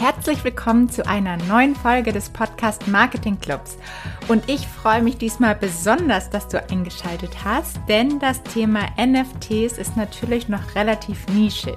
[0.00, 3.76] Herzlich willkommen zu einer neuen Folge des Podcast Marketing Clubs.
[4.28, 9.96] Und ich freue mich diesmal besonders, dass du eingeschaltet hast, denn das Thema NFTs ist
[9.96, 11.74] natürlich noch relativ nischig.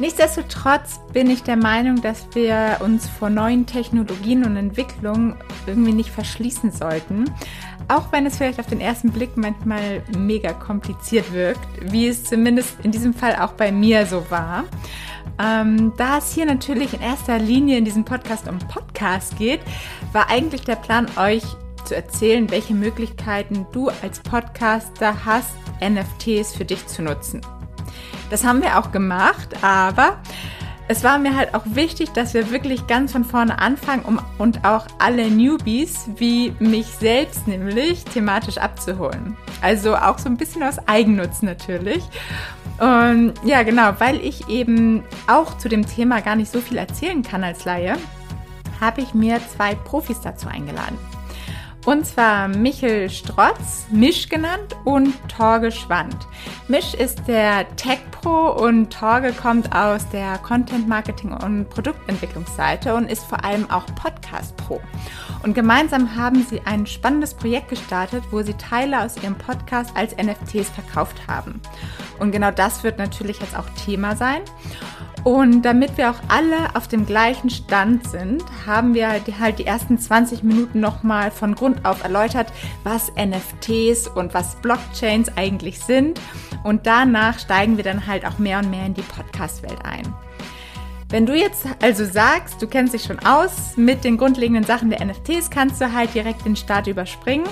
[0.00, 5.36] Nichtsdestotrotz bin ich der Meinung, dass wir uns vor neuen Technologien und Entwicklungen
[5.68, 7.26] irgendwie nicht verschließen sollten.
[7.86, 12.76] Auch wenn es vielleicht auf den ersten Blick manchmal mega kompliziert wirkt, wie es zumindest
[12.82, 14.64] in diesem Fall auch bei mir so war.
[15.38, 19.60] Ähm, da es hier natürlich in erster Linie in diesem Podcast um Podcast geht,
[20.12, 21.42] war eigentlich der Plan, euch
[21.84, 27.40] zu erzählen, welche Möglichkeiten du als Podcaster hast, NFTs für dich zu nutzen.
[28.30, 30.18] Das haben wir auch gemacht, aber
[30.86, 34.64] es war mir halt auch wichtig, dass wir wirklich ganz von vorne anfangen um, und
[34.64, 39.36] auch alle Newbies, wie mich selbst nämlich, thematisch abzuholen.
[39.62, 42.04] Also auch so ein bisschen aus Eigennutz natürlich.
[42.78, 47.22] Und ja, genau, weil ich eben auch zu dem Thema gar nicht so viel erzählen
[47.22, 47.96] kann als Laie,
[48.80, 50.98] habe ich mir zwei Profis dazu eingeladen.
[51.84, 56.16] Und zwar Michel Strotz, Misch genannt, und Torge Schwand.
[56.66, 63.10] Misch ist der Tech Pro und Torge kommt aus der Content Marketing und Produktentwicklungsseite und
[63.10, 64.80] ist vor allem auch Podcast Pro.
[65.42, 70.16] Und gemeinsam haben sie ein spannendes Projekt gestartet, wo sie Teile aus ihrem Podcast als
[70.16, 71.60] NFTs verkauft haben.
[72.18, 74.40] Und genau das wird natürlich jetzt auch Thema sein.
[75.24, 79.98] Und damit wir auch alle auf dem gleichen Stand sind, haben wir halt die ersten
[79.98, 82.52] 20 Minuten nochmal von Grund auf erläutert,
[82.84, 86.20] was NFTs und was Blockchains eigentlich sind.
[86.62, 90.14] Und danach steigen wir dann halt auch mehr und mehr in die Podcast-Welt ein.
[91.14, 95.04] Wenn du jetzt also sagst, du kennst dich schon aus mit den grundlegenden Sachen der
[95.04, 97.46] NFTs, kannst du halt direkt den Start überspringen.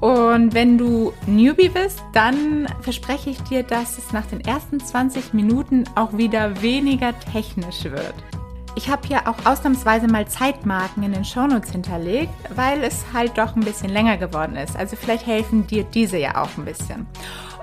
[0.00, 5.32] Und wenn du Newbie bist, dann verspreche ich dir, dass es nach den ersten 20
[5.32, 8.14] Minuten auch wieder weniger technisch wird.
[8.74, 13.54] Ich habe hier auch ausnahmsweise mal Zeitmarken in den Shownotes hinterlegt, weil es halt doch
[13.54, 14.76] ein bisschen länger geworden ist.
[14.76, 17.06] Also vielleicht helfen dir diese ja auch ein bisschen.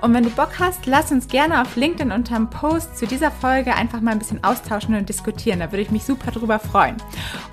[0.02, 3.30] Und wenn du Bock hast, lass uns gerne auf LinkedIn unter dem Post zu dieser
[3.30, 5.60] Folge einfach mal ein bisschen austauschen und diskutieren.
[5.60, 6.96] Da würde ich mich super drüber freuen.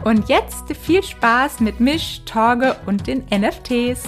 [0.04, 4.02] Und jetzt viel Spaß mit Misch, Torge und den NFTs.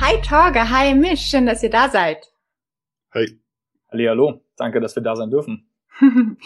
[0.00, 2.31] Hi Torge, hi Misch, schön, dass ihr da seid.
[3.14, 3.38] Hey.
[3.90, 5.70] Hallo, danke, dass wir da sein dürfen.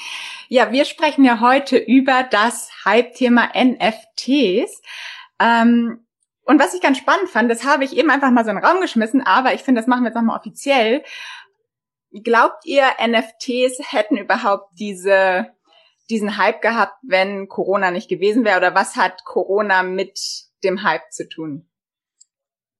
[0.48, 4.82] ja, wir sprechen ja heute über das Hype-Thema NFTs.
[5.38, 6.04] Ähm,
[6.42, 8.64] und was ich ganz spannend fand, das habe ich eben einfach mal so in den
[8.64, 11.04] Raum geschmissen, aber ich finde, das machen wir jetzt nochmal offiziell.
[12.10, 15.46] Glaubt ihr, NFTs hätten überhaupt diese,
[16.10, 18.58] diesen Hype gehabt, wenn Corona nicht gewesen wäre?
[18.58, 20.18] Oder was hat Corona mit
[20.64, 21.68] dem Hype zu tun?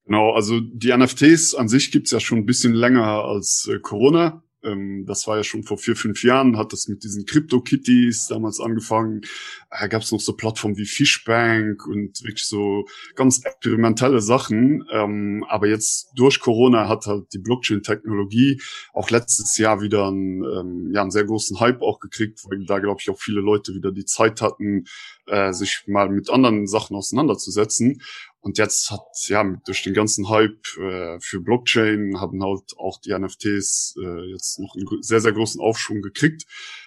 [0.06, 4.44] Genau, also die NFTs an sich gibt's ja schon ein bisschen länger als äh, Corona.
[4.62, 8.60] Ähm, das war ja schon vor vier, fünf Jahren, hat das mit diesen Crypto-Kitties damals
[8.60, 9.22] angefangen.
[9.70, 14.84] Da gab's noch so Plattformen wie Fishbank und wirklich so ganz experimentelle Sachen.
[14.92, 18.60] Ähm, aber jetzt durch Corona hat halt die Blockchain-Technologie
[18.92, 22.78] auch letztes Jahr wieder einen, ähm, ja, einen sehr großen Hype auch gekriegt, weil da,
[22.78, 24.84] glaube ich, auch viele Leute wieder die Zeit hatten,
[25.26, 28.00] äh, sich mal mit anderen Sachen auseinanderzusetzen.
[28.46, 33.12] Und jetzt hat, ja, durch den ganzen Hype äh, für Blockchain haben halt auch die
[33.12, 36.44] NFTs äh, jetzt noch einen sehr, sehr großen Aufschwung gekriegt.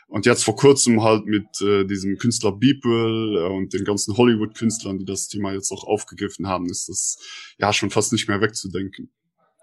[0.07, 4.99] Und jetzt vor kurzem halt mit äh, diesem Künstler Beeple äh, und den ganzen Hollywood-Künstlern,
[4.99, 7.17] die das Thema jetzt auch aufgegriffen haben, ist das
[7.57, 9.11] ja schon fast nicht mehr wegzudenken.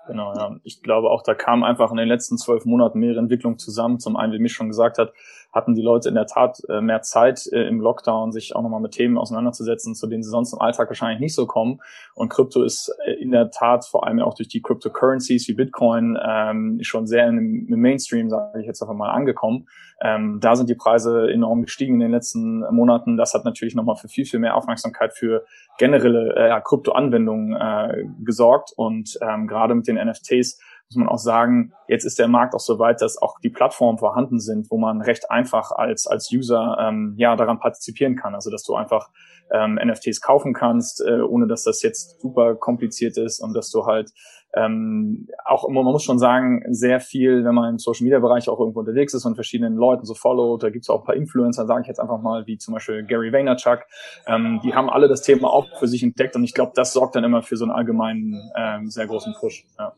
[0.06, 0.60] Genau, ja.
[0.64, 4.00] Ich glaube auch, da kam einfach in den letzten zwölf Monaten mehrere Entwicklungen zusammen.
[4.00, 5.14] Zum einen, wie mich schon gesagt hat,
[5.56, 8.80] hatten die Leute in der Tat äh, mehr Zeit äh, im Lockdown, sich auch nochmal
[8.80, 11.80] mit Themen auseinanderzusetzen, zu denen sie sonst im Alltag wahrscheinlich nicht so kommen.
[12.14, 16.18] Und Krypto ist äh, in der Tat vor allem auch durch die Cryptocurrencies wie Bitcoin
[16.22, 19.66] ähm, schon sehr im, im Mainstream, sage ich jetzt einfach mal, angekommen.
[20.02, 23.16] Ähm, da sind die Preise enorm gestiegen in den letzten Monaten.
[23.16, 25.46] Das hat natürlich nochmal für viel, viel mehr Aufmerksamkeit für
[25.78, 28.72] generelle äh, Krypto-Anwendungen äh, gesorgt.
[28.76, 32.60] Und ähm, gerade mit den NFTs muss man auch sagen, jetzt ist der Markt auch
[32.60, 36.76] so weit, dass auch die Plattformen vorhanden sind, wo man recht einfach als, als User
[36.80, 38.34] ähm, ja daran partizipieren kann.
[38.34, 39.10] Also dass du einfach
[39.50, 43.86] ähm, NFTs kaufen kannst, äh, ohne dass das jetzt super kompliziert ist und dass du
[43.86, 44.12] halt
[44.54, 48.58] ähm, auch man muss schon sagen, sehr viel, wenn man im Social Media Bereich auch
[48.58, 51.82] irgendwo unterwegs ist und verschiedenen Leuten so followt, da gibt's auch ein paar Influencer, sage
[51.82, 53.80] ich jetzt einfach mal, wie zum Beispiel Gary Vaynerchuk,
[54.26, 57.16] ähm, die haben alle das Thema auch für sich entdeckt und ich glaube, das sorgt
[57.16, 59.66] dann immer für so einen allgemeinen ähm, sehr großen Push.
[59.78, 59.92] Ja.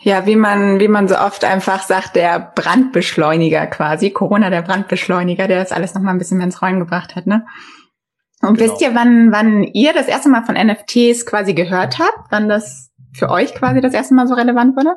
[0.00, 5.48] Ja, wie man, wie man so oft einfach sagt, der Brandbeschleuniger quasi, Corona der Brandbeschleuniger,
[5.48, 7.46] der das alles nochmal ein bisschen mehr ins Rollen gebracht hat, ne?
[8.42, 8.72] Und genau.
[8.72, 12.30] wisst ihr, wann, wann ihr das erste Mal von NFTs quasi gehört habt?
[12.30, 14.96] Wann das für euch quasi das erste Mal so relevant wurde?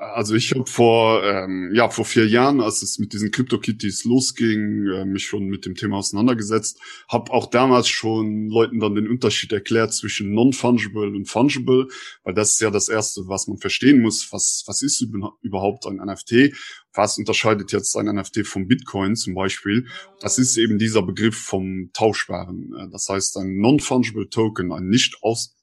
[0.00, 4.86] Also ich habe vor ähm, ja vor vier Jahren, als es mit diesen CryptoKitties losging,
[4.86, 6.78] äh, mich schon mit dem Thema auseinandergesetzt.
[7.08, 11.88] Habe auch damals schon Leuten dann den Unterschied erklärt zwischen non-fungible und fungible,
[12.22, 14.32] weil das ist ja das erste, was man verstehen muss.
[14.32, 15.04] Was was ist
[15.42, 16.54] überhaupt ein NFT?
[16.94, 19.88] Was unterscheidet jetzt ein NFT vom Bitcoin zum Beispiel?
[20.20, 22.72] Das ist eben dieser Begriff vom Tauschbaren.
[22.78, 25.57] Äh, das heißt, ein non-fungible Token, ein nicht aus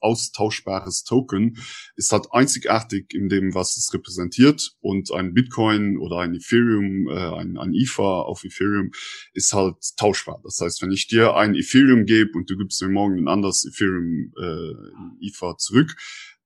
[0.00, 1.56] austauschbares Token
[1.96, 7.40] ist halt einzigartig in dem, was es repräsentiert und ein Bitcoin oder ein Ethereum, äh,
[7.40, 8.90] ein, ein Ether auf Ethereum
[9.32, 10.40] ist halt tauschbar.
[10.44, 13.64] Das heißt, wenn ich dir ein Ethereum gebe und du gibst mir morgen ein anderes
[13.64, 15.96] Ethereum äh, Ether zurück,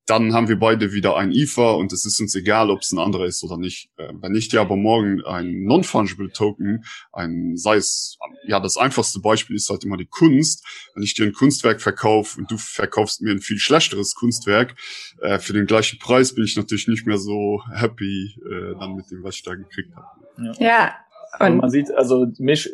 [0.08, 2.99] dann haben wir beide wieder ein IFA und es ist uns egal, ob es ein
[2.99, 3.90] anderer ist oder nicht.
[3.99, 8.16] Äh, wenn ich dir aber morgen ein Non-Fungible Token, ein, sei es,
[8.46, 10.64] ja, das einfachste Beispiel ist halt immer die Kunst.
[10.94, 14.76] Wenn ich dir ein Kunstwerk verkaufe und du verkaufst mir ein viel schlechteres Kunstwerk,
[15.20, 19.11] äh, für den gleichen Preis bin ich natürlich nicht mehr so happy äh, dann mit
[19.11, 20.54] dem, was ich da gekriegt habe.
[20.58, 20.66] Ja.
[20.66, 20.94] ja.
[21.38, 22.66] Und man sieht, also Misch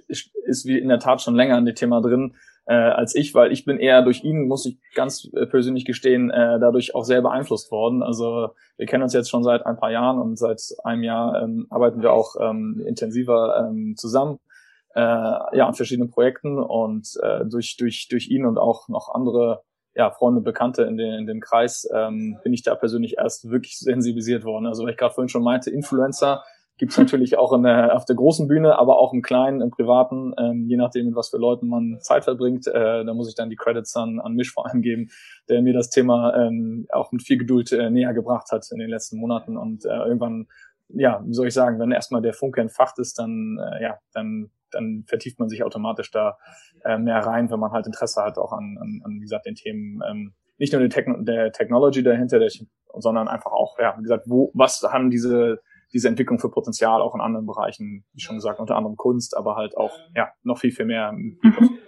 [0.46, 3.52] ist wie in der Tat schon länger an dem Thema drin äh, als ich, weil
[3.52, 7.20] ich bin eher durch ihn, muss ich ganz äh, persönlich gestehen, äh, dadurch auch sehr
[7.20, 8.02] beeinflusst worden.
[8.02, 11.66] Also wir kennen uns jetzt schon seit ein paar Jahren und seit einem Jahr ähm,
[11.70, 14.38] arbeiten wir auch ähm, intensiver ähm, zusammen.
[14.94, 19.64] Äh, ja, an verschiedenen Projekten und äh, durch, durch, durch ihn und auch noch andere
[19.96, 23.78] ja, Freunde, Bekannte in, den, in dem Kreis ähm, bin ich da persönlich erst wirklich
[23.78, 24.66] sensibilisiert worden.
[24.66, 26.44] Also weil ich gerade vorhin schon meinte, Influencer
[26.76, 30.32] Gibt's natürlich auch in der, auf der großen Bühne, aber auch im Kleinen, im Privaten,
[30.38, 32.66] ähm, je nachdem, mit was für Leuten man Zeit verbringt.
[32.66, 35.08] Äh, da muss ich dann die Credits an, an Misch vor allem geben,
[35.48, 38.90] der mir das Thema ähm, auch mit viel Geduld äh, näher gebracht hat in den
[38.90, 39.56] letzten Monaten.
[39.56, 40.48] Und äh, irgendwann,
[40.88, 44.50] ja, wie soll ich sagen, wenn erstmal der Funke entfacht ist, dann, äh, ja, dann
[44.74, 46.36] dann vertieft man sich automatisch da
[46.84, 49.54] äh, mehr rein, wenn man halt Interesse hat auch an, an, an wie gesagt, den
[49.54, 52.50] Themen, ähm, nicht nur der, Techno der Technology dahinter, der,
[52.98, 55.60] sondern einfach auch, ja, wie gesagt, wo, was haben diese
[55.94, 59.56] diese Entwicklung für Potenzial auch in anderen Bereichen, wie schon gesagt, unter anderem Kunst, aber
[59.56, 61.12] halt auch ja noch viel, viel mehr.
[61.12, 61.78] Mhm.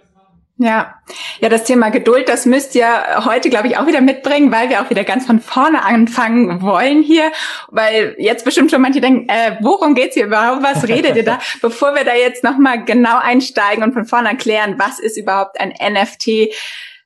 [0.59, 0.95] Ja,
[1.39, 2.87] ja, das Thema Geduld, das müsst ihr
[3.25, 7.03] heute, glaube ich, auch wieder mitbringen, weil wir auch wieder ganz von vorne anfangen wollen
[7.03, 7.31] hier,
[7.69, 11.37] weil jetzt bestimmt schon manche denken, äh, worum geht's hier überhaupt, was redet ihr da?
[11.61, 15.69] Bevor wir da jetzt nochmal genau einsteigen und von vorne erklären, was ist überhaupt ein
[15.69, 16.55] NFT?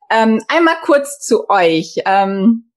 [0.09, 1.97] Ähm, einmal kurz zu euch.
[2.05, 2.70] Ähm,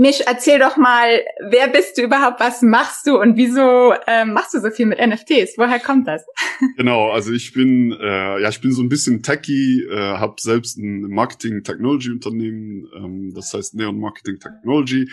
[0.00, 1.20] Misch, erzähl doch mal,
[1.50, 4.98] wer bist du überhaupt, was machst du und wieso äh, machst du so viel mit
[4.98, 5.58] NFTs?
[5.58, 6.24] Woher kommt das?
[6.78, 10.78] Genau, also ich bin äh, ja ich bin so ein bisschen techy, äh, habe selbst
[10.78, 15.10] ein Marketing Technology Unternehmen, ähm, das heißt Neon Marketing Technology.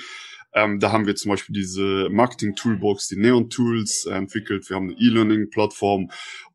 [0.54, 4.70] Ähm, da haben wir zum Beispiel diese Marketing Toolbox, die Neon Tools äh, entwickelt.
[4.70, 6.10] Wir haben eine E-Learning Plattform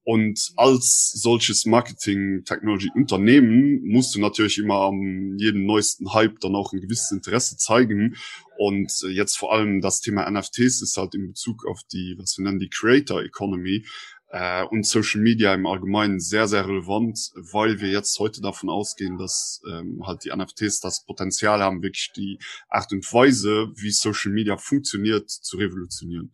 [0.05, 6.81] und als solches Marketing-Technology-Unternehmen musst du natürlich immer am jedem neuesten Hype dann auch ein
[6.81, 8.17] gewisses Interesse zeigen.
[8.59, 12.37] Und äh, jetzt vor allem das Thema NFTs ist halt in Bezug auf die, was
[12.37, 13.87] wir nennen, die Creator Economy
[14.31, 19.19] äh, und Social Media im Allgemeinen sehr, sehr relevant, weil wir jetzt heute davon ausgehen,
[19.19, 24.33] dass ähm, halt die NFTs das Potenzial haben, wirklich die Art und Weise, wie Social
[24.33, 26.33] Media funktioniert, zu revolutionieren.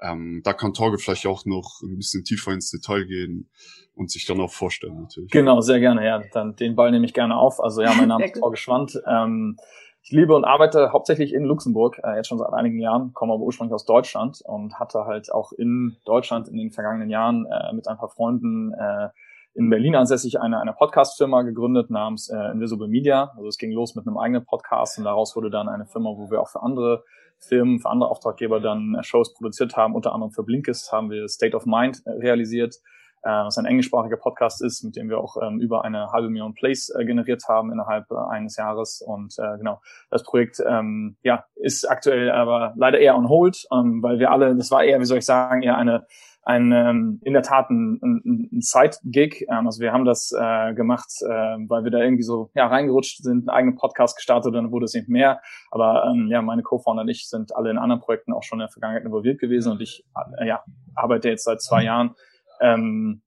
[0.00, 3.50] Ähm, da kann Torge vielleicht auch noch ein bisschen tiefer ins Detail gehen
[3.94, 5.30] und sich dann auch vorstellen natürlich.
[5.30, 6.22] Genau, sehr gerne, ja.
[6.32, 7.60] Dann den Ball nehme ich gerne auf.
[7.60, 9.00] Also ja, mein Name ist Torge Schwand.
[9.06, 9.56] Ähm,
[10.02, 13.42] ich lebe und arbeite hauptsächlich in Luxemburg, äh, jetzt schon seit einigen Jahren, komme aber
[13.42, 17.88] ursprünglich aus Deutschland und hatte halt auch in Deutschland in den vergangenen Jahren äh, mit
[17.88, 19.08] ein paar Freunden äh,
[19.54, 23.32] in Berlin ansässig eine, eine Podcast-Firma gegründet namens äh, Invisible Media.
[23.36, 26.30] Also es ging los mit einem eigenen Podcast und daraus wurde dann eine Firma, wo
[26.30, 27.04] wir auch für andere
[27.38, 29.94] Firmen, für andere Auftraggeber dann äh, Shows produziert haben.
[29.94, 32.76] Unter anderem für Blinkist haben wir State of Mind äh, realisiert,
[33.22, 36.54] äh, was ein englischsprachiger Podcast ist, mit dem wir auch ähm, über eine halbe Million
[36.54, 39.02] Plays generiert haben innerhalb eines Jahres.
[39.04, 39.80] Und genau,
[40.10, 44.54] das Projekt ähm, ja ist aktuell aber leider eher on hold, ähm, weil wir alle,
[44.56, 46.06] das war eher, wie soll ich sagen, eher eine
[46.48, 49.46] ein ähm, in der Tat ein, ein, ein Side-Gig.
[49.50, 53.22] Ähm, also wir haben das äh, gemacht, äh, weil wir da irgendwie so ja reingerutscht
[53.22, 55.42] sind, einen eigenen Podcast gestartet, dann wurde es eben mehr.
[55.70, 58.60] Aber ähm, ja, meine Co-Founder und ich sind alle in anderen Projekten auch schon in
[58.60, 60.06] der Vergangenheit involviert gewesen und ich
[60.38, 60.64] äh, ja
[60.94, 62.14] arbeite jetzt seit zwei Jahren
[62.62, 63.20] ähm,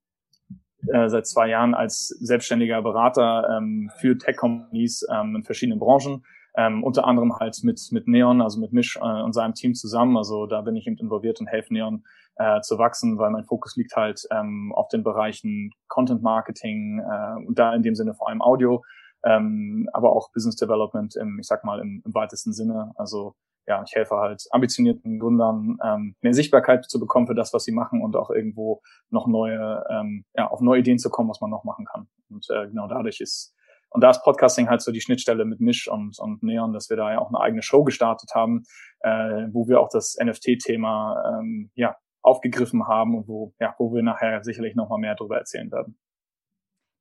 [0.88, 6.24] äh, seit zwei Jahren als selbstständiger Berater ähm, für Tech-Companies ähm, in verschiedenen Branchen.
[6.54, 10.16] Ähm, unter anderem halt mit, mit Neon, also mit Misch äh, und seinem Team zusammen.
[10.16, 12.04] Also da bin ich eben involviert und helfe Neon
[12.36, 17.46] äh, zu wachsen, weil mein Fokus liegt halt ähm, auf den Bereichen Content Marketing äh,
[17.46, 18.82] und da in dem Sinne vor allem Audio,
[19.24, 22.92] ähm, aber auch Business Development im, ich sag mal, im, im weitesten Sinne.
[22.96, 23.34] Also
[23.66, 27.72] ja, ich helfe halt ambitionierten Gründern, ähm, mehr Sichtbarkeit zu bekommen für das, was sie
[27.72, 31.50] machen und auch irgendwo noch neue, ähm, ja, auf neue Ideen zu kommen, was man
[31.50, 32.08] noch machen kann.
[32.28, 33.54] Und äh, genau dadurch ist
[33.92, 36.96] und da ist Podcasting halt so die Schnittstelle mit Misch und, und Neon, dass wir
[36.96, 38.64] da ja auch eine eigene Show gestartet haben,
[39.00, 44.02] äh, wo wir auch das NFT-Thema ähm, ja, aufgegriffen haben und wo, ja, wo wir
[44.02, 45.98] nachher sicherlich nochmal mehr darüber erzählen werden.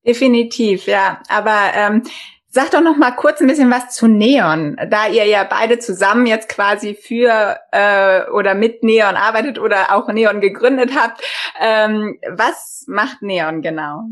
[0.05, 1.21] Definitiv, ja.
[1.29, 2.03] Aber ähm,
[2.47, 6.25] sag doch noch mal kurz ein bisschen was zu Neon, da ihr ja beide zusammen
[6.25, 11.21] jetzt quasi für äh, oder mit Neon arbeitet oder auch Neon gegründet habt.
[11.59, 14.03] Ähm, was macht Neon genau?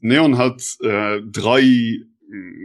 [0.00, 2.00] Neon hat äh, drei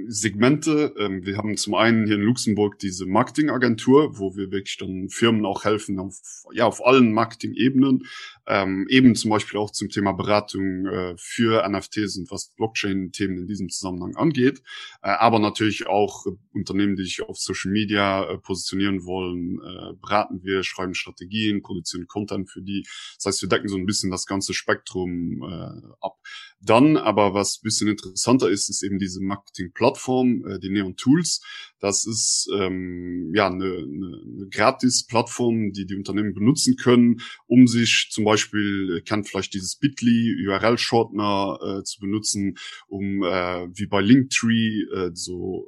[0.07, 0.93] Segmente.
[0.98, 5.45] Ähm, wir haben zum einen hier in Luxemburg diese Marketingagentur, wo wir wirklich dann Firmen
[5.45, 6.19] auch helfen auf,
[6.51, 8.05] ja, auf allen Marketing-Ebenen.
[8.48, 13.48] Ähm, eben zum Beispiel auch zum Thema Beratung äh, für NFTs und was Blockchain-Themen in
[13.48, 14.62] diesem Zusammenhang angeht.
[15.02, 19.94] Äh, aber natürlich auch äh, Unternehmen, die sich auf Social Media äh, positionieren wollen, äh,
[20.00, 22.86] beraten wir, schreiben Strategien, produzieren Content für die.
[23.18, 26.18] Das heißt, wir decken so ein bisschen das ganze Spektrum äh, ab.
[26.62, 31.42] Dann aber, was bisschen interessanter ist, ist eben diese Marketing-Plattform, äh, die Neon Tools.
[31.80, 38.10] Das ist ähm, ja eine, eine, eine Gratis-Plattform, die die Unternehmen benutzen können, um sich
[38.12, 44.01] zum Beispiel, äh, kennt vielleicht dieses Bitly URL-Shortener äh, zu benutzen, um äh, wie bei
[44.01, 45.68] Linktree äh, so,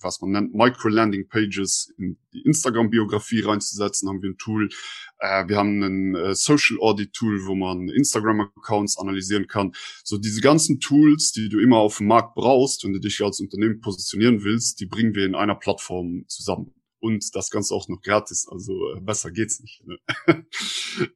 [0.00, 4.68] was man nennt, Micro-Landing-Pages in die Instagram-Biografie reinzusetzen, haben wir ein Tool.
[5.18, 9.72] Äh, wir haben ein äh, Social Audit Tool, wo man Instagram-Accounts analysieren kann.
[10.04, 13.40] So diese ganzen Tools, die du immer auf dem Markt brauchst, wenn du dich als
[13.40, 16.72] Unternehmen positionieren willst, die bringen wir in einer Plattform zusammen.
[17.06, 19.86] Und das Ganze auch noch gratis, also äh, besser geht's nicht.
[19.86, 19.98] Ne?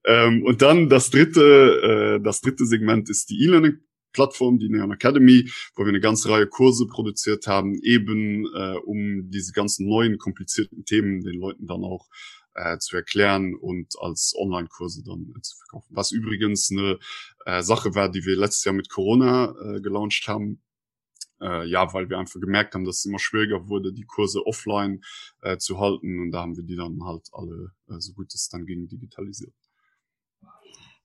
[0.04, 3.78] ähm, und dann das dritte, äh, das dritte Segment ist die E-Learning
[4.12, 9.30] Plattform, die Neon Academy, wo wir eine ganze Reihe Kurse produziert haben, eben äh, um
[9.30, 12.09] diese ganzen neuen komplizierten Themen den Leuten dann auch
[12.54, 15.88] äh, zu erklären und als Online-Kurse dann äh, zu verkaufen.
[15.94, 16.99] Was übrigens eine
[17.47, 20.61] äh, Sache war, die wir letztes Jahr mit Corona äh, gelauncht haben.
[21.40, 25.02] Äh, ja, weil wir einfach gemerkt haben, dass es immer schwieriger wurde, die Kurse offline
[25.42, 26.20] äh, zu halten.
[26.20, 29.54] Und da haben wir die dann halt alle, äh, so gut es dann ging, digitalisiert.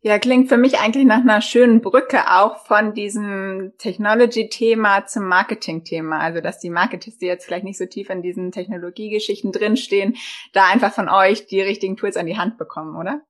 [0.01, 6.19] Ja, klingt für mich eigentlich nach einer schönen Brücke auch von diesem Technology-Thema zum Marketing-Thema.
[6.19, 10.15] Also, dass die Marketers, die jetzt vielleicht nicht so tief in diesen Technologiegeschichten drinstehen,
[10.53, 13.23] da einfach von euch die richtigen Tools an die Hand bekommen, oder?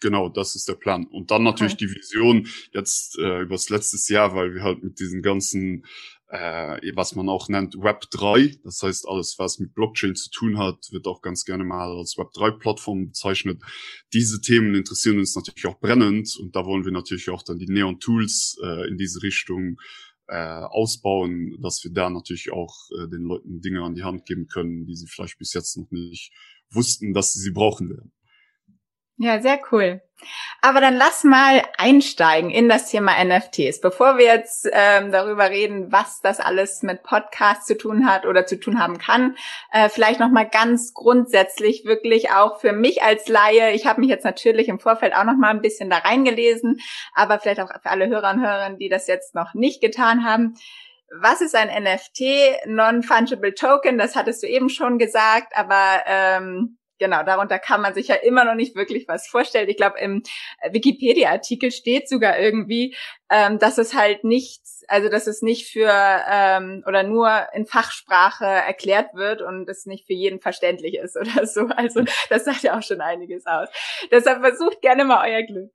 [0.00, 1.06] Genau, das ist der Plan.
[1.06, 1.86] Und dann natürlich okay.
[1.86, 5.84] die Vision jetzt äh, übers letztes Jahr, weil wir halt mit diesen ganzen
[6.30, 8.58] äh, was man auch nennt Web 3.
[8.62, 12.18] Das heißt, alles, was mit Blockchain zu tun hat, wird auch ganz gerne mal als
[12.18, 13.62] Web 3-Plattform bezeichnet.
[14.12, 17.66] Diese Themen interessieren uns natürlich auch brennend und da wollen wir natürlich auch dann die
[17.66, 19.78] Neon Tools äh, in diese Richtung
[20.26, 24.46] äh, ausbauen, dass wir da natürlich auch äh, den Leuten Dinge an die Hand geben
[24.46, 26.32] können, die sie vielleicht bis jetzt noch nicht
[26.70, 28.12] wussten, dass sie sie brauchen werden.
[29.18, 30.00] Ja, sehr cool.
[30.62, 33.80] Aber dann lass mal einsteigen in das Thema NFTs.
[33.80, 38.46] Bevor wir jetzt ähm, darüber reden, was das alles mit Podcasts zu tun hat oder
[38.46, 39.36] zu tun haben kann,
[39.72, 43.72] äh, vielleicht noch mal ganz grundsätzlich wirklich auch für mich als Laie.
[43.72, 46.80] Ich habe mich jetzt natürlich im Vorfeld auch noch mal ein bisschen da reingelesen,
[47.14, 50.54] aber vielleicht auch für alle Hörer und Hörerinnen, die das jetzt noch nicht getan haben.
[51.20, 52.66] Was ist ein NFT?
[52.66, 58.08] Non-Fungible Token, das hattest du eben schon gesagt, aber ähm, genau, darunter kann man sich
[58.08, 59.68] ja immer noch nicht wirklich was vorstellen.
[59.68, 60.22] Ich glaube, im
[60.70, 62.96] Wikipedia-Artikel steht sogar irgendwie,
[63.30, 68.44] ähm, dass es halt nichts, also dass es nicht für ähm, oder nur in Fachsprache
[68.44, 71.66] erklärt wird und es nicht für jeden verständlich ist oder so.
[71.76, 73.68] Also das sagt ja auch schon einiges aus.
[74.10, 75.70] Deshalb versucht gerne mal euer Glück.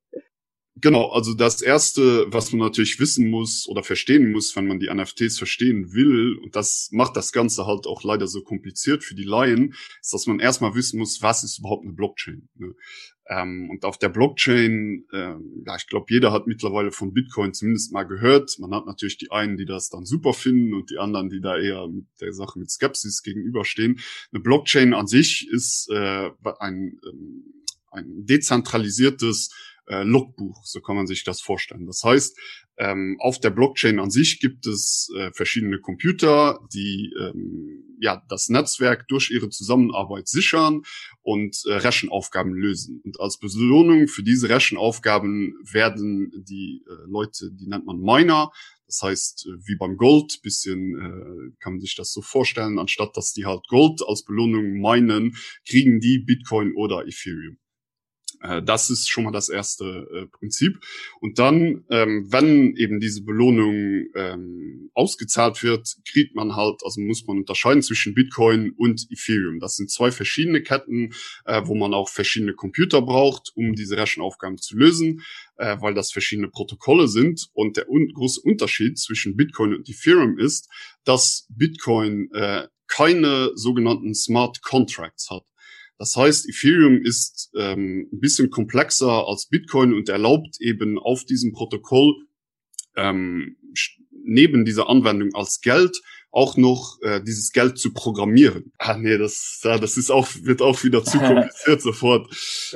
[0.84, 4.94] Genau, also das erste, was man natürlich wissen muss oder verstehen muss, wenn man die
[4.94, 9.24] NFTs verstehen will, und das macht das Ganze halt auch leider so kompliziert für die
[9.24, 12.50] Laien, ist, dass man erstmal wissen muss, was ist überhaupt eine Blockchain.
[12.56, 12.76] Ne?
[13.30, 15.36] Ähm, und auf der Blockchain, äh,
[15.66, 18.60] ja, ich glaube, jeder hat mittlerweile von Bitcoin zumindest mal gehört.
[18.60, 21.58] Man hat natürlich die einen, die das dann super finden und die anderen, die da
[21.58, 24.02] eher mit der Sache mit Skepsis gegenüberstehen.
[24.34, 29.50] Eine Blockchain an sich ist äh, ein, ähm, ein dezentralisiertes
[29.88, 31.86] äh, Logbuch, so kann man sich das vorstellen.
[31.86, 32.38] Das heißt,
[32.78, 38.50] ähm, auf der Blockchain an sich gibt es äh, verschiedene Computer, die ähm, ja das
[38.50, 40.82] Netzwerk durch ihre Zusammenarbeit sichern
[41.22, 43.02] und äh, Rechenaufgaben lösen.
[43.04, 48.52] Und als Belohnung für diese Rechenaufgaben werden die äh, Leute, die nennt man Miner,
[48.88, 53.16] das heißt, äh, wie beim Gold, bisschen äh, kann man sich das so vorstellen, anstatt
[53.16, 55.36] dass die halt Gold als Belohnung meinen,
[55.68, 57.58] kriegen die Bitcoin oder Ethereum.
[58.44, 60.80] Äh, das ist schon mal das erste äh, Prinzip.
[61.20, 67.26] Und dann, ähm, wenn eben diese Belohnung ähm, ausgezahlt wird, kriegt man halt, also muss
[67.26, 69.60] man unterscheiden zwischen Bitcoin und Ethereum.
[69.60, 71.14] Das sind zwei verschiedene Ketten,
[71.46, 75.22] äh, wo man auch verschiedene Computer braucht, um diese Rechenaufgaben zu lösen,
[75.58, 77.48] äh, weil das verschiedene Protokolle sind.
[77.54, 80.70] Und der un große Unterschied zwischen Bitcoin und Ethereum ist,
[81.06, 85.44] dass Bitcoin äh, keine sogenannten Smart Contracts hat.
[86.04, 91.54] Das heißt, Ethereum ist ähm, ein bisschen komplexer als Bitcoin und erlaubt eben auf diesem
[91.54, 92.14] Protokoll
[92.98, 93.56] ähm,
[94.12, 95.96] neben dieser Anwendung als Geld
[96.30, 98.74] auch noch äh, dieses Geld zu programmieren.
[98.80, 102.28] Ah nee, das, ja, das ist auch, wird auch wieder zu kompliziert sofort.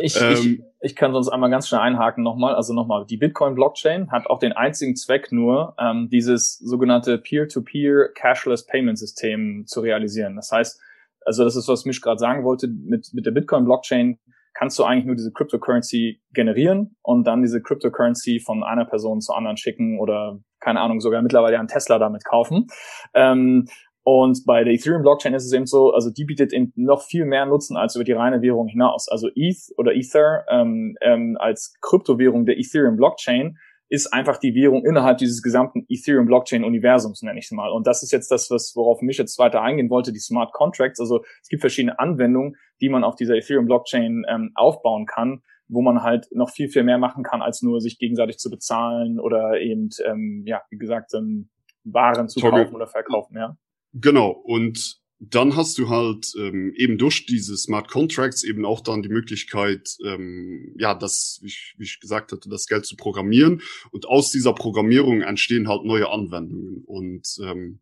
[0.02, 2.56] Ich, ähm, ich, ich kann sonst einmal ganz schnell einhaken nochmal.
[2.56, 8.66] Also nochmal, die Bitcoin-Blockchain hat auch den einzigen Zweck nur, ähm, dieses sogenannte Peer-to-Peer Cashless
[8.66, 10.38] Payment System zu realisieren.
[10.38, 10.80] Das heißt,
[11.28, 14.18] also das ist, was Misch gerade sagen wollte, mit, mit der Bitcoin-Blockchain
[14.54, 19.38] kannst du eigentlich nur diese Cryptocurrency generieren und dann diese Cryptocurrency von einer Person zur
[19.38, 22.68] anderen schicken oder keine Ahnung, sogar mittlerweile einen Tesla damit kaufen.
[23.14, 23.68] Ähm,
[24.04, 27.26] und bei der Ethereum Blockchain ist es eben so, also die bietet eben noch viel
[27.26, 29.10] mehr Nutzen als über die reine Währung hinaus.
[29.10, 33.58] Also ETH oder Ether ähm, ähm, als Kryptowährung der Ethereum Blockchain
[33.90, 37.72] ist einfach die Währung innerhalb dieses gesamten Ethereum Blockchain Universums, nenne ich es mal.
[37.72, 41.00] Und das ist jetzt das, was, worauf mich jetzt weiter eingehen wollte, die Smart Contracts.
[41.00, 45.82] Also es gibt verschiedene Anwendungen, die man auf dieser Ethereum Blockchain ähm, aufbauen kann, wo
[45.82, 49.60] man halt noch viel, viel mehr machen kann, als nur sich gegenseitig zu bezahlen oder
[49.60, 51.50] eben, ähm, ja, wie gesagt, ähm,
[51.90, 53.56] Waren zu kaufen oder verkaufen, ja.
[53.94, 54.32] Genau.
[54.32, 59.10] Und dann hast du halt ähm, eben durch diese Smart Contracts eben auch dann die
[59.10, 63.62] Möglichkeit, ähm, ja, das, wie ich, wie ich gesagt hatte, das Geld zu programmieren.
[63.92, 66.84] Und aus dieser Programmierung entstehen halt neue Anwendungen.
[66.86, 67.80] Und ähm,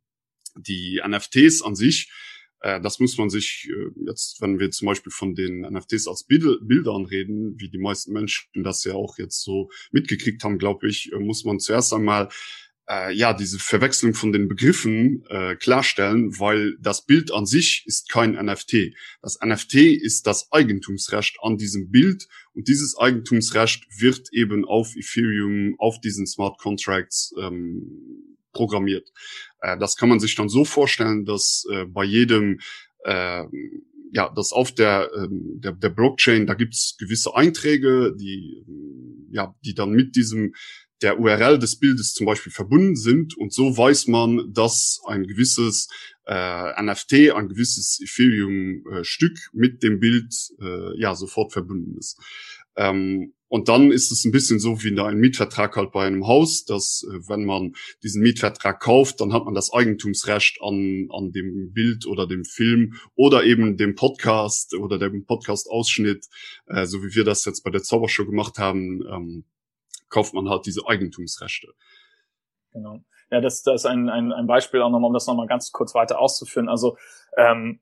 [0.56, 2.10] die NFTs an sich,
[2.62, 6.24] äh, das muss man sich äh, jetzt, wenn wir zum Beispiel von den NFTs als
[6.24, 10.88] Bild, Bildern reden, wie die meisten Menschen das ja auch jetzt so mitgekriegt haben, glaube
[10.88, 12.30] ich, äh, muss man zuerst einmal
[12.89, 18.10] äh, ja diese Verwechslung von den Begriffen äh, klarstellen, weil das Bild an sich ist
[18.10, 18.94] kein NFT.
[19.22, 25.75] Das NFT ist das Eigentumsrecht an diesem Bild und dieses Eigentumsrecht wird eben auf Ethereum,
[25.77, 29.12] auf diesen Smart Contracts ähm, programmiert.
[29.62, 32.60] Äh, das kann man sich dann so vorstellen, dass äh, bei jedem
[33.03, 33.44] äh,
[34.11, 38.63] ja, das auf der, ähm, der, der Blockchain, da gibt's gewisse Einträge, die,
[39.31, 40.53] ja, die dann mit diesem
[41.01, 45.89] der URL des Bildes zum Beispiel verbunden sind und so weiß man, dass ein gewisses
[46.25, 52.18] äh, NFT, ein gewisses Ethereum-Stück äh, mit dem Bild äh, ja sofort verbunden ist.
[52.75, 56.27] Ähm, und dann ist es ein bisschen so wie in einem Mietvertrag halt bei einem
[56.27, 61.31] Haus, dass äh, wenn man diesen Mietvertrag kauft, dann hat man das Eigentumsrecht an, an
[61.31, 66.25] dem Bild oder dem Film oder eben dem Podcast oder dem Podcast-Ausschnitt,
[66.68, 69.03] äh, so wie wir das jetzt bei der Zaubershow gemacht haben.
[69.10, 69.46] Ähm,
[70.10, 71.74] kauft man halt diese Eigentumsrechte.
[72.72, 73.01] Genau.
[73.31, 75.96] Ja, das, das ist ein, ein, ein Beispiel auch nochmal, um das nochmal ganz kurz
[75.96, 76.70] weiter auszuführen.
[76.70, 76.98] Also
[77.38, 77.79] ähm,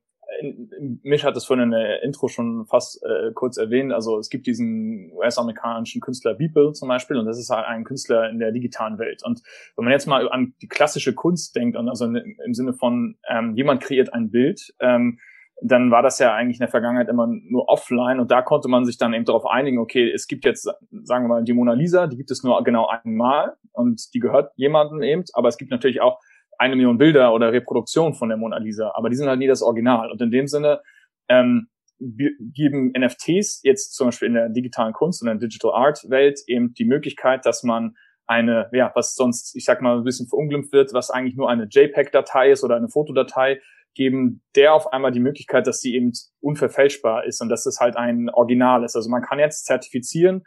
[1.03, 3.93] mich hat es vorhin in der Intro schon fast äh, kurz erwähnt.
[3.93, 8.29] Also es gibt diesen US-amerikanischen Künstler Beeple zum Beispiel und das ist halt ein Künstler
[8.29, 9.23] in der digitalen Welt.
[9.23, 9.41] Und
[9.75, 13.55] wenn man jetzt mal an die klassische Kunst denkt und also im Sinne von ähm,
[13.55, 15.19] jemand kreiert ein Bild, ähm,
[15.61, 18.85] dann war das ja eigentlich in der Vergangenheit immer nur offline und da konnte man
[18.85, 22.07] sich dann eben darauf einigen, okay, es gibt jetzt, sagen wir mal, die Mona Lisa,
[22.07, 26.01] die gibt es nur genau einmal und die gehört jemandem eben, aber es gibt natürlich
[26.01, 26.19] auch
[26.63, 29.61] eine Million Bilder oder Reproduktionen von der Mona Lisa, aber die sind halt nie das
[29.61, 30.09] Original.
[30.11, 30.81] Und in dem Sinne
[31.27, 31.67] ähm,
[31.99, 36.73] geben NFTs jetzt zum Beispiel in der digitalen Kunst und der Digital Art Welt eben
[36.73, 37.95] die Möglichkeit, dass man
[38.25, 41.67] eine, ja, was sonst, ich sag mal, ein bisschen verunglimpft wird, was eigentlich nur eine
[41.69, 43.59] JPEG-Datei ist oder eine Fotodatei,
[43.93, 47.97] geben der auf einmal die Möglichkeit, dass sie eben unverfälschbar ist und dass es halt
[47.97, 48.95] ein Original ist.
[48.95, 50.43] Also man kann jetzt zertifizieren,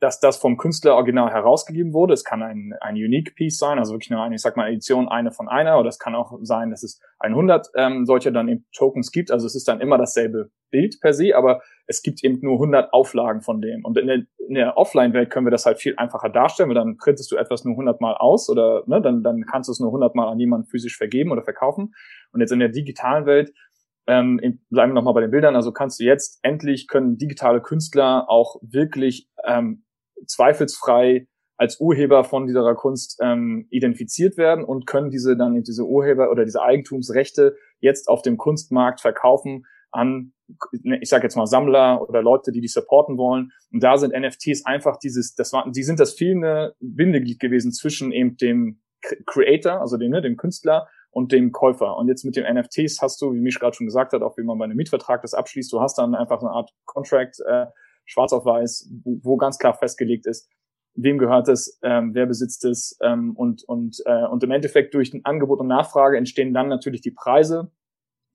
[0.00, 2.14] dass das vom Künstler original herausgegeben wurde.
[2.14, 5.32] Es kann ein, ein Unique Piece sein, also wirklich eine, ich sag mal, Edition eine
[5.32, 9.10] von einer, oder es kann auch sein, dass es 100 ähm, solcher dann eben Tokens
[9.10, 9.30] gibt.
[9.32, 12.92] Also es ist dann immer dasselbe Bild per se, aber es gibt eben nur 100
[12.92, 13.84] Auflagen von dem.
[13.84, 16.96] Und in der, in der Offline-Welt können wir das halt viel einfacher darstellen, weil dann
[16.96, 19.88] printest du etwas nur 100 Mal aus oder ne, dann, dann kannst du es nur
[19.88, 21.94] 100 Mal an jemanden physisch vergeben oder verkaufen.
[22.32, 23.52] Und jetzt in der digitalen Welt
[24.06, 25.56] ähm, bleiben wir nochmal bei den Bildern.
[25.56, 29.84] Also kannst du jetzt endlich können digitale Künstler auch wirklich ähm,
[30.26, 31.26] zweifelsfrei
[31.56, 36.44] als Urheber von dieser Kunst ähm, identifiziert werden und können diese dann diese Urheber oder
[36.44, 40.32] diese Eigentumsrechte jetzt auf dem Kunstmarkt verkaufen an,
[40.82, 43.50] ich sage jetzt mal Sammler oder Leute, die die supporten wollen.
[43.72, 48.12] Und da sind NFTs einfach dieses, das war, die sind das fehlende Bindeglied gewesen zwischen
[48.12, 48.80] eben dem
[49.26, 51.96] Creator, also dem, ne, dem Künstler und dem Käufer.
[51.96, 54.42] Und jetzt mit den NFTs hast du, wie Misch gerade schon gesagt hat, auch wie
[54.42, 57.66] man bei einem Mietvertrag das abschließt, du hast dann einfach eine Art Contract, äh,
[58.08, 60.50] schwarz auf weiß, wo, ganz klar festgelegt ist,
[60.94, 65.10] wem gehört es, ähm, wer besitzt es ähm, und, und, äh, und im Endeffekt durch
[65.10, 67.70] den Angebot und Nachfrage entstehen dann natürlich die Preise,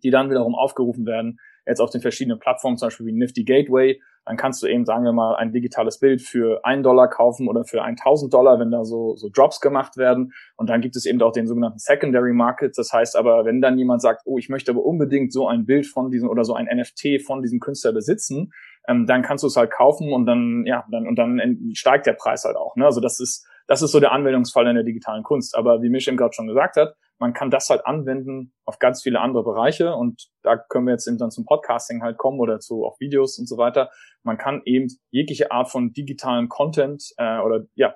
[0.04, 4.00] die dann wiederum aufgerufen werden, jetzt auf den verschiedenen Plattformen, zum Beispiel wie Nifty Gateway,
[4.26, 7.66] dann kannst du eben, sagen wir mal, ein digitales Bild für einen Dollar kaufen oder
[7.66, 10.34] für 1000 Dollar, wenn da so, so Drops gemacht werden.
[10.56, 12.78] Und dann gibt es eben auch den sogenannten Secondary Market.
[12.78, 15.86] Das heißt aber, wenn dann jemand sagt, oh, ich möchte aber unbedingt so ein Bild
[15.86, 18.54] von diesem oder so ein NFT von diesem Künstler besitzen,
[18.88, 22.14] ähm, dann kannst du es halt kaufen und dann, ja, dann, und dann steigt der
[22.14, 22.76] Preis halt auch.
[22.76, 22.86] Ne?
[22.86, 25.56] Also das ist, das ist so der Anwendungsfall in der digitalen Kunst.
[25.56, 29.22] Aber wie Michel gerade schon gesagt hat, man kann das halt anwenden auf ganz viele
[29.22, 32.84] andere Bereiche und da können wir jetzt eben dann zum Podcasting halt kommen oder zu
[32.84, 33.92] auch Videos und so weiter.
[34.24, 37.96] Man kann eben jegliche Art von digitalen Content äh, oder ja,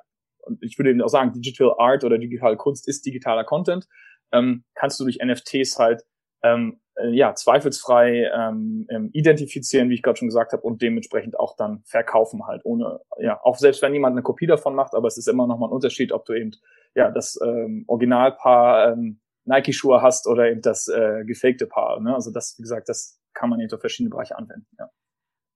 [0.62, 3.86] ich würde eben auch sagen, Digital Art oder digitale Kunst ist digitaler Content,
[4.32, 6.04] ähm, kannst du durch NFTs halt
[6.42, 11.38] ähm, äh, ja, zweifelsfrei ähm, ähm, identifizieren, wie ich gerade schon gesagt habe, und dementsprechend
[11.38, 15.10] auch dann verkaufen halt, ohne, ja, auch selbst wenn jemand eine Kopie davon macht, aber
[15.10, 16.52] es ist immer noch mal ein Unterschied, ob du eben
[16.98, 22.02] ja das ähm, Originalpaar ähm, Nike-Schuhe hast oder eben das äh, gefakte Paar.
[22.02, 22.14] Ne?
[22.14, 24.68] Also das, wie gesagt, das kann man eben auf verschiedene Bereiche anwenden.
[24.78, 24.90] Ja.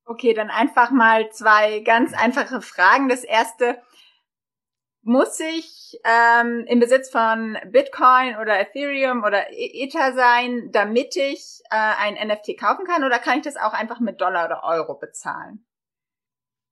[0.05, 3.09] Okay, dann einfach mal zwei ganz einfache Fragen.
[3.09, 3.81] Das erste,
[5.03, 11.61] muss ich ähm, im Besitz von Bitcoin oder Ethereum oder e-, Ether sein, damit ich
[11.71, 13.03] äh, ein NFT kaufen kann?
[13.03, 15.65] Oder kann ich das auch einfach mit Dollar oder Euro bezahlen?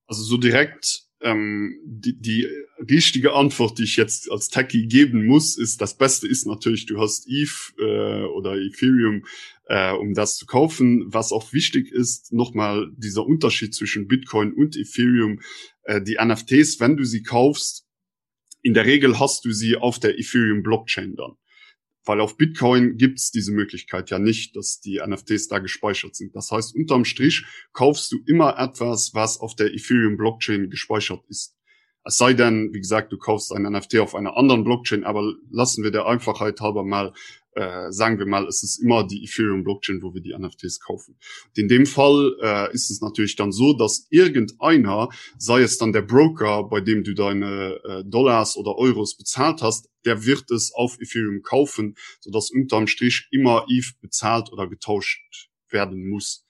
[0.08, 2.48] Also so direkt ähm, die, die
[2.90, 7.00] richtige Antwort, die ich jetzt als Techie geben muss, ist, das Beste ist natürlich, du
[7.00, 9.26] hast ETH äh, oder Ethereum,
[9.66, 11.06] äh, um das zu kaufen.
[11.08, 15.42] Was auch wichtig ist, nochmal dieser Unterschied zwischen Bitcoin und Ethereum.
[15.84, 17.86] Äh, die NFTs, wenn du sie kaufst,
[18.62, 21.34] in der Regel hast du sie auf der Ethereum Blockchain dann.
[22.10, 26.36] Weil auf Bitcoin gibt's diese Möglichkeit ja nicht, dass die NFTs da gespeichert sind.
[26.36, 31.56] Das heißt, unterm Strich kaufst du immer etwas, was auf der Ethereum Blockchain gespeichert ist.
[32.04, 35.84] Es sei denn, wie gesagt, du kaufst ein NFT auf einer anderen Blockchain, aber lassen
[35.84, 37.14] wir der Einfachheit halber mal
[37.56, 41.18] äh, sagen wir mal, es ist immer die Ethereum-Blockchain, wo wir die NFTs kaufen.
[41.48, 45.92] Und in dem Fall äh, ist es natürlich dann so, dass irgendeiner, sei es dann
[45.92, 50.74] der Broker, bei dem du deine äh, Dollars oder Euros bezahlt hast, der wird es
[50.74, 56.46] auf Ethereum kaufen, sodass unterm Strich immer ETH bezahlt oder getauscht werden muss.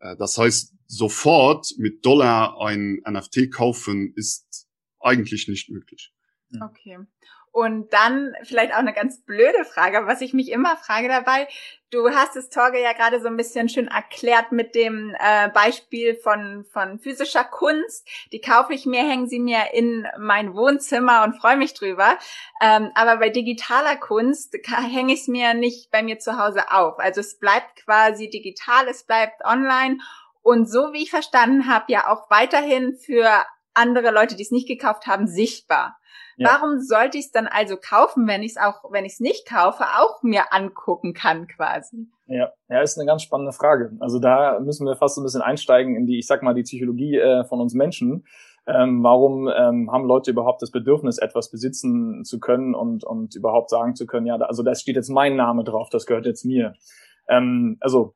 [0.00, 4.68] Äh, das heißt, sofort mit Dollar ein NFT kaufen ist
[5.00, 6.12] eigentlich nicht möglich.
[6.60, 6.98] Okay.
[7.52, 11.46] Und dann vielleicht auch eine ganz blöde Frage, was ich mich immer frage dabei.
[11.90, 16.14] Du hast es, Torge, ja gerade so ein bisschen schön erklärt mit dem äh, Beispiel
[16.14, 18.08] von, von physischer Kunst.
[18.32, 22.16] Die kaufe ich mir, hängen sie mir in mein Wohnzimmer und freue mich drüber.
[22.62, 26.98] Ähm, aber bei digitaler Kunst hänge ich es mir nicht bei mir zu Hause auf.
[26.98, 29.98] Also es bleibt quasi digital, es bleibt online.
[30.40, 34.68] Und so wie ich verstanden habe, ja auch weiterhin für andere Leute, die es nicht
[34.68, 35.98] gekauft haben, sichtbar.
[36.42, 36.58] Ja.
[36.60, 39.48] Warum sollte ich es dann also kaufen, wenn ich es auch, wenn ich es nicht
[39.48, 42.08] kaufe, auch mir angucken kann quasi?
[42.26, 43.92] Ja, ja, ist eine ganz spannende Frage.
[44.00, 47.16] Also da müssen wir fast ein bisschen einsteigen in die, ich sag mal, die Psychologie
[47.18, 48.24] äh, von uns Menschen.
[48.66, 53.70] Ähm, warum ähm, haben Leute überhaupt das Bedürfnis, etwas besitzen zu können und, und überhaupt
[53.70, 56.44] sagen zu können, ja, da, also da steht jetzt mein Name drauf, das gehört jetzt
[56.44, 56.74] mir.
[57.28, 58.14] Ähm, also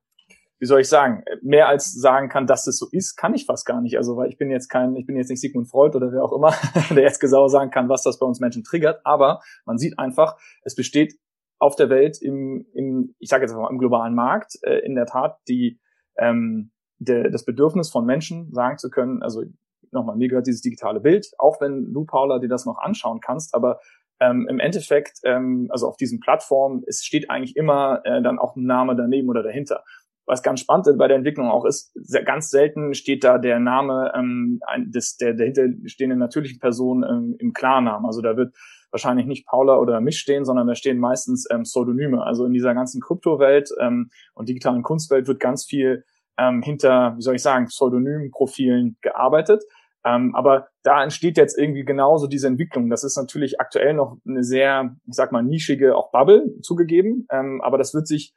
[0.59, 3.67] wie soll ich sagen, mehr als sagen kann, dass das so ist, kann ich fast
[3.67, 3.97] gar nicht.
[3.97, 6.33] Also, weil ich bin jetzt kein, ich bin jetzt nicht Sigmund Freud oder wer auch
[6.33, 6.55] immer,
[6.91, 9.01] der jetzt genau sagen kann, was das bei uns Menschen triggert.
[9.05, 11.19] Aber man sieht einfach, es besteht
[11.59, 15.07] auf der Welt im, im ich sage jetzt mal im globalen Markt äh, in der
[15.07, 15.81] Tat die
[16.19, 19.45] ähm, der, das Bedürfnis von Menschen sagen zu können, also
[19.93, 23.55] nochmal, mir gehört dieses digitale Bild, auch wenn du, Paula, dir das noch anschauen kannst,
[23.55, 23.81] aber
[24.19, 28.57] ähm, im Endeffekt, ähm, also auf diesen Plattformen, es steht eigentlich immer äh, dann auch
[28.57, 29.85] ein Name daneben oder dahinter
[30.27, 31.93] was ganz spannend bei der Entwicklung auch ist,
[32.25, 38.07] ganz selten steht da der Name ähm, des, der dahinterstehenden natürlichen Person ähm, im Klarnamen.
[38.07, 38.55] Also da wird
[38.91, 42.25] wahrscheinlich nicht Paula oder mich stehen, sondern da stehen meistens ähm, Pseudonyme.
[42.25, 46.05] Also in dieser ganzen Kryptowelt ähm, und digitalen Kunstwelt wird ganz viel
[46.39, 49.63] ähm, hinter, wie soll ich sagen, Pseudonymprofilen gearbeitet.
[50.05, 52.91] Ähm, aber da entsteht jetzt irgendwie genauso diese Entwicklung.
[52.91, 57.27] Das ist natürlich aktuell noch eine sehr, ich sag mal, nischige auch Bubble zugegeben.
[57.31, 58.33] Ähm, aber das wird sich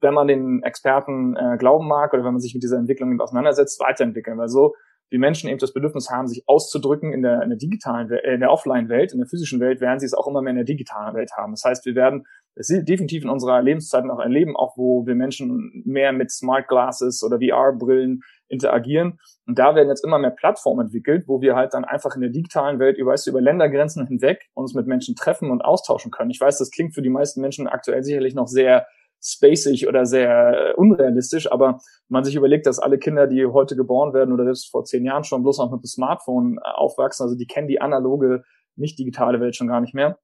[0.00, 3.80] wenn man den Experten äh, glauben mag oder wenn man sich mit dieser Entwicklung auseinandersetzt,
[3.80, 4.38] weiterentwickeln.
[4.38, 4.74] Weil so
[5.10, 8.40] wie Menschen eben das Bedürfnis haben, sich auszudrücken in der, in der digitalen, äh, in
[8.40, 11.14] der Offline-Welt, in der physischen Welt, werden sie es auch immer mehr in der digitalen
[11.14, 11.52] Welt haben.
[11.52, 15.82] Das heißt, wir werden es definitiv in unserer Lebenszeit noch erleben, auch wo wir Menschen
[15.84, 19.18] mehr mit Smart Glasses oder VR-Brillen interagieren.
[19.46, 22.30] Und da werden jetzt immer mehr Plattformen entwickelt, wo wir halt dann einfach in der
[22.30, 26.30] digitalen Welt über, weißt du, über Ländergrenzen hinweg uns mit Menschen treffen und austauschen können.
[26.30, 28.86] Ich weiß, das klingt für die meisten Menschen aktuell sicherlich noch sehr
[29.22, 34.32] spacig oder sehr unrealistisch, aber man sich überlegt, dass alle Kinder, die heute geboren werden
[34.32, 37.46] oder selbst vor zehn Jahren schon bloß noch mit dem Smartphone äh, aufwachsen, also die
[37.46, 38.42] kennen die analoge,
[38.76, 40.18] nicht digitale Welt schon gar nicht mehr.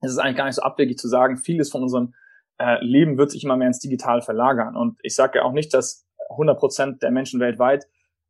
[0.00, 2.14] Es ist eigentlich gar nicht so abwegig zu sagen, vieles von unserem
[2.58, 4.76] äh, Leben wird sich immer mehr ins Digitale verlagern.
[4.76, 7.86] Und ich sage ja auch nicht, dass 100 Prozent der Menschen weltweit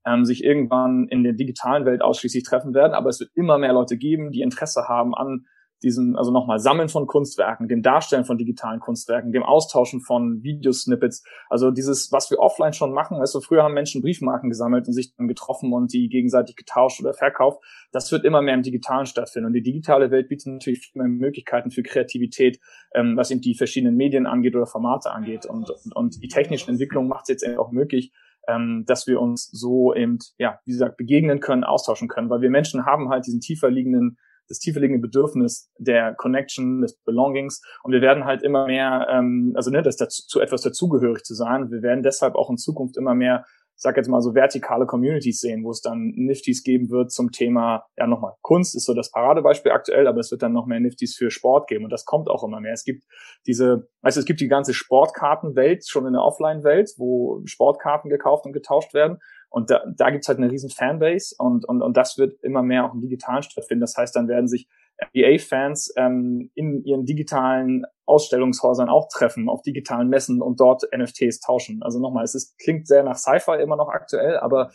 [0.07, 3.73] ähm, sich irgendwann in der digitalen Welt ausschließlich treffen werden, aber es wird immer mehr
[3.73, 5.47] Leute geben, die Interesse haben an
[5.85, 11.23] diesem, also nochmal Sammeln von Kunstwerken, dem Darstellen von digitalen Kunstwerken, dem Austauschen von Videosnippets.
[11.49, 15.15] Also dieses, was wir offline schon machen, du, früher haben Menschen Briefmarken gesammelt und sich
[15.15, 17.63] dann getroffen und die gegenseitig getauscht oder verkauft.
[17.93, 19.47] Das wird immer mehr im Digitalen stattfinden.
[19.47, 22.59] Und die digitale Welt bietet natürlich viel mehr Möglichkeiten für Kreativität,
[22.95, 25.47] ähm, was eben die verschiedenen Medien angeht oder Formate angeht.
[25.47, 28.13] Und, und, und die technische Entwicklung macht es jetzt eben auch möglich,
[28.49, 32.51] ähm, dass wir uns so eben, ja, wie gesagt, begegnen können, austauschen können, weil wir
[32.51, 37.63] Menschen haben halt diesen tiefer liegenden das tiefer liegende Bedürfnis der Connection, des Belongings.
[37.83, 41.35] Und wir werden halt immer mehr, ähm, also ne, das dazu, zu etwas dazugehörig zu
[41.35, 41.71] sein.
[41.71, 43.45] Wir werden deshalb auch in Zukunft immer mehr
[43.77, 47.85] sag jetzt mal so vertikale Communities sehen, wo es dann Nifties geben wird zum Thema,
[47.97, 51.17] ja nochmal, Kunst ist so das Paradebeispiel aktuell, aber es wird dann noch mehr Nifties
[51.17, 52.73] für Sport geben und das kommt auch immer mehr.
[52.73, 53.05] Es gibt
[53.47, 58.53] diese, du, es gibt die ganze Sportkartenwelt schon in der Offline-Welt, wo Sportkarten gekauft und
[58.53, 59.19] getauscht werden
[59.55, 62.85] und da, da gibt's halt eine riesen Fanbase und, und, und das wird immer mehr
[62.85, 63.83] auch im Digitalen stattfinden.
[63.83, 64.69] Das heißt, dann werden sich
[65.01, 71.85] NBA-Fans ähm, in ihren digitalen Ausstellungshäusern auch treffen, auf digitalen Messen und dort NFTs tauschen.
[71.85, 74.73] Also nochmal, es ist, klingt sehr nach Sci-Fi immer noch aktuell, aber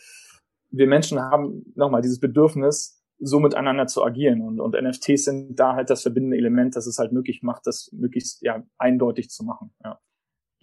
[0.71, 4.39] wir Menschen haben nochmal dieses Bedürfnis, so miteinander zu agieren.
[4.39, 7.89] Und, und NFTs sind da halt das verbindende Element, das es halt möglich macht, das
[7.91, 9.73] möglichst ja eindeutig zu machen.
[9.83, 9.99] Ja.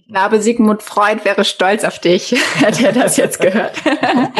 [0.08, 3.74] Ich glaube, Sigmund Freud wäre stolz auf dich, hätte er das jetzt gehört.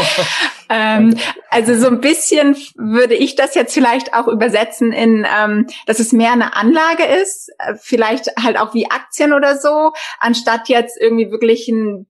[0.68, 1.18] ähm,
[1.50, 6.12] also so ein bisschen würde ich das jetzt vielleicht auch übersetzen in, ähm, dass es
[6.12, 11.32] mehr eine Anlage ist, äh, vielleicht halt auch wie Aktien oder so, anstatt jetzt irgendwie
[11.32, 12.06] wirklich ein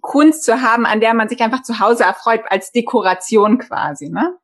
[0.00, 4.38] Kunst zu haben, an der man sich einfach zu Hause erfreut, als Dekoration quasi, ne?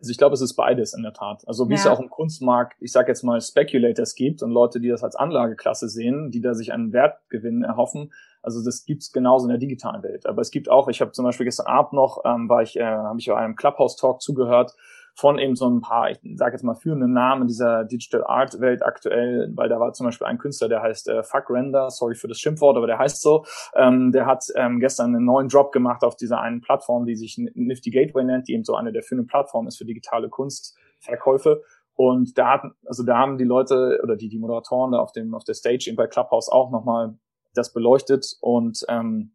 [0.00, 1.46] Also ich glaube, es ist beides in der Tat.
[1.46, 1.80] Also wie ja.
[1.80, 5.14] es auch im Kunstmarkt, ich sage jetzt mal, Speculators gibt und Leute, die das als
[5.14, 8.10] Anlageklasse sehen, die da sich einen Wertgewinn erhoffen.
[8.42, 10.24] Also das gibt's genauso in der digitalen Welt.
[10.24, 12.82] Aber es gibt auch, ich habe zum Beispiel gestern Abend noch, ähm, war ich, äh,
[12.82, 14.74] habe ich einem Clubhouse-Talk zugehört
[15.20, 18.82] von eben so ein paar, ich sage jetzt mal führenden Namen dieser Digital Art Welt
[18.82, 22.26] aktuell, weil da war zum Beispiel ein Künstler, der heißt äh, Fuck Render, sorry für
[22.26, 23.44] das Schimpfwort, aber der heißt so.
[23.74, 27.36] Ähm, der hat ähm, gestern einen neuen Drop gemacht auf dieser einen Plattform, die sich
[27.36, 31.62] Nifty Gateway nennt, die eben so eine der führenden Plattformen ist für digitale Kunstverkäufe.
[31.94, 35.34] Und da hatten, also da haben die Leute oder die, die Moderatoren da auf dem,
[35.34, 37.18] auf der Stage eben bei Clubhouse auch nochmal
[37.52, 39.34] das beleuchtet und ähm,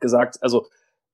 [0.00, 0.66] gesagt, also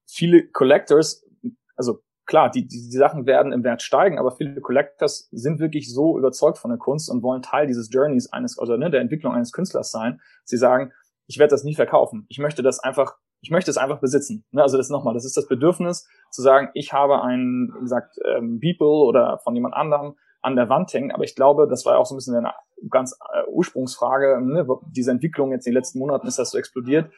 [0.06, 1.26] viele Collectors,
[1.74, 5.93] also klar, die, die, die Sachen werden im Wert steigen, aber viele Collectors sind wirklich
[5.93, 9.33] so überzeugt von der Kunst und wollen Teil dieses Journeys eines, oder ne, der Entwicklung
[9.33, 10.21] eines Künstlers sein.
[10.45, 10.93] Sie sagen,
[11.27, 12.27] ich werde das nie verkaufen.
[12.29, 14.45] Ich möchte das einfach, ich möchte es einfach besitzen.
[14.53, 18.17] Ne, also das nochmal, das ist das Bedürfnis zu sagen, ich habe einen, wie gesagt,
[18.25, 21.11] ähm, Beeple oder von jemand anderem an der Wand hängen.
[21.11, 22.53] Aber ich glaube, das war auch so ein bisschen eine
[22.91, 27.11] ganz äh, Ursprungsfrage, ne, diese Entwicklung jetzt in den letzten Monaten ist das so explodiert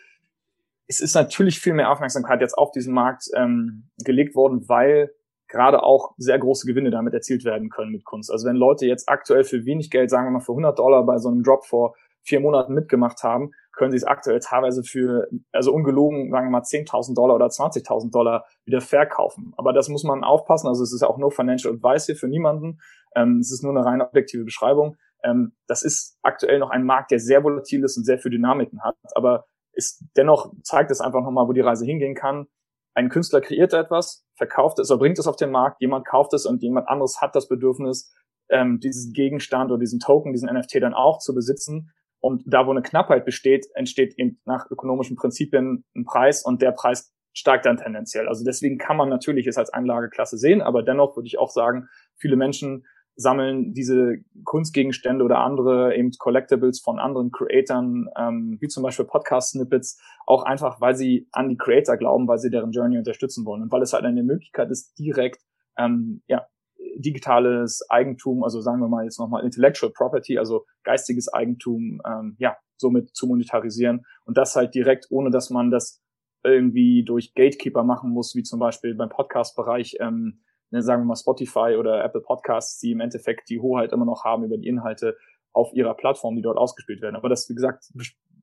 [0.90, 5.12] es ist natürlich viel mehr Aufmerksamkeit jetzt auf diesen Markt ähm, gelegt worden, weil
[5.46, 8.30] gerade auch sehr große Gewinne damit erzielt werden können mit Kunst.
[8.30, 11.18] Also wenn Leute jetzt aktuell für wenig Geld, sagen wir mal für 100 Dollar bei
[11.18, 15.72] so einem Drop vor vier Monaten mitgemacht haben, können sie es aktuell teilweise für, also
[15.72, 19.54] ungelogen, sagen wir mal 10.000 Dollar oder 20.000 Dollar wieder verkaufen.
[19.56, 20.66] Aber das muss man aufpassen.
[20.66, 22.80] Also es ist ja auch nur Financial Advice hier für niemanden.
[23.14, 24.96] Ähm, es ist nur eine rein objektive Beschreibung.
[25.22, 28.82] Ähm, das ist aktuell noch ein Markt, der sehr volatil ist und sehr viel Dynamiken
[28.82, 28.96] hat.
[29.14, 32.46] Aber ist dennoch zeigt es einfach nochmal, wo die Reise hingehen kann.
[32.94, 36.44] Ein Künstler kreiert etwas, verkauft es oder bringt es auf den Markt, jemand kauft es
[36.44, 38.12] und jemand anderes hat das Bedürfnis,
[38.50, 41.92] ähm, diesen Gegenstand oder diesen Token, diesen NFT dann auch zu besitzen.
[42.20, 46.72] Und da, wo eine Knappheit besteht, entsteht eben nach ökonomischen Prinzipien ein Preis und der
[46.72, 48.28] Preis steigt dann tendenziell.
[48.28, 51.88] Also deswegen kann man natürlich es als Anlageklasse sehen, aber dennoch würde ich auch sagen,
[52.16, 52.84] viele Menschen
[53.20, 60.00] sammeln diese Kunstgegenstände oder andere eben Collectibles von anderen Creatoren, ähm, wie zum Beispiel Podcast-Snippets,
[60.26, 63.72] auch einfach, weil sie an die Creator glauben, weil sie deren Journey unterstützen wollen und
[63.72, 65.42] weil es halt eine Möglichkeit ist, direkt
[65.76, 66.46] ähm, ja,
[66.96, 72.56] digitales Eigentum, also sagen wir mal jetzt nochmal Intellectual Property, also geistiges Eigentum, ähm, ja,
[72.76, 76.02] somit zu monetarisieren und das halt direkt, ohne dass man das
[76.42, 81.16] irgendwie durch Gatekeeper machen muss, wie zum Beispiel beim Podcast-Bereich, ähm, ne, sagen wir mal
[81.16, 85.16] Spotify oder Apple Podcasts, die im Endeffekt die Hoheit immer noch haben über die Inhalte
[85.52, 87.16] auf ihrer Plattform, die dort ausgespielt werden.
[87.16, 87.90] Aber das, wie gesagt,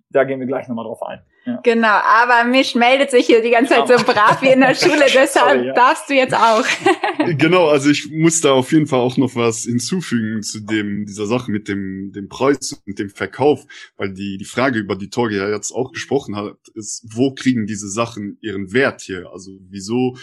[0.09, 1.21] da gehen wir gleich nochmal drauf ein.
[1.45, 1.59] Ja.
[1.63, 5.05] Genau, aber Misch meldet sich hier die ganze Zeit so brav wie in der Schule,
[5.13, 5.73] deshalb Sorry, ja.
[5.73, 6.63] darfst du jetzt auch.
[7.37, 11.25] genau, also ich muss da auf jeden Fall auch noch was hinzufügen zu dem dieser
[11.25, 13.65] Sache mit dem dem Preis und dem Verkauf,
[13.97, 17.65] weil die die Frage über die Torge ja jetzt auch gesprochen hat, ist, wo kriegen
[17.65, 19.29] diese Sachen ihren Wert hier?
[19.31, 20.15] Also wieso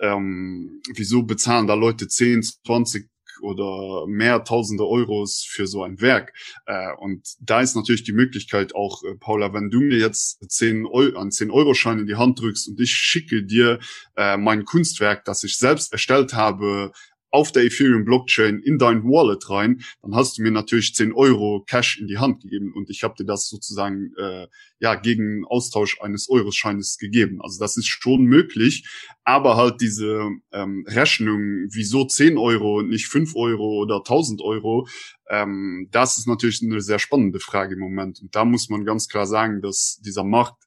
[0.00, 3.08] ähm, wieso bezahlen da Leute 10, 20
[3.40, 6.32] oder mehr tausende Euros für so ein Werk.
[6.66, 10.86] Äh, und da ist natürlich die Möglichkeit auch, äh, Paula, wenn du mir jetzt 10
[10.86, 13.78] Euro, einen 10-Euro-Schein in die Hand drückst und ich schicke dir
[14.16, 16.92] äh, mein Kunstwerk, das ich selbst erstellt habe,
[17.30, 21.64] auf der Ethereum Blockchain in dein Wallet rein, dann hast du mir natürlich 10 Euro
[21.66, 24.46] Cash in die Hand gegeben und ich habe dir das sozusagen äh,
[24.80, 27.40] ja gegen Austausch eines Euroscheines gegeben.
[27.42, 28.88] Also das ist schon möglich,
[29.24, 34.86] aber halt diese ähm, Rechnung, wieso 10 Euro und nicht 5 Euro oder 1000 Euro,
[35.28, 38.20] ähm, das ist natürlich eine sehr spannende Frage im Moment.
[38.20, 40.62] Und da muss man ganz klar sagen, dass dieser Markt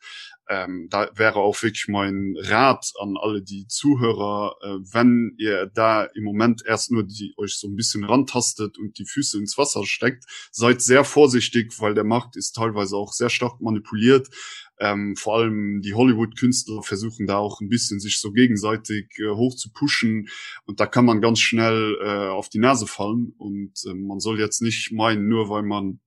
[0.51, 6.03] ähm, da wäre auch wirklich mein Rat an alle die Zuhörer, äh, wenn ihr da
[6.03, 9.85] im Moment erst nur die euch so ein bisschen rantastet und die Füße ins Wasser
[9.85, 14.27] steckt, seid sehr vorsichtig, weil der Markt ist teilweise auch sehr stark manipuliert.
[14.77, 19.55] Ähm, vor allem die Hollywood-Künstler versuchen da auch ein bisschen sich so gegenseitig äh, hoch
[19.55, 20.27] zu pushen
[20.65, 24.37] und da kann man ganz schnell äh, auf die Nase fallen und äh, man soll
[24.37, 26.01] jetzt nicht meinen, nur weil man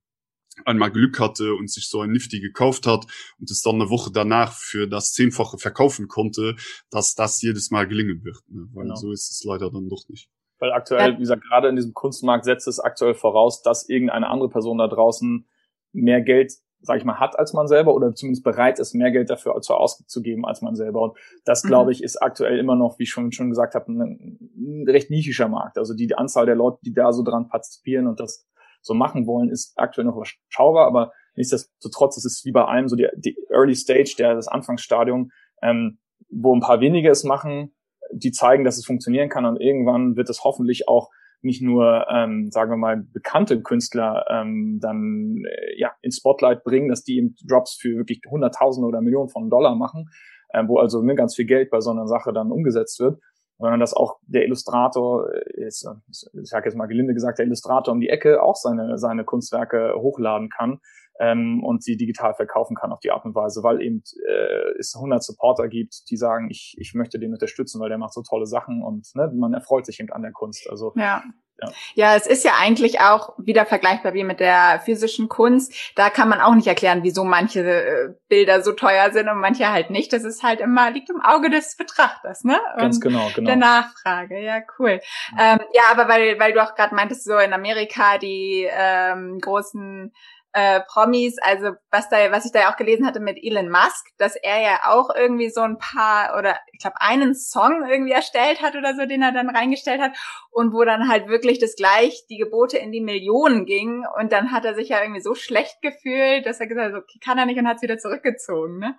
[0.63, 3.05] einmal Glück hatte und sich so ein Nifty gekauft hat
[3.39, 6.55] und es dann eine Woche danach für das Zehnfache verkaufen konnte,
[6.89, 8.37] dass das jedes Mal gelingen wird.
[8.47, 8.67] Ne?
[8.73, 8.95] Weil genau.
[8.95, 10.29] so ist es leider dann doch nicht.
[10.59, 11.15] Weil aktuell, ja.
[11.17, 14.87] wie gesagt, gerade in diesem Kunstmarkt setzt es aktuell voraus, dass irgendeine andere Person da
[14.87, 15.47] draußen
[15.91, 19.29] mehr Geld, sag ich mal, hat als man selber oder zumindest bereit ist, mehr Geld
[19.29, 21.01] dafür zu auszugeben als man selber.
[21.01, 21.67] Und das, mhm.
[21.67, 25.09] glaube ich, ist aktuell immer noch, wie ich schon, schon gesagt habe, ein, ein recht
[25.09, 25.77] nischer Markt.
[25.77, 28.47] Also die, die Anzahl der Leute, die da so dran partizipieren und das
[28.85, 32.95] so machen wollen, ist aktuell noch überschaubar, aber nichtsdestotrotz, es ist wie bei allem so
[32.95, 37.73] die, die Early Stage, der, das Anfangsstadium, ähm, wo ein paar wenige es machen,
[38.11, 41.09] die zeigen, dass es funktionieren kann und irgendwann wird es hoffentlich auch
[41.41, 46.89] nicht nur, ähm, sagen wir mal, bekannte Künstler ähm, dann äh, ja ins Spotlight bringen,
[46.89, 50.09] dass die eben Drops für wirklich Hunderttausende oder Millionen von Dollar machen,
[50.53, 53.19] ähm, wo also ganz viel Geld bei so einer Sache dann umgesetzt wird,
[53.57, 58.01] sondern dass auch der Illustrator, ist, ich sage jetzt mal gelinde gesagt, der Illustrator um
[58.01, 60.79] die Ecke auch seine, seine Kunstwerke hochladen kann
[61.19, 64.95] ähm, und sie digital verkaufen kann auf die Art und Weise, weil eben äh, es
[64.95, 68.45] 100 Supporter gibt, die sagen, ich, ich möchte den unterstützen, weil der macht so tolle
[68.45, 70.69] Sachen und ne, man erfreut sich eben an der Kunst.
[70.69, 71.23] Also ja.
[71.61, 71.69] Ja.
[71.93, 75.73] ja, es ist ja eigentlich auch wieder vergleichbar wie mit der physischen Kunst.
[75.95, 79.71] Da kann man auch nicht erklären, wieso manche äh, Bilder so teuer sind und manche
[79.71, 80.11] halt nicht.
[80.11, 82.59] Das ist halt immer, liegt im Auge des Betrachters, ne?
[82.73, 83.47] Und Ganz genau, genau.
[83.47, 84.99] Der Nachfrage, ja, cool.
[85.37, 89.39] Ja, ähm, ja aber weil, weil du auch gerade meintest, so in Amerika die ähm,
[89.39, 90.13] großen
[90.57, 94.05] äh, Promis, also was da, was ich da ja auch gelesen hatte mit Elon Musk,
[94.17, 98.61] dass er ja auch irgendwie so ein paar oder ich glaube einen Song irgendwie erstellt
[98.61, 100.13] hat oder so, den er dann reingestellt hat
[100.51, 104.53] und wo dann halt wirklich das gleich die Gebote in die Millionen ging und dann
[104.53, 107.47] hat er sich ja irgendwie so schlecht gefühlt, dass er gesagt hat, okay, kann er
[107.47, 108.95] nicht und hat es wieder zurückgezogen, ne?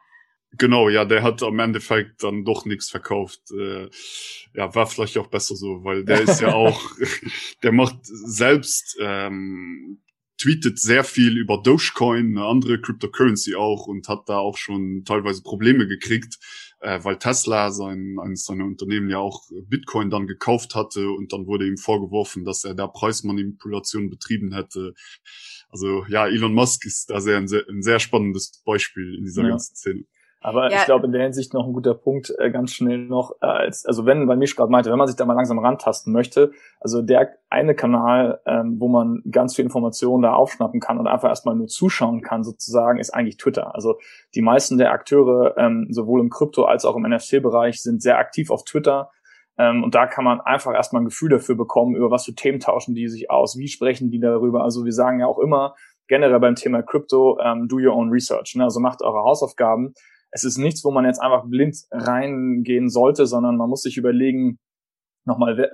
[0.59, 3.41] Genau, ja, der hat am Endeffekt dann doch nichts verkauft.
[3.51, 3.89] Äh,
[4.55, 6.81] ja, war vielleicht auch besser so, weil der ist ja auch,
[7.63, 10.03] der macht selbst ähm,
[10.39, 15.43] tweetet sehr viel über Dogecoin, eine andere Cryptocurrency auch und hat da auch schon teilweise
[15.43, 16.39] Probleme gekriegt,
[16.81, 21.47] äh, weil Tesla sein eines seiner Unternehmen ja auch Bitcoin dann gekauft hatte und dann
[21.47, 24.95] wurde ihm vorgeworfen, dass er da Preismanipulation betrieben hätte.
[25.71, 29.43] Also ja, Elon Musk ist da sehr ein sehr, ein sehr spannendes Beispiel in dieser
[29.43, 29.51] ja.
[29.51, 30.05] ganzen Szene.
[30.47, 30.79] Aber ja.
[30.79, 33.85] ich glaube, in der Hinsicht noch ein guter Punkt, äh, ganz schnell noch, äh, als,
[33.85, 37.03] also wenn, weil Misch gerade meinte, wenn man sich da mal langsam rantasten möchte, also
[37.03, 41.57] der eine Kanal, ähm, wo man ganz viel Informationen da aufschnappen kann und einfach erstmal
[41.57, 43.75] nur zuschauen kann, sozusagen, ist eigentlich Twitter.
[43.75, 43.97] Also
[44.37, 48.53] die meisten der Akteure, ähm, sowohl im Krypto als auch im NFT-Bereich, sind sehr aktiv
[48.53, 49.11] auf Twitter.
[49.59, 52.61] Ähm, und da kann man einfach erstmal ein Gefühl dafür bekommen, über was für Themen
[52.61, 54.63] tauschen die sich aus, wie sprechen die darüber.
[54.63, 55.75] Also wir sagen ja auch immer,
[56.07, 58.55] generell beim Thema Crypto, ähm, do your own research.
[58.55, 58.63] Ne?
[58.63, 59.93] Also macht eure Hausaufgaben
[60.31, 64.59] es ist nichts, wo man jetzt einfach blind reingehen sollte, sondern man muss sich überlegen,
[65.25, 65.71] nochmal,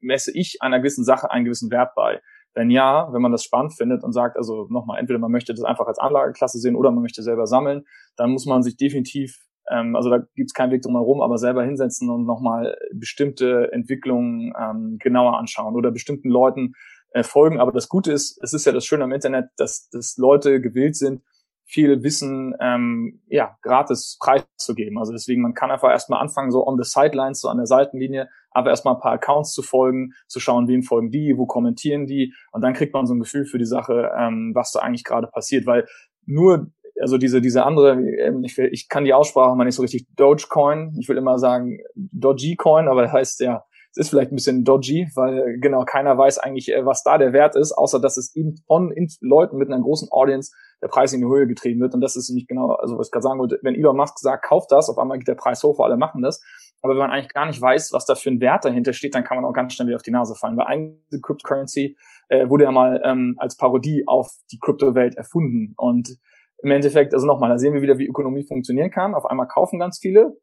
[0.00, 2.20] messe ich einer gewissen Sache einen gewissen Wert bei?
[2.54, 5.64] Wenn ja, wenn man das spannend findet und sagt, also nochmal, entweder man möchte das
[5.64, 7.84] einfach als Anlageklasse sehen oder man möchte selber sammeln,
[8.16, 9.38] dann muss man sich definitiv,
[9.70, 13.70] ähm, also da gibt es keinen Weg drum herum, aber selber hinsetzen und nochmal bestimmte
[13.72, 16.72] Entwicklungen ähm, genauer anschauen oder bestimmten Leuten
[17.10, 17.60] äh, folgen.
[17.60, 20.96] Aber das Gute ist, es ist ja das Schöne am Internet, dass, dass Leute gewillt
[20.96, 21.22] sind,
[21.68, 24.98] viel Wissen ähm, ja gratis preiszugeben.
[24.98, 28.28] Also deswegen, man kann einfach erstmal anfangen, so on the sidelines, so an der Seitenlinie,
[28.50, 32.34] aber erstmal ein paar Accounts zu folgen, zu schauen, wem folgen die, wo kommentieren die
[32.52, 35.26] und dann kriegt man so ein Gefühl für die Sache, ähm, was da eigentlich gerade
[35.26, 35.66] passiert.
[35.66, 35.86] Weil
[36.24, 36.70] nur,
[37.00, 40.96] also diese, diese andere, ähm, ich, ich kann die Aussprache mal nicht so richtig, Dogecoin,
[40.98, 45.08] ich will immer sagen Dogecoin, aber das heißt ja, es ist vielleicht ein bisschen dodgy,
[45.14, 48.56] weil genau keiner weiß eigentlich, äh, was da der Wert ist, außer dass es eben
[48.66, 51.94] von Leuten mit einer großen Audience der Preis in die Höhe getrieben wird.
[51.94, 54.44] Und das ist nicht genau, also was ich gerade sagen wollte, wenn Elon Musk sagt,
[54.44, 56.42] kauft das, auf einmal geht der Preis hoch, alle machen das.
[56.82, 59.24] Aber wenn man eigentlich gar nicht weiß, was da für ein Wert dahinter steht, dann
[59.24, 60.56] kann man auch ganz schnell wieder auf die Nase fallen.
[60.56, 61.96] Weil eigentlich diese Cryptocurrency
[62.28, 65.74] äh, wurde ja mal ähm, als Parodie auf die Kryptowelt erfunden.
[65.76, 66.16] Und
[66.62, 69.14] im Endeffekt, also nochmal, da sehen wir wieder, wie Ökonomie funktionieren kann.
[69.14, 70.36] Auf einmal kaufen ganz viele,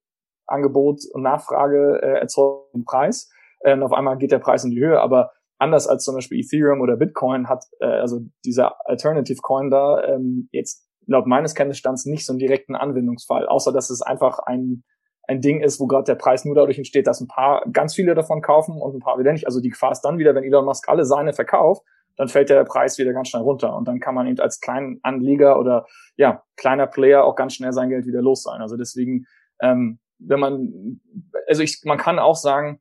[0.48, 3.30] Angebot und Nachfrage äh, erzeugen den Preis.
[3.62, 5.00] Äh, und auf einmal geht der Preis in die Höhe.
[5.00, 10.04] Aber anders als zum Beispiel Ethereum oder Bitcoin hat äh, also dieser Alternative Coin da
[10.04, 14.84] ähm, jetzt laut meines Kenntnisstands nicht so einen direkten Anwendungsfall, außer dass es einfach ein
[15.28, 18.14] ein Ding ist, wo gerade der Preis nur dadurch entsteht, dass ein paar ganz viele
[18.14, 19.48] davon kaufen und ein paar wieder nicht.
[19.48, 21.84] Also die Gefahr ist dann wieder, wenn Elon Musk alle seine verkauft,
[22.18, 25.00] dann fällt der Preis wieder ganz schnell runter und dann kann man eben als kleinen
[25.04, 25.86] Anleger oder
[26.16, 28.62] ja kleiner Player auch ganz schnell sein Geld wieder los sein.
[28.62, 29.26] Also deswegen,
[29.62, 31.02] ähm, wenn man,
[31.48, 32.80] also ich, man kann auch sagen,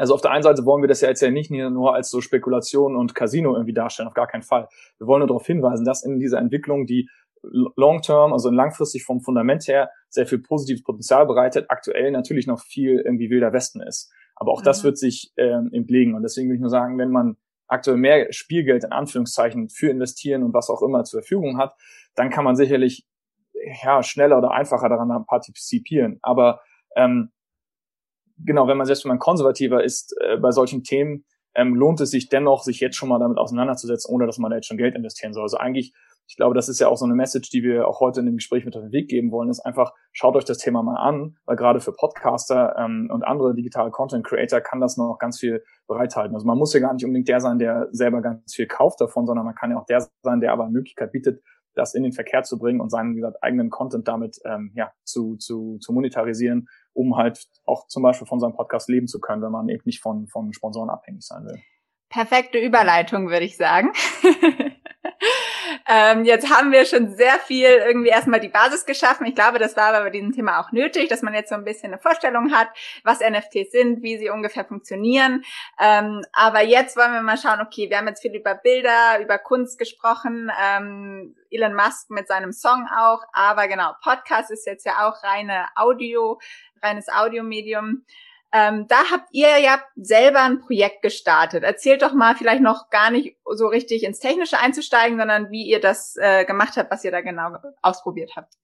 [0.00, 2.22] also auf der einen Seite wollen wir das ja jetzt ja nicht nur als so
[2.22, 4.66] Spekulation und Casino irgendwie darstellen, auf gar keinen Fall.
[4.96, 7.10] Wir wollen nur darauf hinweisen, dass in dieser Entwicklung, die
[7.42, 13.02] long-term, also langfristig vom Fundament her, sehr viel positives Potenzial bereitet, aktuell natürlich noch viel
[13.04, 14.10] irgendwie wilder Westen ist.
[14.36, 14.64] Aber auch mhm.
[14.64, 16.14] das wird sich ähm, entlegen.
[16.14, 17.36] Und deswegen will ich nur sagen, wenn man
[17.68, 21.74] aktuell mehr Spielgeld in Anführungszeichen für investieren und was auch immer zur Verfügung hat,
[22.14, 23.06] dann kann man sicherlich
[23.84, 26.18] ja schneller oder einfacher daran partizipieren.
[26.22, 26.60] Aber
[26.96, 27.32] ähm,
[28.44, 31.24] genau, wenn man selbst wenn man konservativer ist äh, bei solchen Themen,
[31.54, 34.56] ähm, lohnt es sich dennoch, sich jetzt schon mal damit auseinanderzusetzen, ohne dass man da
[34.56, 35.42] jetzt schon Geld investieren soll.
[35.42, 35.92] Also eigentlich,
[36.28, 38.36] ich glaube, das ist ja auch so eine Message, die wir auch heute in dem
[38.36, 41.36] Gespräch mit auf den Weg geben wollen, ist einfach, schaut euch das Thema mal an,
[41.44, 45.64] weil gerade für Podcaster ähm, und andere digitale Content Creator kann das noch ganz viel
[45.88, 46.34] bereithalten.
[46.34, 49.26] Also man muss ja gar nicht unbedingt der sein, der selber ganz viel kauft davon,
[49.26, 51.42] sondern man kann ja auch der sein, der aber eine Möglichkeit bietet,
[51.74, 54.92] das in den Verkehr zu bringen und seinen wie gesagt, eigenen Content damit ähm, ja,
[55.04, 56.68] zu, zu, zu monetarisieren
[57.00, 60.00] um halt auch zum Beispiel von seinem Podcast leben zu können, wenn man eben nicht
[60.00, 61.58] von, von Sponsoren abhängig sein will.
[62.10, 63.92] Perfekte Überleitung, würde ich sagen.
[65.92, 69.26] ähm, jetzt haben wir schon sehr viel irgendwie erstmal die Basis geschaffen.
[69.26, 71.64] Ich glaube, das war aber bei diesem Thema auch nötig, dass man jetzt so ein
[71.64, 72.68] bisschen eine Vorstellung hat,
[73.02, 75.42] was NFTs sind, wie sie ungefähr funktionieren.
[75.80, 79.38] Ähm, aber jetzt wollen wir mal schauen, okay, wir haben jetzt viel über Bilder, über
[79.38, 85.08] Kunst gesprochen, ähm, Elon Musk mit seinem Song auch, aber genau, Podcast ist jetzt ja
[85.08, 86.40] auch reine Audio,
[86.80, 88.04] reines Audiomedium.
[88.52, 91.62] Ähm, da habt ihr ja selber ein Projekt gestartet.
[91.62, 95.80] Erzählt doch mal vielleicht noch gar nicht so richtig ins Technische einzusteigen, sondern wie ihr
[95.80, 98.54] das äh, gemacht habt, was ihr da genau ausprobiert habt.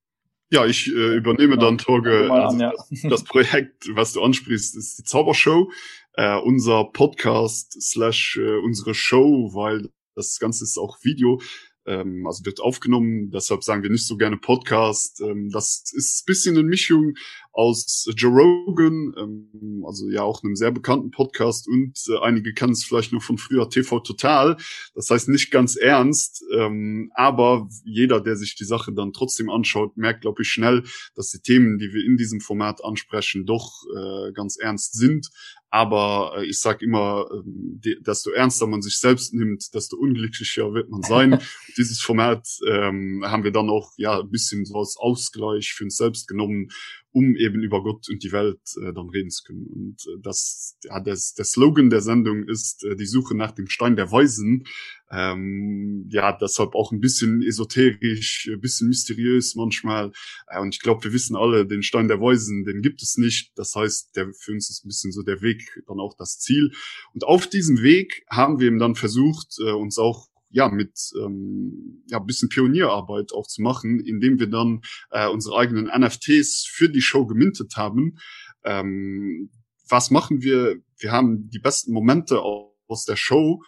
[0.50, 5.02] Ja, ich äh, übernehme dann, Torge, also das, das, Projekt, was du ansprichst, ist die
[5.02, 5.70] Zaubershow,
[6.14, 11.40] äh, unser Podcast slash äh, unsere Show, weil das Ganze ist auch Video
[11.86, 15.20] ähm, also wird aufgenommen, deshalb sagen wir nicht so gerne Podcast.
[15.20, 17.14] Ähm, das ist ein bisschen eine Mischung
[17.56, 22.74] aus Joe Rogan, ähm, also ja auch einem sehr bekannten Podcast und äh, einige kennen
[22.74, 24.58] es vielleicht noch von früher TV Total.
[24.94, 29.96] Das heißt nicht ganz ernst, ähm, aber jeder, der sich die Sache dann trotzdem anschaut,
[29.96, 30.84] merkt, glaube ich, schnell,
[31.14, 35.30] dass die Themen, die wir in diesem Format ansprechen, doch äh, ganz ernst sind.
[35.70, 40.90] Aber äh, ich sage immer, äh, desto ernster man sich selbst nimmt, desto unglücklicher wird
[40.90, 41.40] man sein.
[41.76, 45.96] Dieses Format ähm, haben wir dann auch ja ein bisschen so als Ausgleich für uns
[45.96, 46.68] selbst genommen
[47.16, 49.66] um eben über Gott und die Welt äh, dann reden zu können.
[49.66, 53.68] Und äh, das, ja, das, der Slogan der Sendung ist äh, die Suche nach dem
[53.68, 54.64] Stein der Weisen.
[55.10, 60.12] Ähm, ja, deshalb auch ein bisschen esoterisch, ein bisschen mysteriös manchmal.
[60.48, 63.52] Äh, und ich glaube, wir wissen alle, den Stein der Weisen, den gibt es nicht.
[63.56, 66.72] Das heißt, der, für uns ist ein bisschen so der Weg dann auch das Ziel.
[67.14, 72.04] Und auf diesem Weg haben wir ihm dann versucht, äh, uns auch ja mit ähm,
[72.06, 77.02] ja bisschen Pionierarbeit auch zu machen, indem wir dann äh, unsere eigenen NFTs für die
[77.02, 78.18] Show gemintet haben.
[78.64, 79.50] Ähm,
[79.88, 80.76] was machen wir?
[80.98, 83.62] Wir haben die besten Momente aus der Show.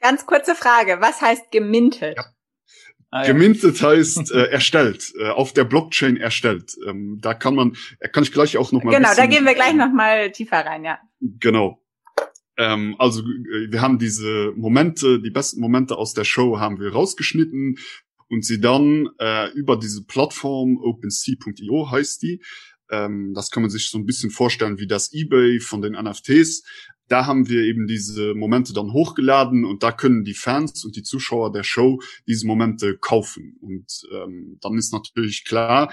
[0.00, 2.16] Ganz kurze Frage, was heißt gemintet?
[2.16, 2.24] Ja.
[3.12, 3.32] Ah, ja.
[3.32, 6.74] Gemintet heißt äh, erstellt, äh, auf der Blockchain erstellt.
[6.86, 8.94] Ähm, da kann man, äh, kann ich gleich auch noch mal.
[8.94, 10.98] Genau, da gehen wir gleich noch mal tiefer rein, ja.
[11.20, 11.81] Genau.
[12.56, 16.92] Ähm, also äh, wir haben diese Momente, die besten Momente aus der Show haben wir
[16.92, 17.78] rausgeschnitten
[18.28, 22.42] und sie dann äh, über diese Plattform OpenSea.io heißt die.
[22.90, 26.62] Ähm, das kann man sich so ein bisschen vorstellen wie das eBay von den NFTs.
[27.08, 31.02] Da haben wir eben diese Momente dann hochgeladen und da können die Fans und die
[31.02, 33.58] Zuschauer der Show diese Momente kaufen.
[33.60, 35.92] Und ähm, dann ist natürlich klar,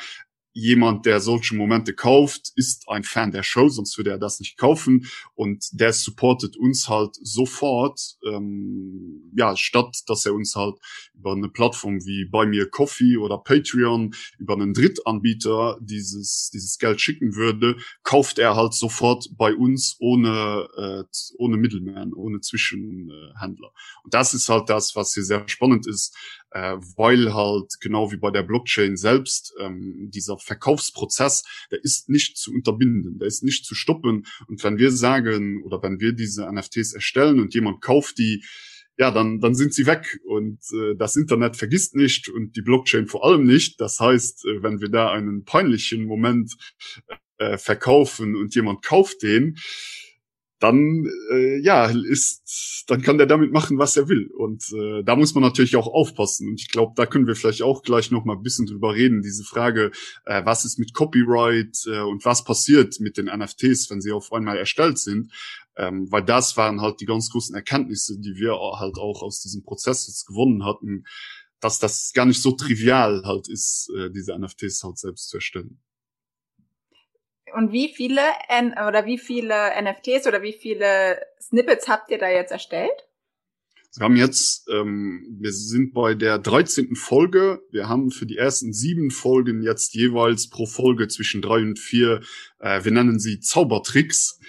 [0.54, 4.58] jemand, der solche Momente kauft, ist ein Fan der Show, sonst würde er das nicht
[4.58, 5.06] kaufen.
[5.36, 10.76] Und der supportet uns halt sofort, ähm, ja, statt dass er uns halt
[11.14, 17.00] über eine Plattform wie bei mir Coffee oder Patreon über einen Drittanbieter dieses, dieses Geld
[17.02, 21.04] schicken würde, kauft er halt sofort bei uns ohne, äh,
[21.38, 23.72] ohne Mittelmann, ohne Zwischenhändler.
[24.04, 26.16] Und das ist halt das, was hier sehr spannend ist,
[26.52, 32.38] äh, weil halt genau wie bei der Blockchain selbst ähm, dieser Verkaufsprozess, der ist nicht
[32.38, 34.26] zu unterbinden, der ist nicht zu stoppen.
[34.48, 38.44] Und wenn wir sagen oder wenn wir diese NFTs erstellen und jemand kauft die,
[38.98, 43.08] ja, dann, dann sind sie weg und äh, das Internet vergisst nicht und die Blockchain
[43.08, 43.80] vor allem nicht.
[43.80, 46.54] Das heißt, äh, wenn wir da einen peinlichen Moment
[47.38, 49.56] äh, verkaufen und jemand kauft den,
[50.60, 54.30] dann äh, ja ist dann kann der damit machen was er will.
[54.38, 56.50] Und äh, da muss man natürlich auch aufpassen.
[56.50, 59.22] Und ich glaube da können wir vielleicht auch gleich noch mal ein bisschen drüber reden.
[59.22, 59.92] Diese Frage
[60.26, 64.32] äh, was ist mit Copyright äh, und was passiert mit den NFTs wenn sie auf
[64.34, 65.32] einmal erstellt sind?
[65.78, 69.64] Ähm, weil das waren halt die ganz großen Erkenntnisse die wir halt auch aus diesem
[69.64, 71.06] Prozess jetzt gewonnen hatten
[71.62, 75.80] dass das gar nicht so trivial halt ist äh, diese NFTs halt selbst zu erstellen
[77.56, 82.30] und wie viele N oder wie viele NFTs oder wie viele Snippets habt ihr da
[82.30, 83.10] jetzt erstellt?
[83.96, 86.96] Wir haben jetzt, ähm, wir sind bei der 13.
[86.96, 87.62] Folge.
[87.72, 92.22] Wir haben für die ersten sieben Folgen jetzt jeweils pro Folge zwischen drei und vier,
[92.60, 94.40] äh, wir nennen sie Zaubertricks,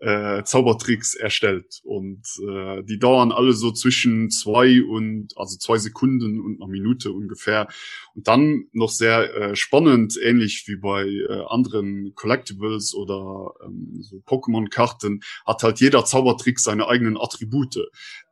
[0.00, 1.80] äh, Zaubertricks erstellt.
[1.84, 7.12] Und äh, die dauern alle so zwischen zwei und also zwei Sekunden und eine Minute
[7.12, 7.68] ungefähr.
[8.14, 14.16] Und dann noch sehr äh, spannend, ähnlich wie bei äh, anderen Collectibles oder ähm, so
[14.26, 17.76] Pokémon-Karten, hat halt jeder Zaubertrick seine eigenen Attribute.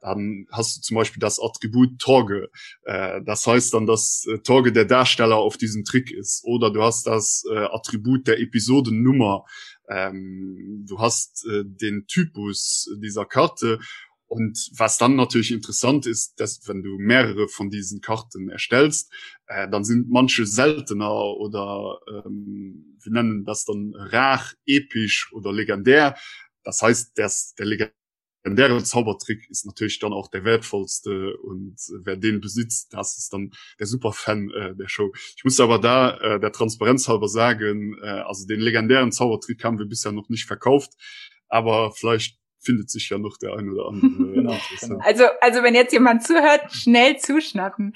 [0.00, 2.48] Dann hast du zum Beispiel das Attribut Torge.
[2.84, 6.42] Äh, das heißt dann, dass äh, Torge der Darsteller auf diesem Trick ist.
[6.44, 9.44] Oder du hast das äh, Attribut der Episodennummer
[9.88, 13.78] ähm, du hast äh, den Typus dieser Karte
[14.28, 19.10] und was dann natürlich interessant ist, dass wenn du mehrere von diesen Karten erstellst,
[19.46, 26.14] äh, dann sind manche seltener oder ähm, wir nennen das dann rar, episch oder legendär.
[26.62, 27.97] Das heißt, dass der legendäre
[28.48, 33.18] denn deren Zaubertrick ist natürlich dann auch der wertvollste und äh, wer den besitzt, das
[33.18, 35.12] ist dann der Superfan äh, der Show.
[35.36, 39.78] Ich muss aber da äh, der Transparenz halber sagen, äh, also den legendären Zaubertrick haben
[39.78, 40.92] wir bisher noch nicht verkauft,
[41.48, 44.32] aber vielleicht findet sich ja noch der ein oder andere.
[44.34, 45.00] genau, genau.
[45.04, 47.94] Also, also wenn jetzt jemand zuhört, schnell zuschnappen.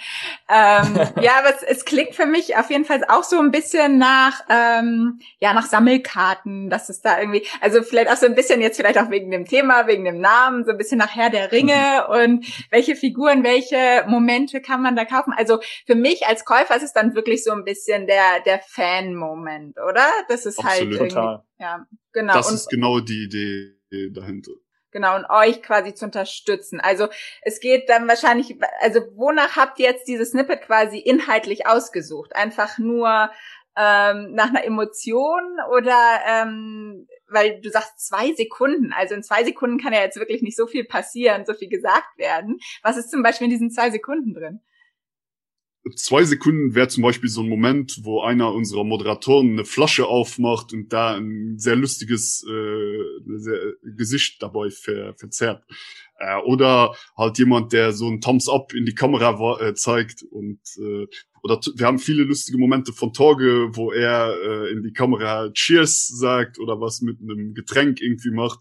[0.48, 3.98] Ähm, ja, aber es, es klingt für mich auf jeden Fall auch so ein bisschen
[3.98, 8.60] nach, ähm, ja, nach Sammelkarten, dass es da irgendwie, also vielleicht auch so ein bisschen
[8.60, 11.52] jetzt vielleicht auch wegen dem Thema, wegen dem Namen, so ein bisschen nach Herr der
[11.52, 12.14] Ringe mhm.
[12.14, 15.32] und welche Figuren, welche Momente kann man da kaufen.
[15.36, 19.78] Also für mich als Käufer ist es dann wirklich so ein bisschen der, der Fan-Moment,
[19.78, 20.06] oder?
[20.28, 21.00] Das ist halt Absolut.
[21.00, 21.42] halt irgendwie, Total.
[21.58, 22.34] ja, genau.
[22.34, 23.81] Das und, ist genau die Idee
[24.12, 24.52] dahinter.
[24.92, 26.78] Genau, und euch quasi zu unterstützen.
[26.78, 27.08] Also
[27.40, 32.36] es geht dann wahrscheinlich, also wonach habt ihr jetzt dieses Snippet quasi inhaltlich ausgesucht?
[32.36, 33.30] Einfach nur
[33.74, 39.78] ähm, nach einer Emotion oder ähm, weil du sagst zwei Sekunden, also in zwei Sekunden
[39.78, 42.58] kann ja jetzt wirklich nicht so viel passieren, so viel gesagt werden.
[42.82, 44.60] Was ist zum Beispiel in diesen zwei Sekunden drin?
[45.96, 50.72] Zwei Sekunden wäre zum Beispiel so ein Moment, wo einer unserer Moderatoren eine Flasche aufmacht
[50.72, 52.98] und da ein sehr lustiges äh,
[53.36, 55.64] sehr Gesicht dabei ver verzerrt.
[56.18, 60.60] Äh, oder halt jemand, der so ein Thumbs Up in die Kamera äh, zeigt und
[60.78, 61.06] äh,
[61.42, 66.06] oder wir haben viele lustige Momente von Torge, wo er äh, in die Kamera Cheers
[66.06, 68.60] sagt oder was mit einem Getränk irgendwie macht.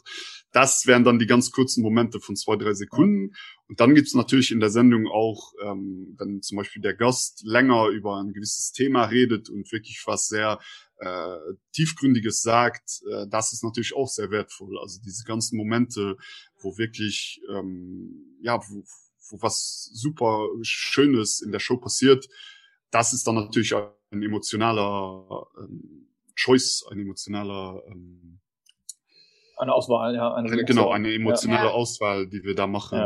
[0.51, 3.33] Das wären dann die ganz kurzen Momente von zwei, drei Sekunden.
[3.67, 7.87] Und dann gibt's natürlich in der Sendung auch, ähm, wenn zum Beispiel der Gast länger
[7.87, 10.59] über ein gewisses Thema redet und wirklich was sehr
[10.97, 11.37] äh,
[11.73, 14.77] tiefgründiges sagt, äh, das ist natürlich auch sehr wertvoll.
[14.79, 16.17] Also diese ganzen Momente,
[16.59, 18.83] wo wirklich, ähm, ja, wo,
[19.29, 22.27] wo was super Schönes in der Show passiert,
[22.91, 28.41] das ist dann natürlich ein emotionaler ähm, Choice, ein emotionaler ähm,
[29.61, 30.33] eine Auswahl, ja.
[30.33, 31.73] Eine genau, eine emotionale ja.
[31.73, 32.97] Auswahl, die wir da machen.
[32.97, 33.05] Ja.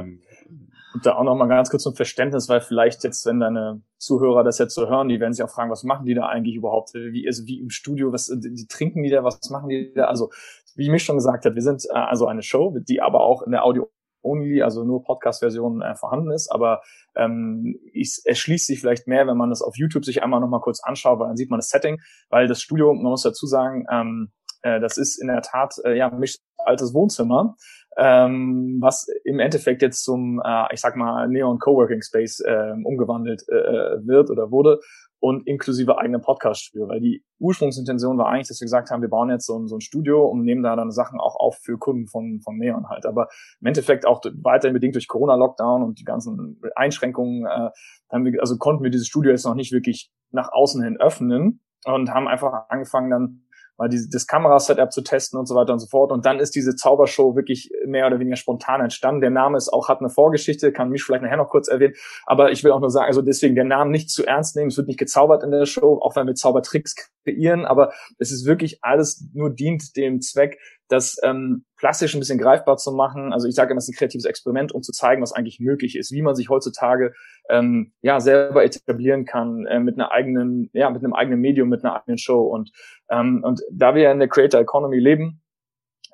[0.93, 4.45] Und da auch noch mal ganz kurz zum Verständnis, weil vielleicht jetzt, wenn deine Zuhörer
[4.45, 6.93] das jetzt so hören, die werden sich auch fragen, was machen die da eigentlich überhaupt?
[6.93, 10.05] Wie, also wie im Studio, was, die trinken die da, was machen die da?
[10.05, 10.31] Also,
[10.75, 13.51] wie mich schon gesagt hat, wir sind äh, also eine Show, die aber auch in
[13.51, 13.89] der Audio
[14.21, 16.81] Only, also nur Podcast-Version äh, vorhanden ist, aber
[17.15, 20.61] ähm, ich, es schließt sich vielleicht mehr, wenn man das auf YouTube sich einmal nochmal
[20.61, 23.85] kurz anschaut, weil dann sieht man das Setting, weil das Studio, man muss dazu sagen,
[23.91, 24.31] ähm,
[24.65, 27.55] äh, das ist in der Tat, äh, ja, mischt altes Wohnzimmer,
[27.97, 33.43] ähm, was im Endeffekt jetzt zum, äh, ich sag mal, Neon Coworking Space äh, umgewandelt
[33.47, 34.79] äh, wird oder wurde
[35.19, 39.29] und inklusive eigenem Podcast-Studio, weil die Ursprungsintention war eigentlich, dass wir gesagt haben, wir bauen
[39.29, 42.07] jetzt so ein, so ein Studio und nehmen da dann Sachen auch auf für Kunden
[42.07, 43.05] von, von Neon halt.
[43.05, 43.27] Aber
[43.61, 47.69] im Endeffekt auch weiterhin bedingt durch Corona-Lockdown und die ganzen Einschränkungen, äh,
[48.11, 51.61] haben wir, also konnten wir dieses Studio jetzt noch nicht wirklich nach außen hin öffnen
[51.85, 53.44] und haben einfach angefangen dann
[53.77, 56.11] mal die, das Kamerasetup zu testen und so weiter und so fort.
[56.11, 59.21] Und dann ist diese Zaubershow wirklich mehr oder weniger spontan entstanden.
[59.21, 61.93] Der Name ist auch, hat eine Vorgeschichte, kann mich vielleicht nachher noch kurz erwähnen.
[62.25, 64.69] Aber ich will auch nur sagen, also deswegen der Name nicht zu ernst nehmen.
[64.69, 67.65] Es wird nicht gezaubert in der Show, auch wenn wir Zaubertricks kreieren.
[67.65, 72.77] Aber es ist wirklich alles nur dient dem Zweck, das ähm, plastisch ein bisschen greifbar
[72.77, 73.33] zu machen.
[73.33, 75.95] Also ich sage immer, es ist ein kreatives Experiment, um zu zeigen, was eigentlich möglich
[75.95, 77.13] ist, wie man sich heutzutage
[77.49, 81.83] ähm, ja selber etablieren kann äh, mit einer eigenen, ja mit einem eigenen Medium, mit
[81.83, 82.41] einer eigenen Show.
[82.43, 82.71] Und
[83.09, 85.41] ähm, und da wir in der Creator Economy leben,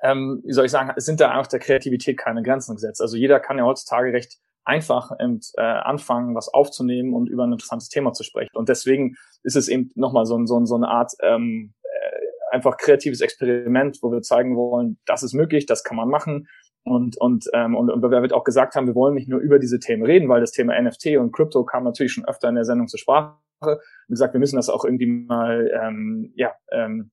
[0.02, 3.00] ähm, wie soll ich sagen, sind da einfach der Kreativität keine Grenzen gesetzt.
[3.00, 7.52] Also jeder kann ja heutzutage recht einfach und, äh, anfangen, was aufzunehmen und über ein
[7.52, 8.56] interessantes Thema zu sprechen.
[8.56, 11.74] Und deswegen ist es eben nochmal so, so, so eine Art ähm,
[12.52, 16.48] einfach kreatives Experiment, wo wir zeigen wollen, das ist möglich, das kann man machen.
[16.84, 19.78] Und, und, ähm, und, und wir auch gesagt haben, wir wollen nicht nur über diese
[19.78, 22.88] Themen reden, weil das Thema NFT und Crypto kam natürlich schon öfter in der Sendung
[22.88, 23.36] zur Sprache.
[23.60, 27.12] Wie gesagt, wir müssen das auch irgendwie mal ähm, ja, ähm,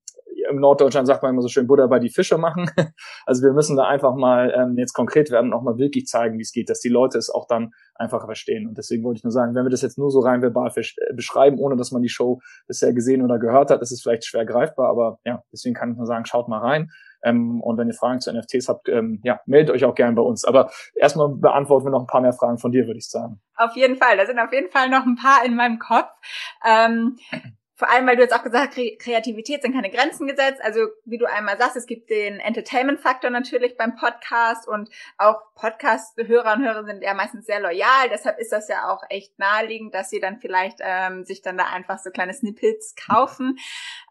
[0.50, 2.70] im Norddeutschland sagt man immer so schön Buddha bei die Fische machen.
[3.26, 6.38] Also wir müssen da einfach mal ähm, jetzt konkret werden und auch mal wirklich zeigen,
[6.38, 8.68] wie es geht, dass die Leute es auch dann einfach verstehen.
[8.68, 11.14] Und deswegen wollte ich nur sagen, wenn wir das jetzt nur so rein verbal äh,
[11.14, 14.46] beschreiben, ohne dass man die Show bisher gesehen oder gehört hat, ist es vielleicht schwer
[14.46, 14.90] greifbar.
[14.90, 16.90] Aber ja, deswegen kann ich nur sagen, schaut mal rein.
[17.24, 20.22] Ähm, und wenn ihr Fragen zu NFTs habt, ähm, ja, meldet euch auch gerne bei
[20.22, 20.46] uns.
[20.46, 23.42] Aber erstmal beantworten wir noch ein paar mehr Fragen von dir, würde ich sagen.
[23.56, 24.18] Auf jeden Fall.
[24.18, 26.10] Da sind auf jeden Fall noch ein paar in meinem Kopf.
[26.66, 27.18] Ähm,
[27.80, 30.62] vor allem, weil du jetzt auch gesagt hast, Kreativität sind keine Grenzen gesetzt.
[30.62, 36.56] Also wie du einmal sagst, es gibt den Entertainment-Faktor natürlich beim Podcast und auch Podcast-Hörer
[36.56, 38.10] und Hörer sind ja meistens sehr loyal.
[38.12, 41.68] Deshalb ist das ja auch echt naheliegend, dass sie dann vielleicht ähm, sich dann da
[41.68, 43.58] einfach so kleine Snippets kaufen.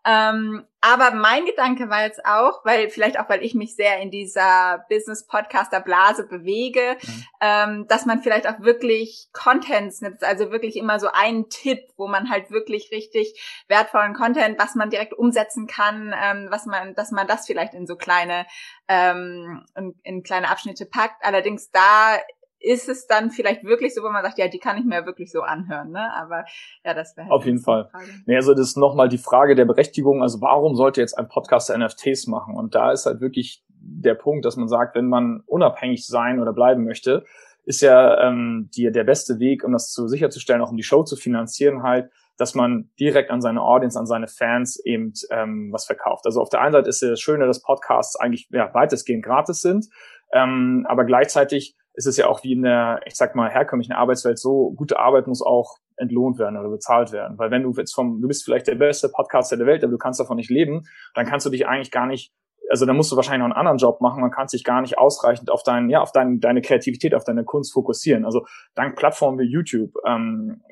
[0.09, 4.11] Ähm, aber mein Gedanke war jetzt auch, weil vielleicht auch, weil ich mich sehr in
[4.11, 7.25] dieser Business-Podcaster-Blase bewege, mhm.
[7.43, 12.31] ähm, dass man vielleicht auch wirklich Content-Snippets, also wirklich immer so einen Tipp, wo man
[12.31, 17.27] halt wirklich richtig wertvollen Content, was man direkt umsetzen kann, ähm, was man, dass man
[17.27, 18.47] das vielleicht in so kleine,
[18.87, 21.23] ähm, in, in kleine Abschnitte packt.
[21.23, 22.17] Allerdings da
[22.61, 25.31] ist es dann vielleicht wirklich so, wo man sagt, ja, die kann ich mir wirklich
[25.31, 26.13] so anhören, ne?
[26.15, 26.45] Aber
[26.85, 27.91] ja, das wäre halt auf jeden Fall.
[28.27, 30.23] Nee, also das ist nochmal die Frage der Berechtigung.
[30.23, 32.57] Also warum sollte jetzt ein Podcaster NFTs machen?
[32.57, 36.53] Und da ist halt wirklich der Punkt, dass man sagt, wenn man unabhängig sein oder
[36.53, 37.25] bleiben möchte,
[37.65, 41.05] ist ja ähm, die, der beste Weg, um das zu sicherzustellen, auch um die Show
[41.05, 45.85] zu finanzieren, halt, dass man direkt an seine Audience, an seine Fans eben ähm, was
[45.85, 46.25] verkauft.
[46.25, 49.61] Also auf der einen Seite ist ja das Schöne, dass Podcasts eigentlich ja, weitestgehend gratis
[49.61, 49.87] sind,
[50.33, 54.39] ähm, aber gleichzeitig ist es ja auch wie in der, ich sag mal, herkömmlichen Arbeitswelt
[54.39, 57.37] so, gute Arbeit muss auch entlohnt werden oder bezahlt werden.
[57.39, 59.99] Weil wenn du jetzt vom, du bist vielleicht der beste Podcaster der Welt, aber du
[59.99, 60.85] kannst davon nicht leben,
[61.15, 62.33] dann kannst du dich eigentlich gar nicht,
[62.71, 64.97] also dann musst du wahrscheinlich noch einen anderen Job machen, man kann sich gar nicht
[64.97, 68.25] ausreichend auf dein, ja, auf dein, deine Kreativität, auf deine Kunst fokussieren.
[68.25, 68.47] Also
[68.77, 70.63] dank Plattformen wie YouTube ähm,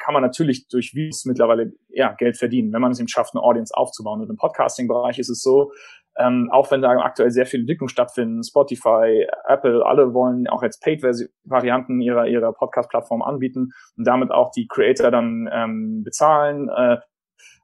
[0.00, 3.44] kann man natürlich durch Videos mittlerweile ja, Geld verdienen, wenn man es eben schafft, eine
[3.44, 4.20] Audience aufzubauen.
[4.22, 5.70] Und im Podcasting-Bereich ist es so,
[6.16, 10.82] ähm, auch wenn da aktuell sehr viel Entwicklung stattfinden, Spotify, Apple, alle wollen auch jetzt
[10.82, 16.68] Paid-Varianten ihrer, ihrer Podcast-Plattform anbieten und damit auch die Creator dann ähm, bezahlen.
[16.68, 16.98] Äh,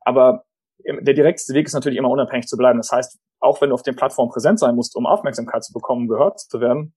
[0.02, 0.44] aber
[0.84, 2.78] der direkteste Weg ist natürlich immer unabhängig zu bleiben.
[2.78, 6.08] Das heißt, auch wenn du auf den Plattformen präsent sein musst, um Aufmerksamkeit zu bekommen,
[6.08, 6.94] gehört zu werden,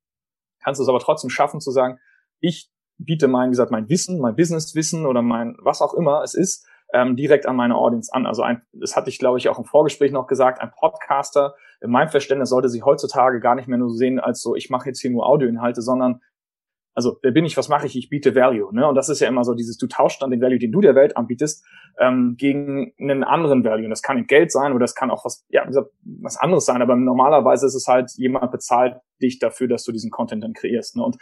[0.63, 1.99] kannst du es aber trotzdem schaffen zu sagen,
[2.39, 6.33] ich biete mein, wie gesagt, mein Wissen, mein Businesswissen oder mein was auch immer es
[6.33, 8.25] ist, ähm, direkt an meine Audience an.
[8.25, 11.91] Also ein, das hatte ich, glaube ich, auch im Vorgespräch noch gesagt, ein Podcaster, in
[11.91, 15.01] meinem Verständnis sollte sich heutzutage gar nicht mehr nur sehen als so, ich mache jetzt
[15.01, 16.21] hier nur Audioinhalte, sondern
[16.95, 17.97] also wer bin ich, was mache ich?
[17.97, 18.73] Ich biete Value.
[18.73, 18.87] Ne?
[18.87, 20.95] Und das ist ja immer so dieses, du tauschst dann den Value, den du der
[20.95, 21.65] Welt anbietest,
[21.99, 23.85] ähm, gegen einen anderen Value.
[23.85, 25.67] Und das kann Geld sein oder das kann auch was, ja,
[26.03, 26.81] was anderes sein.
[26.81, 30.95] Aber normalerweise ist es halt, jemand bezahlt dich dafür, dass du diesen Content dann kreierst.
[30.95, 31.03] Ne?
[31.03, 31.17] Und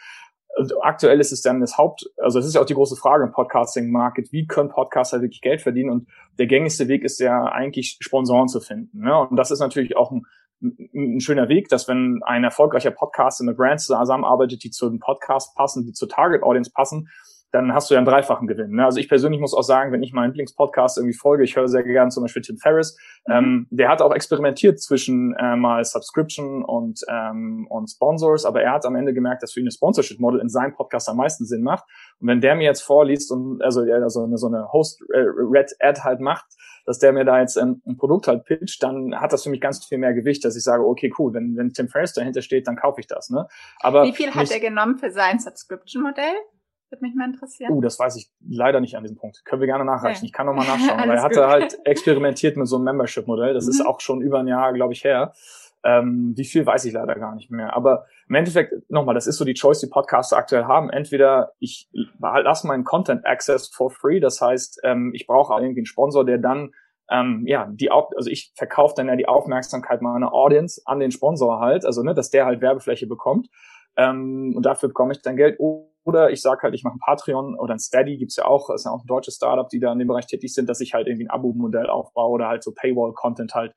[0.57, 3.23] und aktuell ist es dann das Haupt, also es ist ja auch die große Frage
[3.23, 5.89] im Podcasting-Market, wie können Podcaster wirklich Geld verdienen?
[5.89, 8.99] Und der gängigste Weg ist ja eigentlich Sponsoren zu finden.
[8.99, 9.17] Ne?
[9.17, 10.23] Und das ist natürlich auch ein,
[10.61, 15.55] ein schöner Weg, dass wenn ein erfolgreicher Podcaster mit Brands zusammenarbeitet, die zu dem Podcast
[15.55, 17.07] passen, die zur Target Audience passen,
[17.51, 18.71] dann hast du ja einen dreifachen Gewinn.
[18.71, 18.85] Ne?
[18.85, 21.83] Also ich persönlich muss auch sagen, wenn ich meinen Lieblingspodcast irgendwie folge, ich höre sehr
[21.83, 22.97] gerne zum Beispiel Tim Ferriss,
[23.27, 23.33] mhm.
[23.33, 28.71] ähm, der hat auch experimentiert zwischen äh, mal Subscription und, ähm, und Sponsors, aber er
[28.71, 31.61] hat am Ende gemerkt, dass für ihn eine Sponsorship-Model in seinem Podcast am meisten Sinn
[31.61, 31.83] macht.
[32.19, 36.21] Und wenn der mir jetzt vorliest und also, also eine, so eine Host-Red-Ad äh, halt
[36.21, 36.45] macht,
[36.85, 39.61] dass der mir da jetzt ein, ein, Produkt halt pitcht, dann hat das für mich
[39.61, 42.67] ganz viel mehr Gewicht, dass ich sage, okay, cool, wenn, wenn Tim Ferriss dahinter steht,
[42.67, 43.29] dann kaufe ich das.
[43.29, 43.47] Ne?
[43.81, 46.33] Aber Wie viel hat er genommen für sein Subscription-Modell?
[46.91, 47.71] Würde mich mal interessieren.
[47.71, 49.45] Uh, das weiß ich leider nicht an diesem Punkt.
[49.45, 50.17] Können wir gerne nachreichen.
[50.17, 50.25] Okay.
[50.25, 50.99] Ich kann nochmal nachschauen.
[51.09, 53.53] weil er hatte halt experimentiert mit so einem Membership-Modell.
[53.53, 53.71] Das mhm.
[53.71, 55.31] ist auch schon über ein Jahr, glaube ich, her.
[55.83, 57.73] Ähm, wie viel weiß ich leider gar nicht mehr.
[57.75, 60.89] Aber im Endeffekt, nochmal, das ist so die Choice, die Podcaster aktuell haben.
[60.89, 61.89] Entweder ich
[62.19, 66.37] lasse meinen Content Access for free, das heißt, ähm, ich brauche irgendwie einen Sponsor, der
[66.37, 66.71] dann
[67.09, 71.59] ähm, ja, die also ich verkaufe dann ja die Aufmerksamkeit meiner Audience an den Sponsor
[71.59, 73.49] halt, also ne, dass der halt Werbefläche bekommt.
[73.97, 75.59] Ähm, und dafür bekomme ich dann Geld.
[76.03, 78.85] Oder ich sage halt, ich mache ein Patreon oder ein Steady, gibt's ja auch, ist
[78.85, 81.07] ja auch ein deutsches Startup, die da in dem Bereich tätig sind, dass ich halt
[81.07, 83.75] irgendwie ein Abo-Modell aufbaue oder halt so Paywall-Content halt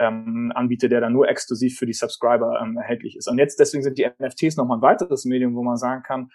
[0.00, 3.28] ähm, anbiete, der dann nur exklusiv für die Subscriber ähm, erhältlich ist.
[3.28, 6.30] Und jetzt deswegen sind die NFTs nochmal ein weiteres Medium, wo man sagen kann,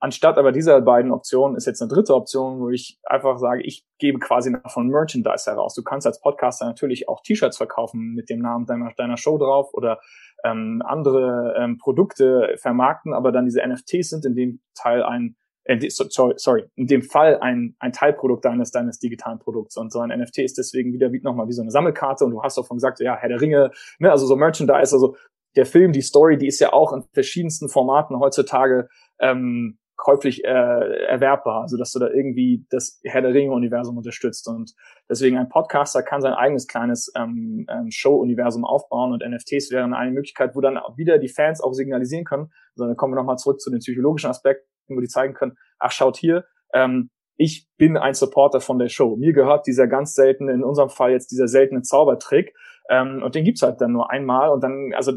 [0.00, 3.84] anstatt aber dieser beiden Optionen ist jetzt eine dritte Option, wo ich einfach sage, ich
[3.98, 5.74] gebe quasi von Merchandise heraus.
[5.74, 9.72] Du kannst als Podcaster natürlich auch T-Shirts verkaufen mit dem Namen deiner, deiner Show drauf
[9.74, 10.00] oder
[10.44, 15.88] ähm, andere ähm, Produkte vermarkten, aber dann diese NFTs sind in dem Teil ein äh,
[15.88, 19.76] sorry, sorry, in dem Fall ein, ein Teilprodukt deines, deines digitalen Produkts.
[19.76, 22.24] Und so ein NFT ist deswegen wieder wie, nochmal wie so eine Sammelkarte.
[22.24, 25.16] Und du hast auch von gesagt, ja, Herr der Ringe, ne, also so Merchandise, also
[25.56, 28.88] der Film, die Story, die ist ja auch in verschiedensten Formaten heutzutage
[29.18, 34.48] ähm, käuflich äh, erwerbbar, also dass du da irgendwie das Herr der Ringe-Universum unterstützt.
[34.48, 34.74] Und
[35.08, 40.10] deswegen ein Podcaster kann sein eigenes kleines ähm, ähm, Show-Universum aufbauen und NFTs wären eine
[40.10, 42.50] Möglichkeit, wo dann wieder die Fans auch signalisieren können.
[42.74, 45.92] Also dann kommen wir nochmal zurück zu den psychologischen Aspekten, wo die zeigen können, ach
[45.92, 49.16] schaut hier, ähm, ich bin ein Supporter von der Show.
[49.16, 52.54] Mir gehört dieser ganz seltene, in unserem Fall jetzt dieser seltene Zaubertrick.
[52.90, 54.50] Ähm, und den gibt's halt dann nur einmal.
[54.50, 55.12] Und dann, also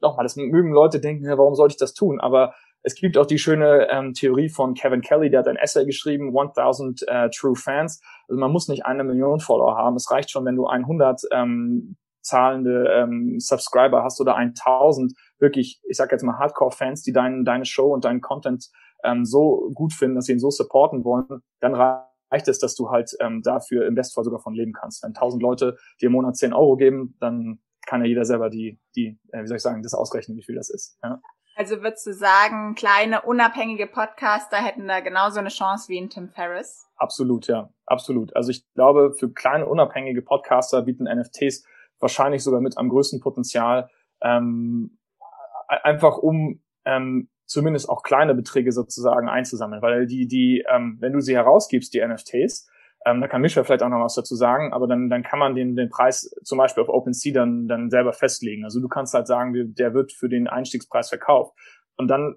[0.00, 2.20] nochmal, das mögen Leute denken, warum sollte ich das tun?
[2.20, 5.84] Aber es gibt auch die schöne ähm, Theorie von Kevin Kelly, der hat ein Essay
[5.84, 8.00] geschrieben, 1000 äh, True Fans.
[8.28, 9.96] Also man muss nicht eine Million Follower haben.
[9.96, 15.96] Es reicht schon, wenn du 100 ähm, zahlende ähm, Subscriber hast oder 1000 wirklich, ich
[15.96, 18.68] sag jetzt mal Hardcore-Fans, die dein, deine Show und deinen Content
[19.04, 22.90] ähm, so gut finden, dass sie ihn so supporten wollen, dann reicht es, dass du
[22.90, 25.02] halt ähm, dafür im Bestfall sogar von leben kannst.
[25.02, 28.78] Wenn 1000 Leute dir im Monat 10 Euro geben, dann kann ja jeder selber die,
[28.94, 30.98] die, äh, wie soll ich sagen, das ausrechnen, wie viel das ist.
[31.02, 31.20] Ja.
[31.62, 36.28] Also würdest du sagen, kleine, unabhängige Podcaster hätten da genauso eine Chance wie ein Tim
[36.28, 36.88] Ferriss?
[36.96, 37.72] Absolut, ja.
[37.86, 38.34] Absolut.
[38.34, 41.64] Also ich glaube, für kleine, unabhängige Podcaster bieten NFTs
[42.00, 43.88] wahrscheinlich sogar mit am größten Potenzial,
[44.20, 44.98] ähm,
[45.68, 49.82] einfach um ähm, zumindest auch kleine Beträge sozusagen einzusammeln.
[49.82, 52.68] Weil die, die, ähm, wenn du sie herausgibst, die NFTs,
[53.04, 55.54] ähm, da kann Micha vielleicht auch noch was dazu sagen, aber dann, dann kann man
[55.54, 58.64] den, den Preis zum Beispiel auf OpenSea dann, dann selber festlegen.
[58.64, 61.54] Also du kannst halt sagen, der wird für den Einstiegspreis verkauft.
[61.96, 62.36] Und dann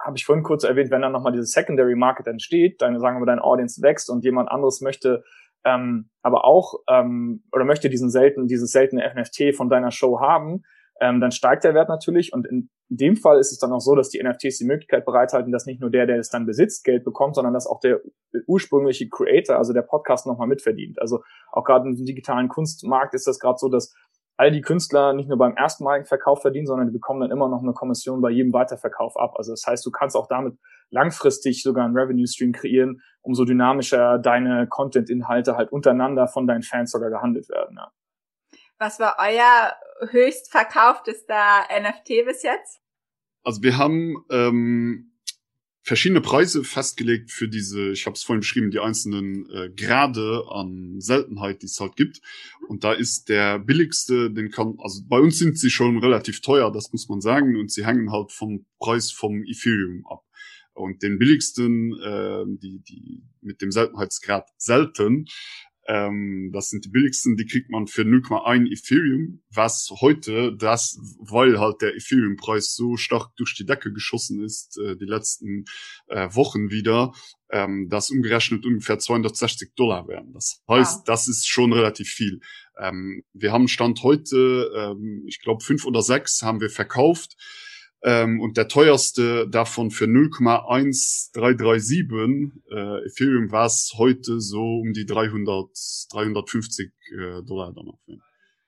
[0.00, 3.26] habe ich vorhin kurz erwähnt, wenn dann nochmal dieses Secondary Market entsteht, dann sagen wir,
[3.26, 5.24] dein Audience wächst und jemand anderes möchte
[5.64, 10.62] ähm, aber auch ähm, oder möchte diesen selten, dieses seltene NFT von deiner Show haben,
[11.00, 12.32] ähm, dann steigt der Wert natürlich.
[12.32, 15.52] Und in dem Fall ist es dann auch so, dass die NFTs die Möglichkeit bereithalten,
[15.52, 18.00] dass nicht nur der, der es dann besitzt, Geld bekommt, sondern dass auch der
[18.46, 21.00] ursprüngliche Creator, also der Podcast, nochmal mitverdient.
[21.00, 21.22] Also
[21.52, 23.94] auch gerade im digitalen Kunstmarkt ist das gerade so, dass
[24.36, 27.62] all die Künstler nicht nur beim erstmaligen Verkauf verdienen, sondern die bekommen dann immer noch
[27.62, 29.34] eine Kommission bei jedem Weiterverkauf ab.
[29.36, 30.56] Also das heißt, du kannst auch damit
[30.90, 36.90] langfristig sogar einen Revenue Stream kreieren, umso dynamischer deine Content-Inhalte halt untereinander von deinen Fans
[36.90, 37.76] sogar gehandelt werden.
[37.76, 37.92] Ja.
[38.78, 39.74] Was war euer
[40.10, 42.80] höchst verkauftester NFT bis jetzt?
[43.42, 45.12] Also wir haben ähm,
[45.84, 50.98] verschiedene Preise festgelegt für diese, ich habe es vorhin beschrieben, die einzelnen äh, Grade an
[50.98, 52.22] Seltenheit, die es halt gibt.
[52.68, 56.72] Und da ist der billigste, den kann, also bei uns sind sie schon relativ teuer,
[56.72, 60.24] das muss man sagen, und sie hängen halt vom Preis vom Ethereum ab.
[60.72, 65.26] Und den billigsten, äh, die, die mit dem Seltenheitsgrad selten,
[65.86, 71.58] ähm, das sind die billigsten, die kriegt man für 0,1 Ethereum, was heute das, weil
[71.60, 75.64] halt der Ethereum-Preis so stark durch die Decke geschossen ist, äh, die letzten
[76.06, 77.12] äh, Wochen wieder,
[77.50, 80.32] ähm, das umgerechnet ungefähr 260 Dollar werden.
[80.32, 81.04] Das heißt, wow.
[81.04, 82.40] das ist schon relativ viel.
[82.78, 87.36] Ähm, wir haben Stand heute, ähm, ich glaube fünf oder sechs haben wir verkauft.
[88.06, 95.06] Ähm, und der teuerste davon für 0,1337 äh, Ethereum war es heute so um die
[95.06, 95.70] 300,
[96.12, 97.98] 350 äh, Dollar dann auf.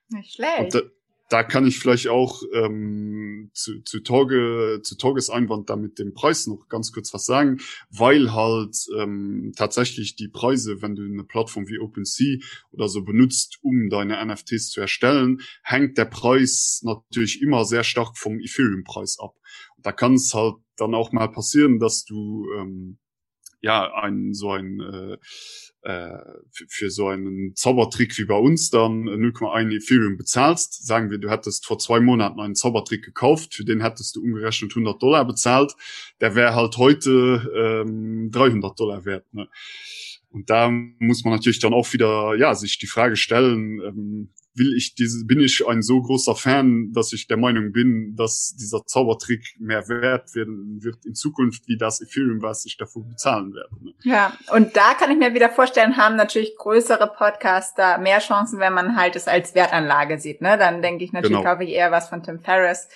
[0.09, 0.75] Nicht schlecht.
[0.75, 0.91] Und,
[1.29, 6.47] da kann ich vielleicht auch ähm, zu, zu, Tage, zu Tageseinwand da mit dem Preis
[6.47, 7.59] noch ganz kurz was sagen,
[7.91, 12.39] weil halt ähm, tatsächlich die Preise, wenn du eine Plattform wie OpenSea
[12.71, 18.17] oder so benutzt, um deine NFTs zu erstellen, hängt der Preis natürlich immer sehr stark
[18.17, 19.35] vom Ethereum-Preis ab.
[19.79, 22.99] da kann es halt dann auch mal passieren, dass du ähm,
[23.67, 25.17] ja ein so ein äh,
[25.83, 26.19] äh,
[26.69, 31.67] für so einen Zaubertrick wie bei uns dann 0,1 Ethereum bezahlst, sagen wir, du hättest
[31.67, 35.75] vor zwei Monaten einen Zaubertrick gekauft, für den hättest du umgerechnet 100 Dollar bezahlt,
[36.21, 39.33] der wäre halt heute ähm, 300 Dollar wert.
[39.33, 39.49] Ne?
[40.31, 44.75] Und da muss man natürlich dann auch wieder ja sich die Frage stellen, ähm, will
[44.77, 48.85] ich diese, bin ich ein so großer Fan, dass ich der Meinung bin, dass dieser
[48.85, 53.85] Zaubertrick mehr wert werden wird in Zukunft, wie das Ethereum, was ich dafür bezahlen werde.
[53.85, 53.93] Ne?
[54.03, 58.73] Ja, und da kann ich mir wieder vorstellen, haben natürlich größere Podcaster mehr Chancen, wenn
[58.73, 60.41] man halt es als Wertanlage sieht.
[60.41, 60.57] Ne?
[60.59, 61.51] Dann denke ich natürlich, genau.
[61.51, 62.89] kaufe ich eher was von Tim Ferriss.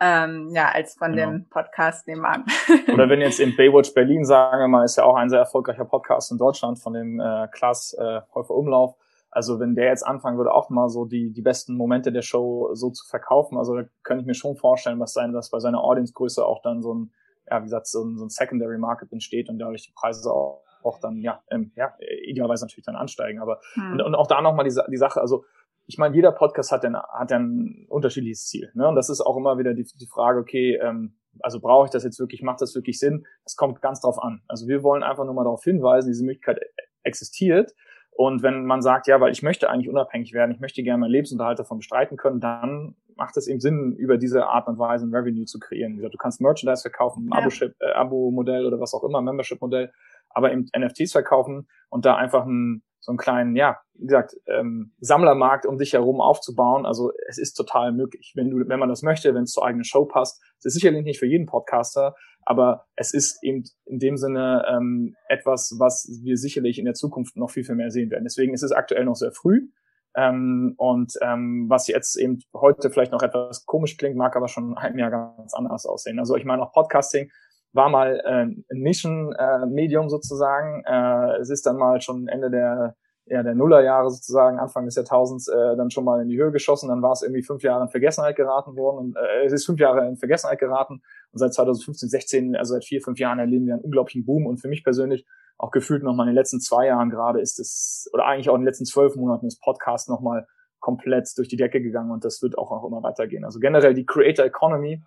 [0.00, 1.30] Ähm, ja, als von genau.
[1.30, 2.44] dem Podcast nebenan.
[2.92, 5.84] Oder wenn jetzt in Baywatch Berlin, sagen wir mal, ist ja auch ein sehr erfolgreicher
[5.84, 8.96] Podcast in Deutschland von dem äh, Klaas äh, Häufer Umlauf
[9.34, 12.70] also wenn der jetzt anfangen würde, auch mal so die, die besten Momente der Show
[12.74, 15.82] so zu verkaufen, also da könnte ich mir schon vorstellen, was sein, dass bei seiner
[15.82, 17.12] Audiencegröße auch dann so ein,
[17.50, 20.62] ja, wie gesagt, so ein, so ein Secondary Market entsteht und dadurch die Preise auch,
[20.84, 23.40] auch dann, ja, ähm, ja, idealerweise natürlich dann ansteigen.
[23.40, 23.94] Aber hm.
[23.94, 25.44] und, und auch da nochmal die, die Sache, also
[25.86, 28.70] ich meine, jeder Podcast hat dann hat ein unterschiedliches Ziel.
[28.74, 28.86] Ne?
[28.86, 32.04] Und das ist auch immer wieder die, die Frage, okay, ähm, also brauche ich das
[32.04, 33.26] jetzt wirklich, macht das wirklich Sinn?
[33.44, 34.42] Es kommt ganz drauf an.
[34.46, 36.60] Also wir wollen einfach nur mal darauf hinweisen, diese Möglichkeit
[37.02, 37.74] existiert.
[38.16, 41.10] Und wenn man sagt, ja, weil ich möchte eigentlich unabhängig werden, ich möchte gerne meinen
[41.10, 45.14] Lebensunterhalt davon bestreiten können, dann macht es eben Sinn, über diese Art und Weise ein
[45.14, 45.92] Revenue zu kreieren.
[45.92, 47.66] Wie gesagt, du kannst Merchandise verkaufen, ein ja.
[47.80, 49.92] äh, Abo-Modell oder was auch immer, Membership-Modell,
[50.30, 54.94] aber eben NFTs verkaufen und da einfach ein so einen kleinen, ja, wie gesagt, ähm,
[54.98, 56.86] Sammlermarkt um dich herum aufzubauen.
[56.86, 59.84] Also es ist total möglich, wenn du, wenn man das möchte, wenn es zur eigenen
[59.84, 60.42] Show passt.
[60.58, 62.14] Es ist sicherlich nicht für jeden Podcaster,
[62.44, 67.36] aber es ist eben in dem Sinne ähm, etwas, was wir sicherlich in der Zukunft
[67.36, 68.24] noch viel, viel mehr sehen werden.
[68.24, 69.68] Deswegen ist es aktuell noch sehr früh.
[70.16, 74.76] Ähm, und ähm, was jetzt eben heute vielleicht noch etwas komisch klingt, mag aber schon
[74.76, 76.18] ein Jahr ganz anders aussehen.
[76.18, 77.30] Also ich meine auch Podcasting
[77.72, 80.84] war mal äh, ein Nischen-Medium äh, sozusagen.
[80.86, 82.94] Äh, es ist dann mal schon Ende der
[83.26, 86.88] ja, der Nullerjahre sozusagen, Anfang des Jahrtausends, äh, dann schon mal in die Höhe geschossen.
[86.88, 88.98] Dann war es irgendwie fünf Jahre in Vergessenheit geraten worden.
[88.98, 91.02] Und, äh, es ist fünf Jahre in Vergessenheit geraten.
[91.32, 94.46] Und seit 2015, 16, also seit vier, fünf Jahren erleben wir einen unglaublichen Boom.
[94.46, 98.10] Und für mich persönlich auch gefühlt nochmal in den letzten zwei Jahren gerade ist es,
[98.12, 100.46] oder eigentlich auch in den letzten zwölf Monaten ist Podcast nochmal
[100.80, 102.10] komplett durch die Decke gegangen.
[102.10, 103.44] Und das wird auch noch immer weitergehen.
[103.44, 105.02] Also generell die Creator Economy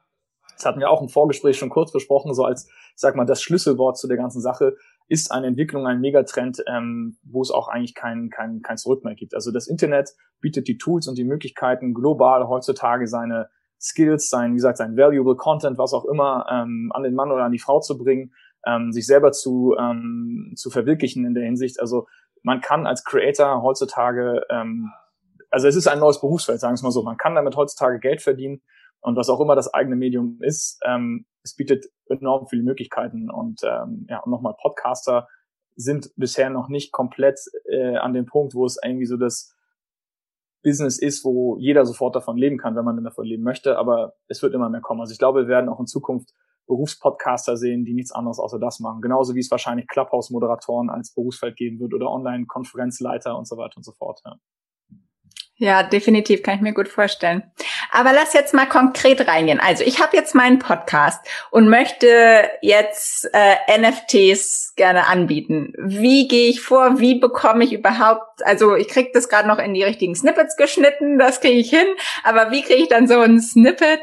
[0.57, 3.97] das hatten wir auch im Vorgespräch schon kurz besprochen, so als, sag mal, das Schlüsselwort
[3.97, 4.76] zu der ganzen Sache
[5.07, 9.15] ist eine Entwicklung, ein Megatrend, ähm, wo es auch eigentlich kein, kein, kein Zurück mehr
[9.15, 9.33] gibt.
[9.33, 13.49] Also das Internet bietet die Tools und die Möglichkeiten, global heutzutage seine
[13.79, 17.45] Skills, sein, wie gesagt, sein valuable Content, was auch immer, ähm, an den Mann oder
[17.45, 18.33] an die Frau zu bringen,
[18.65, 21.79] ähm, sich selber zu, ähm, zu verwirklichen in der Hinsicht.
[21.79, 22.07] Also
[22.43, 24.91] man kann als Creator heutzutage, ähm,
[25.49, 27.99] also es ist ein neues Berufsfeld, sagen wir es mal so, man kann damit heutzutage
[27.99, 28.61] Geld verdienen
[29.01, 33.29] und was auch immer das eigene Medium ist, ähm, es bietet enorm viele Möglichkeiten.
[33.29, 35.27] Und ähm, ja, und nochmal, Podcaster
[35.75, 39.53] sind bisher noch nicht komplett äh, an dem Punkt, wo es irgendwie so das
[40.63, 43.77] Business ist, wo jeder sofort davon leben kann, wenn man denn davon leben möchte.
[43.77, 44.99] Aber es wird immer mehr kommen.
[44.99, 46.33] Also ich glaube, wir werden auch in Zukunft
[46.65, 49.01] Berufspodcaster sehen, die nichts anderes außer das machen.
[49.01, 53.83] Genauso wie es wahrscheinlich Clubhouse-Moderatoren als Berufsfeld geben wird oder Online-Konferenzleiter und so weiter und
[53.83, 54.19] so fort.
[54.25, 54.35] Ja.
[55.59, 57.51] Ja, definitiv, kann ich mir gut vorstellen.
[57.91, 59.59] Aber lass jetzt mal konkret reingehen.
[59.59, 65.73] Also ich habe jetzt meinen Podcast und möchte jetzt äh, NFTs gerne anbieten.
[65.77, 66.99] Wie gehe ich vor?
[66.99, 71.17] Wie bekomme ich überhaupt, also ich kriege das gerade noch in die richtigen Snippets geschnitten,
[71.17, 71.88] das kriege ich hin,
[72.23, 74.01] aber wie kriege ich dann so ein Snippet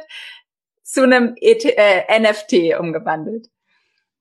[0.83, 3.49] zu einem ET, äh, NFT umgewandelt?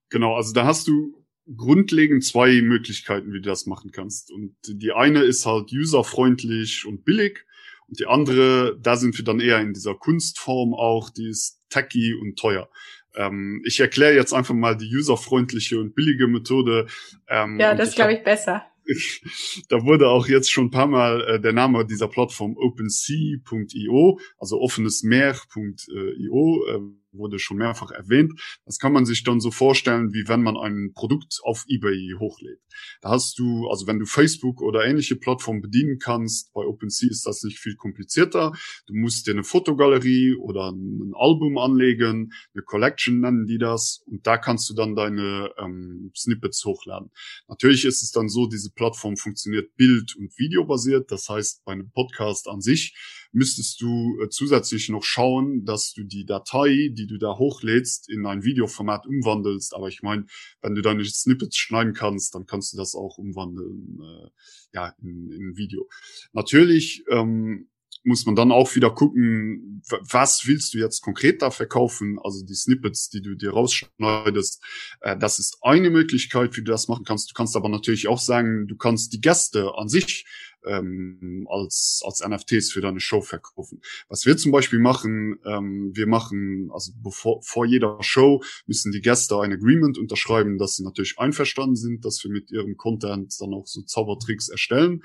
[0.10, 1.24] Genau, also da hast du
[1.58, 4.32] grundlegend zwei Möglichkeiten, wie du das machen kannst.
[4.32, 7.46] Und die eine ist halt userfreundlich und billig.
[7.94, 12.16] Und die andere, da sind wir dann eher in dieser Kunstform auch, die ist tacky
[12.16, 12.68] und teuer.
[13.16, 16.88] Ähm, ich erkläre jetzt einfach mal die userfreundliche und billige Methode.
[17.28, 18.66] Ähm, ja, das glaube ich besser.
[19.70, 24.60] da wurde auch jetzt schon ein paar Mal äh, der Name dieser Plattform OpenSea.io, also
[24.60, 26.80] offenes Meer.io, äh,
[27.14, 28.40] wurde schon mehrfach erwähnt.
[28.66, 32.60] Das kann man sich dann so vorstellen, wie wenn man ein Produkt auf eBay hochlädt.
[33.02, 37.26] Da hast du, also wenn du Facebook oder ähnliche Plattformen bedienen kannst, bei OpenSea ist
[37.26, 38.54] das nicht viel komplizierter.
[38.88, 44.26] Du musst dir eine Fotogalerie oder ein Album anlegen, eine Collection nennen die das, und
[44.26, 47.12] da kannst du dann deine ähm, Snippets hochladen.
[47.48, 51.12] Natürlich ist es dann so, diese Plattform funktioniert Bild- und Videobasiert.
[51.12, 52.96] Das heißt, bei einem Podcast an sich
[53.34, 58.26] müsstest du äh, zusätzlich noch schauen, dass du die Datei, die du da hochlädst, in
[58.26, 59.76] ein Videoformat umwandelst.
[59.76, 60.26] Aber ich meine,
[60.62, 64.30] wenn du deine Snippets schneiden kannst, dann kannst du das auch umwandeln äh,
[64.74, 65.90] ja, in, in Video.
[66.32, 67.68] Natürlich ähm,
[68.04, 72.20] muss man dann auch wieder gucken, was willst du jetzt konkret da verkaufen?
[72.22, 74.62] Also die Snippets, die du dir rausschneidest,
[75.02, 77.32] äh, das ist eine Möglichkeit, wie du das machen kannst.
[77.32, 80.26] Du kannst aber natürlich auch sagen, du kannst die Gäste an sich
[80.66, 83.82] ähm, als, als NFTs für deine Show verkaufen.
[84.10, 89.02] Was wir zum Beispiel machen, ähm, wir machen, also bevor, vor jeder Show müssen die
[89.02, 93.54] Gäste ein Agreement unterschreiben, dass sie natürlich einverstanden sind, dass wir mit ihrem Content dann
[93.54, 95.04] auch so Zaubertricks erstellen.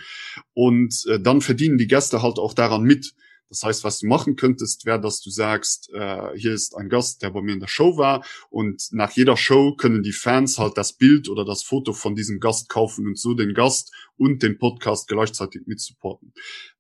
[0.55, 3.15] Und äh, dann verdienen die Gäste halt auch daran mit.
[3.49, 7.23] Das heißt, was du machen könntest, wäre, dass du sagst, äh, hier ist ein Gast,
[7.23, 10.77] der bei mir in der Show war und nach jeder Show können die Fans halt
[10.77, 14.59] das Bild oder das Foto von diesem Gast kaufen und so den Gast und den
[14.59, 16.33] Podcast gleichzeitig mit supporten.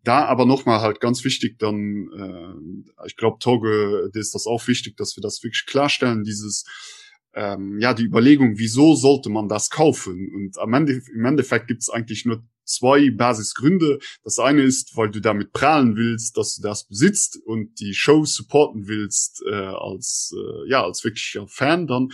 [0.05, 4.67] Da aber nochmal halt ganz wichtig, dann, äh, ich glaube, Toge, dir ist das auch
[4.69, 6.65] wichtig, dass wir das wirklich klarstellen, dieses
[7.35, 10.29] ähm, ja, die Überlegung, wieso sollte man das kaufen?
[10.35, 13.99] Und am Ende, im Endeffekt gibt es eigentlich nur zwei Basisgründe.
[14.23, 18.25] Das eine ist, weil du damit prahlen willst, dass du das besitzt und die Show
[18.25, 22.11] supporten willst äh, als äh, ja als wirklicher Fan dann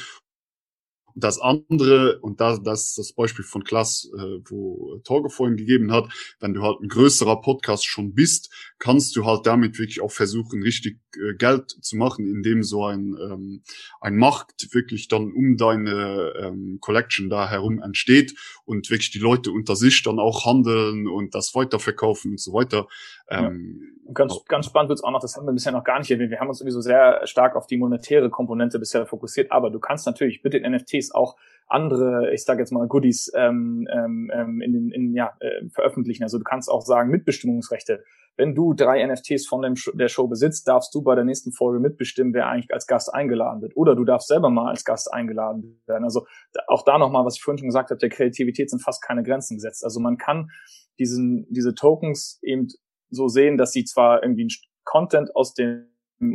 [1.14, 5.92] das andere, und da, das ist das Beispiel von Klaas, äh, wo Torge vorhin gegeben
[5.92, 10.10] hat, wenn du halt ein größerer Podcast schon bist, kannst du halt damit wirklich auch
[10.10, 13.62] versuchen, richtig äh, Geld zu machen, indem so ein, ähm,
[14.00, 18.34] ein Markt wirklich dann um deine ähm, Collection da herum entsteht
[18.64, 22.88] und wirklich die Leute unter sich dann auch handeln und das weiterverkaufen und so weiter.
[23.28, 24.12] Ähm, ja.
[24.12, 26.30] Ganz, ganz spannend wird's auch noch, das haben wir bisher noch gar nicht erwähnt.
[26.30, 30.06] Wir haben uns sowieso sehr stark auf die monetäre Komponente bisher fokussiert, aber du kannst
[30.06, 34.72] natürlich mit den NFTs auch andere, ich sage jetzt mal, Goodies ähm, ähm, ähm, in
[34.72, 36.22] den, in, ja, äh, veröffentlichen.
[36.22, 38.04] Also du kannst auch sagen, Mitbestimmungsrechte.
[38.36, 41.78] Wenn du drei NFTs von dem, der Show besitzt, darfst du bei der nächsten Folge
[41.78, 43.76] mitbestimmen, wer eigentlich als Gast eingeladen wird.
[43.76, 46.04] Oder du darfst selber mal als Gast eingeladen werden.
[46.04, 46.26] Also
[46.66, 49.56] auch da nochmal, was ich vorhin schon gesagt habe, der Kreativität sind fast keine Grenzen
[49.56, 49.84] gesetzt.
[49.84, 50.50] Also man kann
[50.98, 52.68] diesen, diese Tokens eben
[53.14, 54.48] so sehen, dass sie zwar irgendwie
[54.84, 55.86] Content aus dem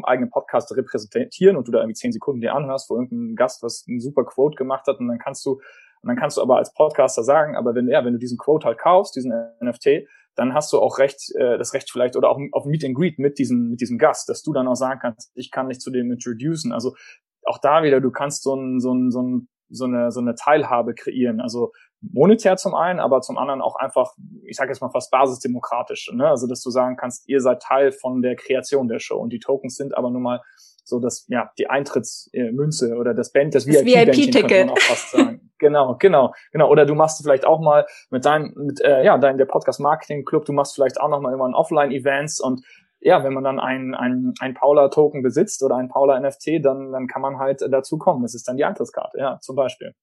[0.03, 3.85] eigenen Podcast repräsentieren und du da irgendwie zehn Sekunden dir anhörst, wo irgendein Gast was
[3.87, 5.59] ein super Quote gemacht hat und dann kannst du
[6.01, 8.65] und dann kannst du aber als Podcaster sagen, aber wenn ja, wenn du diesen Quote
[8.65, 12.39] halt kaufst, diesen NFT, dann hast du auch recht, äh, das Recht vielleicht oder auch
[12.53, 15.31] auf Meet and Greet mit diesem mit diesem Gast, dass du dann auch sagen kannst,
[15.35, 16.71] ich kann dich zu dem introducen.
[16.71, 16.95] Also
[17.43, 20.35] auch da wieder, du kannst so ein so ein so ein so eine so eine
[20.35, 21.41] Teilhabe kreieren.
[21.41, 26.11] Also monetär zum einen, aber zum anderen auch einfach, ich sage jetzt mal fast basisdemokratisch.
[26.13, 26.27] Ne?
[26.27, 29.39] Also dass du sagen kannst, ihr seid Teil von der Kreation der Show und die
[29.39, 30.41] Tokens sind aber nun mal
[30.89, 34.69] so dass ja die Eintrittsmünze oder das Band, das, das VIP-Ticket.
[34.69, 36.69] VIP genau, genau, genau.
[36.69, 40.25] Oder du machst vielleicht auch mal mit deinem, mit, äh, ja, dein der Podcast Marketing
[40.25, 42.65] Club, du machst vielleicht auch noch mal immer ein Offline-Events und
[43.01, 47.21] ja, wenn man dann ein, ein, ein Paula-Token besitzt oder ein Paula-NFT, dann, dann kann
[47.21, 48.23] man halt dazu kommen.
[48.23, 49.93] Das ist dann die Eintrittskarte, ja, zum Beispiel.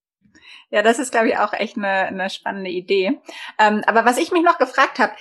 [0.70, 3.20] Ja, das ist, glaube ich, auch echt eine, eine spannende Idee.
[3.58, 5.12] Ähm, aber was ich mich noch gefragt habe,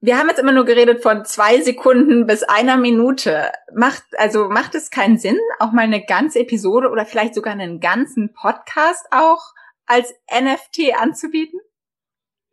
[0.00, 3.52] wir haben jetzt immer nur geredet von zwei Sekunden bis einer Minute.
[3.72, 7.78] Macht, also macht es keinen Sinn, auch mal eine ganze Episode oder vielleicht sogar einen
[7.78, 9.40] ganzen Podcast auch
[9.86, 11.60] als NFT anzubieten?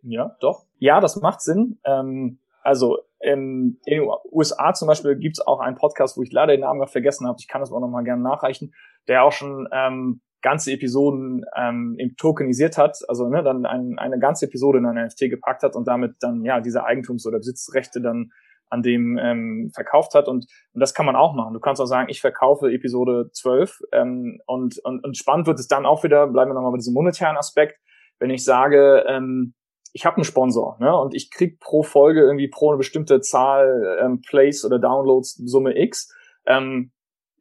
[0.04, 0.66] Ja, doch.
[0.78, 1.80] Ja, das macht Sinn.
[1.84, 6.62] Ähm, also in den USA zum Beispiel gibt's auch einen Podcast, wo ich leider den
[6.62, 7.38] Namen gerade vergessen habe.
[7.40, 8.74] Ich kann das auch noch mal gerne nachreichen,
[9.08, 14.46] der auch schon ähm, ganze Episoden ähm, tokenisiert hat, also ne, dann ein, eine ganze
[14.46, 18.32] Episode in ein NFT gepackt hat und damit dann ja diese Eigentums- oder Besitzrechte dann
[18.70, 21.54] an dem ähm, verkauft hat und, und das kann man auch machen.
[21.54, 25.68] Du kannst auch sagen, ich verkaufe Episode 12 ähm, und, und, und spannend wird es
[25.68, 27.80] dann auch wieder, bleiben wir nochmal bei diesem monetären Aspekt,
[28.20, 29.56] wenn ich sage, ähm,
[29.92, 33.98] ich habe einen Sponsor ne, und ich krieg pro Folge irgendwie pro eine bestimmte Zahl
[34.02, 36.14] ähm, Plays oder Downloads Summe X,
[36.46, 36.92] ähm,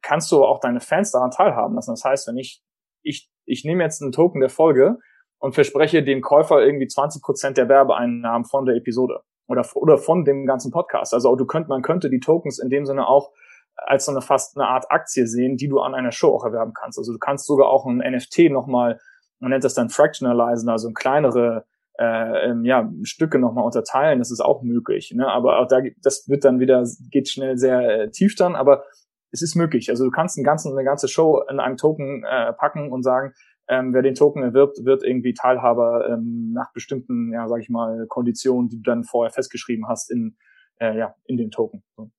[0.01, 1.91] kannst du auch deine Fans daran teilhaben lassen.
[1.91, 2.63] Das heißt, wenn ich
[3.01, 4.97] ich, ich nehme jetzt einen Token der Folge
[5.39, 10.25] und verspreche dem Käufer irgendwie 20 Prozent der Werbeeinnahmen von der Episode oder, oder von
[10.25, 11.13] dem ganzen Podcast.
[11.13, 13.31] Also du könnt, man könnte die Tokens in dem Sinne auch
[13.75, 16.73] als so eine fast eine Art Aktie sehen, die du an einer Show auch erwerben
[16.73, 16.97] kannst.
[16.97, 18.99] Also du kannst sogar auch ein NFT nochmal,
[19.39, 21.65] man nennt das dann Fractionalizen, also kleinere
[21.97, 25.13] äh, ähm, ja, Stücke nochmal unterteilen, das ist auch möglich.
[25.15, 25.27] Ne?
[25.27, 28.83] Aber auch da, das wird dann wieder, geht schnell sehr äh, tief dann, aber
[29.31, 29.89] es ist möglich.
[29.89, 33.33] Also du kannst einen ganzen, eine ganze Show in einem Token äh, packen und sagen,
[33.67, 38.07] ähm, wer den Token erwirbt, wird irgendwie Teilhaber ähm, nach bestimmten, ja, sag ich mal,
[38.07, 40.37] Konditionen, die du dann vorher festgeschrieben hast in,
[40.79, 41.83] äh, ja, in den Token.
[41.95, 42.09] So.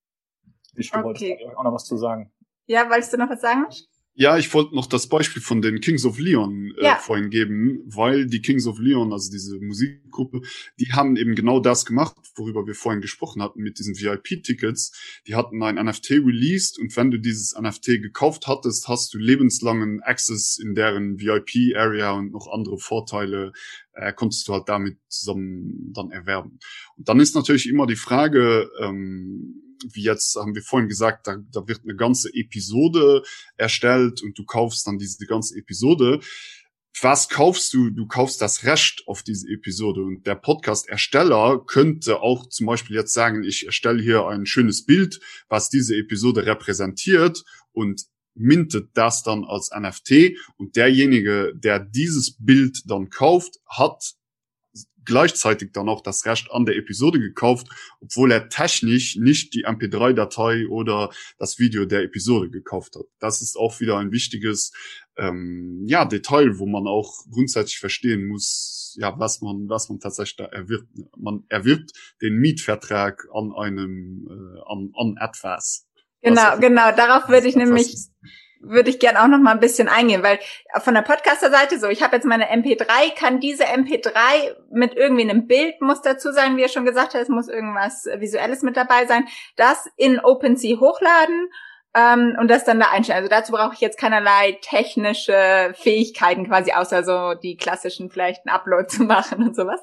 [0.77, 1.05] Ich okay.
[1.05, 2.33] wollte auch noch was zu sagen.
[2.67, 3.67] Ja, wolltest du noch was sagen?
[4.21, 6.97] Ja, ich wollte noch das Beispiel von den Kings of Leon äh, ja.
[6.97, 10.43] vorhin geben, weil die Kings of Leon, also diese Musikgruppe,
[10.79, 15.23] die haben eben genau das gemacht, worüber wir vorhin gesprochen hatten mit diesen VIP-Tickets.
[15.27, 20.03] Die hatten ein NFT released und wenn du dieses NFT gekauft hattest, hast du lebenslangen
[20.03, 23.53] Access in deren VIP-Area und noch andere Vorteile
[23.95, 26.59] äh, konntest du halt damit zusammen dann erwerben.
[26.99, 31.37] Und dann ist natürlich immer die Frage, ähm, wie jetzt haben wir vorhin gesagt, da,
[31.53, 33.23] da wird eine ganze Episode
[33.57, 36.21] erstellt und du kaufst dann diese ganze Episode.
[37.01, 37.91] Was kaufst du?
[37.91, 43.15] Du kaufst das Recht auf diese Episode und der Podcast-Ersteller könnte auch zum Beispiel jetzt
[43.15, 49.45] sagen, ich erstelle hier ein schönes Bild, was diese Episode repräsentiert und mintet das dann
[49.45, 54.15] als NFT und derjenige, der dieses Bild dann kauft, hat
[55.05, 57.69] gleichzeitig dann auch das Recht an der Episode gekauft,
[58.01, 63.07] obwohl er technisch nicht die MP3-Datei oder das Video der Episode gekauft hat.
[63.19, 64.73] Das ist auch wieder ein wichtiges
[65.17, 70.37] ähm, ja, Detail, wo man auch grundsätzlich verstehen muss, ja, was man, was man tatsächlich
[70.37, 70.89] da erwirbt.
[71.17, 71.93] Man erwirbt
[72.23, 75.87] den Mietvertrag an einem, äh, an, an etwas.
[76.23, 76.95] Genau, genau.
[76.95, 77.97] Darauf würde ich nämlich
[78.61, 80.39] würde ich gern auch noch mal ein bisschen eingehen, weil
[80.81, 84.13] von der Podcaster-Seite so, ich habe jetzt meine MP3, kann diese MP3
[84.71, 88.07] mit irgendwie einem Bild, muss dazu sein, wie er schon gesagt hat, es muss irgendwas
[88.19, 91.49] Visuelles mit dabei sein, das in OpenSea hochladen
[91.95, 93.19] ähm, und das dann da einstellen.
[93.19, 98.55] Also dazu brauche ich jetzt keinerlei technische Fähigkeiten quasi, außer so die klassischen vielleicht einen
[98.55, 99.81] Upload zu machen und sowas.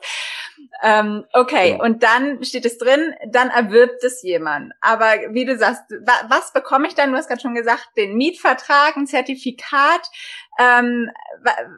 [0.83, 1.83] Ähm, okay, ja.
[1.83, 4.73] und dann steht es drin, dann erwirbt es jemand.
[4.81, 7.11] Aber wie du sagst, wa was bekomme ich dann?
[7.11, 10.09] Du hast gerade schon gesagt, den Mietvertrag, ein Zertifikat.
[10.59, 11.09] Ähm,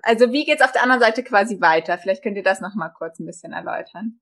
[0.04, 1.98] also wie geht's auf der anderen Seite quasi weiter?
[1.98, 4.20] Vielleicht könnt ihr das noch mal kurz ein bisschen erläutern.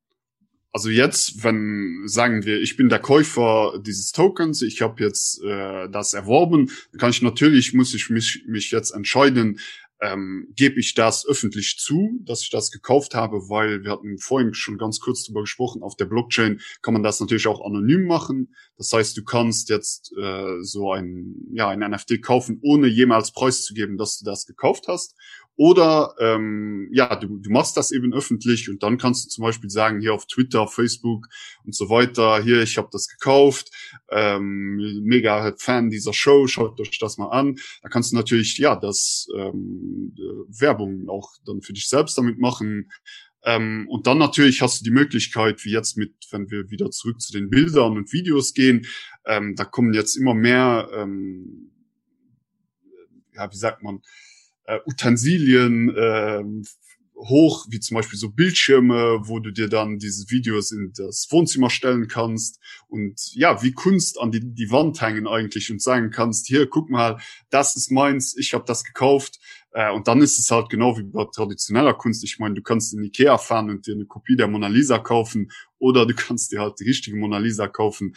[0.73, 5.89] Also jetzt, wenn sagen wir, ich bin der Käufer dieses Tokens, ich habe jetzt äh,
[5.89, 9.59] das erworben, kann ich natürlich muss ich mich, mich jetzt entscheiden,
[10.01, 14.53] ähm, gebe ich das öffentlich zu, dass ich das gekauft habe, weil wir hatten vorhin
[14.53, 18.53] schon ganz kurz darüber gesprochen, auf der Blockchain kann man das natürlich auch anonym machen.
[18.77, 23.97] Das heißt, du kannst jetzt äh, so ein, ja, ein NFT kaufen, ohne jemals preiszugeben,
[23.97, 25.15] dass du das gekauft hast.
[25.57, 29.71] Oder ähm, ja, du, du machst das eben öffentlich und dann kannst du zum Beispiel
[29.71, 31.27] sagen, hier auf Twitter, Facebook
[31.65, 33.71] und so weiter, hier, ich habe das gekauft,
[34.09, 37.55] ähm, mega Fan dieser Show, schaut euch das mal an.
[37.81, 40.15] Da kannst du natürlich, ja, das ähm,
[40.47, 42.91] Werbung auch dann für dich selbst damit machen.
[43.43, 47.19] Ähm, und dann natürlich hast du die Möglichkeit, wie jetzt mit, wenn wir wieder zurück
[47.19, 48.85] zu den Bildern und Videos gehen,
[49.25, 51.71] ähm, da kommen jetzt immer mehr, ähm,
[53.33, 54.01] ja, wie sagt man,
[54.67, 56.43] äh, Utensilien äh,
[57.17, 61.69] hoch, wie zum Beispiel so Bildschirme, wo du dir dann diese Videos in das Wohnzimmer
[61.69, 66.47] stellen kannst und ja, wie Kunst an die, die Wand hängen eigentlich und sagen kannst,
[66.47, 67.17] hier, guck mal,
[67.49, 69.39] das ist meins, ich habe das gekauft.
[69.71, 72.23] Äh, und dann ist es halt genau wie bei traditioneller Kunst.
[72.23, 75.51] Ich meine, du kannst in Ikea fahren und dir eine Kopie der Mona Lisa kaufen
[75.79, 78.15] oder du kannst dir halt die richtige Mona Lisa kaufen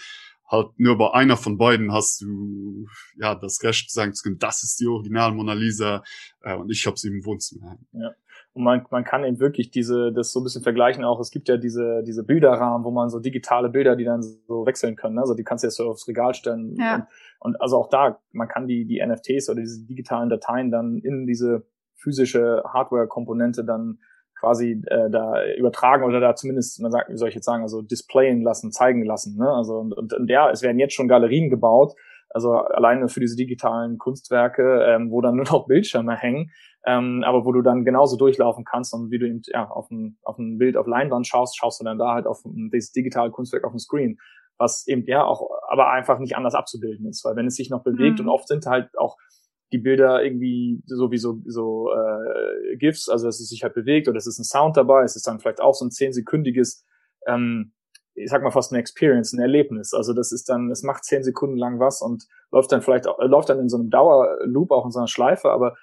[0.51, 2.87] halt nur bei einer von beiden hast du
[3.17, 6.03] ja das Recht zu sagen, das ist die Original Mona Lisa
[6.43, 7.79] äh, und ich habe sie im Wohnzimmer.
[7.93, 8.11] Ja.
[8.53, 11.21] Und man, man kann eben wirklich diese, das so ein bisschen vergleichen auch.
[11.21, 14.97] Es gibt ja diese, diese Bilderrahmen, wo man so digitale Bilder, die dann so wechseln
[14.97, 15.15] können.
[15.15, 15.21] Ne?
[15.21, 16.75] Also die kannst du jetzt so aufs Regal stellen.
[16.77, 16.95] Ja.
[16.95, 17.05] Und,
[17.39, 21.27] und also auch da, man kann die, die NFTs oder diese digitalen Dateien dann in
[21.27, 23.99] diese physische Hardware-Komponente dann
[24.41, 27.83] quasi äh, da übertragen oder da zumindest, man sagt, wie soll ich jetzt sagen, also
[27.83, 29.37] displayen lassen, zeigen lassen.
[29.37, 29.49] Ne?
[29.49, 31.95] Also und, und, und ja, es werden jetzt schon Galerien gebaut,
[32.31, 36.51] also alleine für diese digitalen Kunstwerke, ähm, wo dann nur noch Bildschirme hängen,
[36.87, 40.17] ähm, aber wo du dann genauso durchlaufen kannst und wie du eben ja, auf ein,
[40.23, 43.65] auf ein Bild auf Leinwand schaust, schaust du dann da halt auf dieses digitale Kunstwerk
[43.65, 44.19] auf dem Screen,
[44.57, 47.83] was eben ja auch aber einfach nicht anders abzubilden ist, weil wenn es sich noch
[47.83, 48.27] bewegt mhm.
[48.27, 49.17] und oft sind halt auch
[49.73, 54.27] die Bilder irgendwie sowieso so äh, GIFs, also dass es sich halt bewegt oder es
[54.27, 56.85] ist ein Sound dabei, es ist dann vielleicht auch so ein zehnsekündiges,
[57.27, 57.73] ähm,
[58.15, 59.95] ich sag mal fast eine Experience, ein Erlebnis.
[59.95, 63.27] Also das ist dann, es macht zehn Sekunden lang was und läuft dann vielleicht äh,
[63.27, 65.77] läuft dann in so einem Dauerloop, auch in so einer Schleife, aber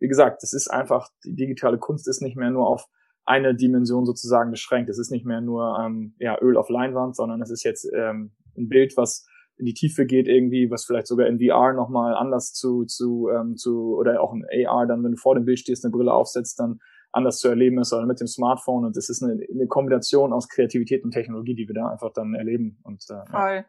[0.00, 2.86] wie gesagt, das ist einfach, die digitale Kunst ist nicht mehr nur auf
[3.24, 4.88] eine Dimension sozusagen beschränkt.
[4.88, 8.32] Es ist nicht mehr nur ähm, ja, Öl auf Leinwand, sondern es ist jetzt ähm,
[8.56, 9.26] ein Bild, was
[9.58, 13.56] in die Tiefe geht irgendwie, was vielleicht sogar in VR nochmal anders zu, zu, ähm,
[13.56, 16.60] zu, oder auch in AR dann, wenn du vor dem Bild stehst, eine Brille aufsetzt,
[16.60, 16.78] dann
[17.10, 18.84] anders zu erleben ist oder mit dem Smartphone.
[18.84, 22.34] Und das ist eine, eine Kombination aus Kreativität und Technologie, die wir da einfach dann
[22.34, 22.78] erleben.
[22.82, 23.64] Und äh, Voll.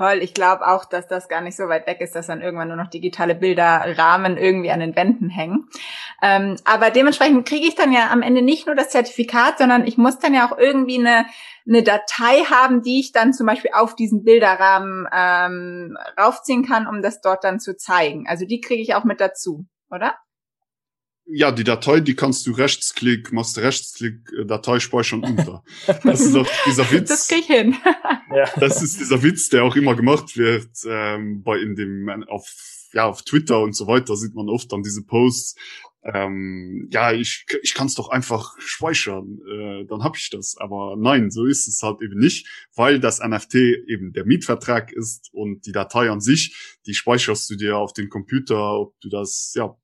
[0.00, 0.22] Voll.
[0.22, 2.78] Ich glaube auch, dass das gar nicht so weit weg ist, dass dann irgendwann nur
[2.78, 5.68] noch digitale Bilderrahmen irgendwie an den Wänden hängen.
[6.22, 9.98] Ähm, aber dementsprechend kriege ich dann ja am Ende nicht nur das Zertifikat, sondern ich
[9.98, 11.26] muss dann ja auch irgendwie eine,
[11.68, 17.02] eine Datei haben, die ich dann zum Beispiel auf diesen Bilderrahmen ähm, raufziehen kann, um
[17.02, 18.26] das dort dann zu zeigen.
[18.26, 20.14] Also die kriege ich auch mit dazu, oder?
[21.32, 25.62] Ja, die Datei, die kannst du rechtsklick, machst rechtsklick, äh, Datei speichern unter.
[26.04, 27.08] Das ist auch dieser Witz.
[27.08, 27.76] Das krieg ich hin.
[28.60, 32.48] Das ist dieser Witz, der auch immer gemacht wird, ähm, bei in dem, auf,
[32.92, 35.56] ja, auf Twitter und so weiter sieht man oft dann diese Posts.
[36.04, 40.56] Ähm, ja, ich, ich kann es doch einfach speichern, äh, dann hab ich das.
[40.58, 43.56] Aber nein, so ist es halt eben nicht, weil das NFT
[43.88, 48.08] eben der Mietvertrag ist und die Datei an sich, die speicherst du dir auf den
[48.08, 49.76] Computer, ob du das, ja,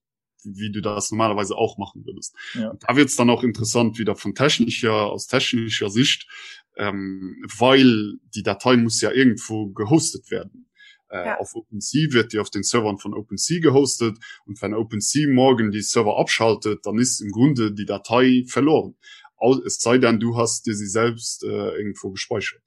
[0.55, 2.35] wie du das normalerweise auch machen würdest.
[2.55, 2.73] Ja.
[2.81, 6.28] Da wird es dann auch interessant wieder von technischer, aus technischer Sicht,
[6.77, 10.68] ähm, weil die Datei muss ja irgendwo gehostet werden.
[11.09, 11.39] Äh, ja.
[11.39, 15.82] Auf OpenSea wird die auf den Servern von OpenSea gehostet und wenn OpenSea morgen die
[15.82, 18.97] Server abschaltet, dann ist im Grunde die Datei verloren.
[19.64, 22.62] Es sei denn, du hast dir sie selbst äh, irgendwo gespeichert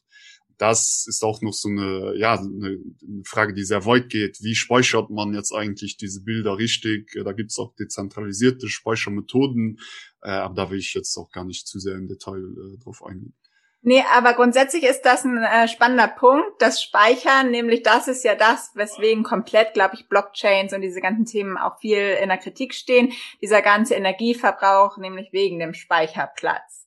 [0.60, 2.78] das ist auch noch so eine, ja, eine,
[3.24, 4.44] Frage, die sehr weit geht.
[4.44, 7.18] Wie speichert man jetzt eigentlich diese Bilder richtig?
[7.24, 9.80] Da gibt's auch dezentralisierte Speichermethoden,
[10.22, 13.04] äh, aber da will ich jetzt auch gar nicht zu sehr im Detail äh, drauf
[13.04, 13.34] eingehen.
[13.82, 18.36] Nee, aber grundsätzlich ist das ein äh, spannender Punkt, das Speichern, nämlich das ist ja
[18.36, 22.74] das, weswegen komplett, glaube ich, Blockchains und diese ganzen Themen auch viel in der Kritik
[22.74, 23.14] stehen.
[23.42, 26.79] Dieser ganze Energieverbrauch, nämlich wegen dem Speicherplatz.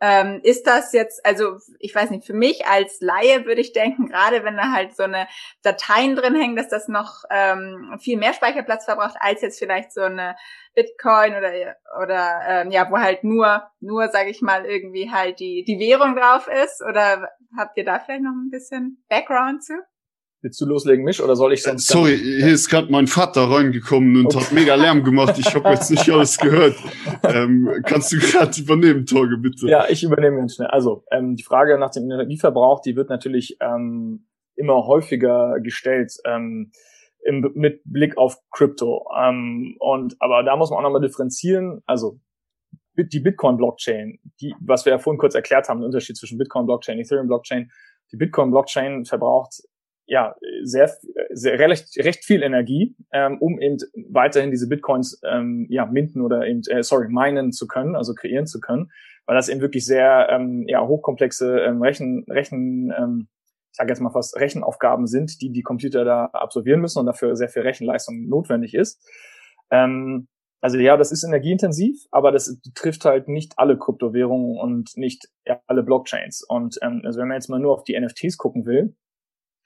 [0.00, 4.06] Ähm, ist das jetzt, also ich weiß nicht, für mich als Laie würde ich denken,
[4.08, 5.26] gerade wenn da halt so eine
[5.62, 10.02] Dateien drin hängen, dass das noch ähm, viel mehr Speicherplatz verbraucht als jetzt vielleicht so
[10.02, 10.36] eine
[10.74, 11.52] Bitcoin oder
[12.02, 16.14] oder ähm, ja, wo halt nur nur sage ich mal irgendwie halt die die Währung
[16.14, 16.82] drauf ist.
[16.82, 19.74] Oder habt ihr da vielleicht noch ein bisschen Background zu?
[20.46, 21.88] Willst du loslegen, mich, oder soll ich sonst?
[21.88, 24.44] Sorry, hier ist gerade mein Vater reingekommen und okay.
[24.44, 25.36] hat mega Lärm gemacht.
[25.40, 26.76] Ich habe jetzt nicht alles gehört.
[27.24, 29.66] Ähm, kannst du gerade übernehmen, Torge, bitte?
[29.66, 30.68] Ja, ich übernehme ganz schnell.
[30.68, 36.12] Also, ähm, die Frage nach dem Energieverbrauch, die wird natürlich ähm, immer häufiger gestellt.
[36.24, 36.70] Ähm,
[37.24, 39.04] im, mit Blick auf Krypto.
[39.20, 41.82] Ähm, und aber da muss man auch nochmal differenzieren.
[41.86, 42.20] Also
[42.96, 47.68] die Bitcoin-Blockchain, die, was wir ja vorhin kurz erklärt haben, der Unterschied zwischen Bitcoin-Blockchain, Ethereum-Blockchain.
[48.12, 49.64] Die Bitcoin-Blockchain verbraucht
[50.06, 50.90] ja sehr,
[51.32, 53.78] sehr recht, recht viel Energie, ähm, um eben
[54.10, 58.46] weiterhin diese Bitcoins ähm, ja minten oder eben äh, sorry minen zu können, also kreieren
[58.46, 58.90] zu können,
[59.26, 63.28] weil das eben wirklich sehr ähm, ja hochkomplexe ähm, Rechen Rechen ähm,
[63.72, 67.36] ich sage jetzt mal fast Rechenaufgaben sind, die die Computer da absolvieren müssen und dafür
[67.36, 69.06] sehr viel Rechenleistung notwendig ist.
[69.70, 70.28] Ähm,
[70.62, 75.28] also ja, das ist energieintensiv, aber das trifft halt nicht alle Kryptowährungen und nicht
[75.66, 76.42] alle Blockchains.
[76.42, 78.96] Und ähm, also wenn man jetzt mal nur auf die NFTs gucken will,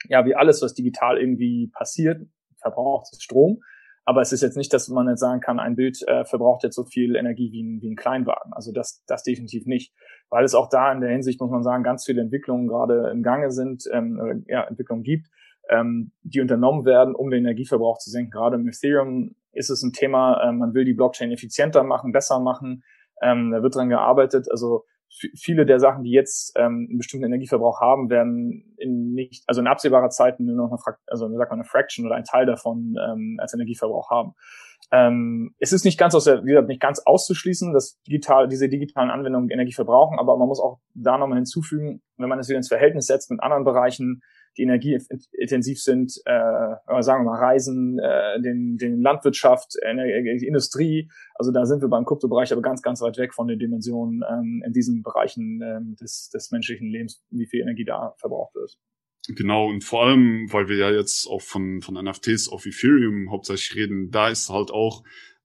[0.08, 2.26] ja, wie alles, was digital irgendwie passiert,
[2.60, 3.60] verbraucht Strom.
[4.04, 6.74] Aber es ist jetzt nicht, dass man jetzt sagen kann, ein Bild äh, verbraucht jetzt
[6.74, 8.52] so viel Energie wie ein, wie ein Kleinwagen.
[8.52, 9.94] Also das, das definitiv nicht.
[10.30, 13.22] Weil es auch da in der Hinsicht, muss man sagen, ganz viele Entwicklungen gerade im
[13.22, 15.28] Gange sind, ähm, ja, Entwicklungen gibt,
[15.68, 18.30] ähm, die unternommen werden, um den Energieverbrauch zu senken.
[18.30, 22.40] Gerade im Ethereum ist es ein Thema, äh, man will die Blockchain effizienter machen, besser
[22.40, 22.82] machen.
[23.22, 24.50] Ähm, da wird dran gearbeitet.
[24.50, 29.60] Also viele der Sachen, die jetzt ähm, einen bestimmten Energieverbrauch haben, werden in nicht, also
[29.60, 32.96] in absehbarer Zeit nur noch eine, also sagt man eine Fraction oder ein Teil davon
[32.98, 34.34] ähm, als Energieverbrauch haben.
[34.92, 38.68] Ähm, es ist nicht ganz aus der, wie gesagt, nicht ganz auszuschließen, dass digital, diese
[38.68, 42.56] digitalen Anwendungen Energie verbrauchen, aber man muss auch da nochmal hinzufügen, wenn man das wieder
[42.56, 44.22] ins Verhältnis setzt mit anderen Bereichen,
[44.56, 51.10] die energieintensiv sind, äh, sagen wir mal Reisen, äh, den, den Landwirtschaft, äh, Industrie.
[51.34, 54.62] Also da sind wir beim Kryptobereich aber ganz, ganz weit weg von den Dimensionen ähm,
[54.66, 58.78] in diesen Bereichen ähm, des, des menschlichen Lebens, wie viel Energie da verbraucht wird.
[59.28, 63.76] Genau, und vor allem, weil wir ja jetzt auch von, von NFTs auf Ethereum hauptsächlich
[63.76, 65.04] reden, da ist halt auch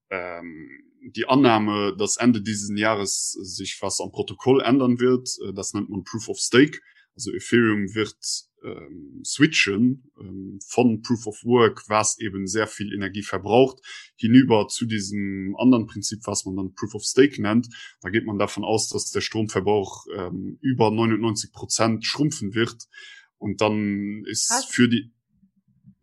[0.10, 0.70] ähm,
[1.02, 5.30] die Annahme, dass Ende dieses Jahres sich was am Protokoll ändern wird.
[5.46, 6.80] Äh, das nennt man Proof of Stake.
[7.16, 8.18] Also Ethereum wird
[8.66, 13.80] ähm, switchen ähm, von Proof of Work, was eben sehr viel Energie verbraucht,
[14.16, 17.68] hinüber zu diesem anderen Prinzip, was man dann Proof of Stake nennt.
[18.02, 22.88] Da geht man davon aus, dass der Stromverbrauch ähm, über 99 Prozent schrumpfen wird.
[23.38, 24.66] Und dann ist krass.
[24.66, 25.12] für die...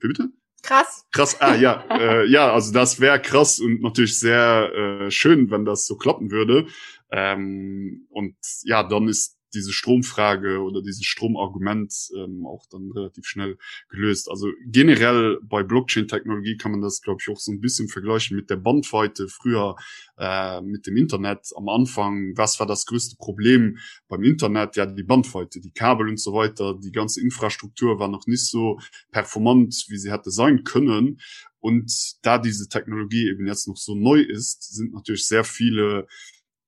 [0.01, 0.30] Wie bitte?
[0.62, 1.05] Krass.
[1.10, 5.64] Krass, ah ja, äh, ja, also das wäre krass und natürlich sehr äh, schön, wenn
[5.64, 6.66] das so klappen würde.
[7.10, 13.59] Ähm, und ja, dann ist diese Stromfrage oder dieses Stromargument ähm, auch dann relativ schnell
[13.89, 14.31] gelöst.
[14.31, 18.51] Also generell bei Blockchain-Technologie kann man das, glaube ich, auch so ein bisschen vergleichen mit
[18.51, 19.77] der Bandweite früher
[20.19, 22.37] äh, mit dem Internet am Anfang.
[22.37, 24.77] Was war das größte Problem beim Internet?
[24.77, 26.79] Ja, die Bandweite, die Kabel und so weiter.
[26.83, 28.79] Die ganze Infrastruktur war noch nicht so
[29.11, 31.20] performant, wie sie hätte sein können.
[31.61, 36.09] Und da diese Technologie eben jetzt noch so neu ist, sind natürlich sehr viele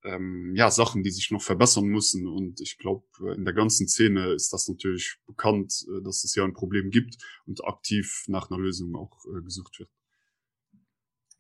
[0.05, 2.26] ähm, ja, Sachen, die sich noch verbessern müssen.
[2.26, 3.05] Und ich glaube,
[3.35, 7.16] in der ganzen Szene ist das natürlich bekannt, äh, dass es ja ein Problem gibt
[7.47, 9.90] und aktiv nach einer Lösung auch äh, gesucht wird.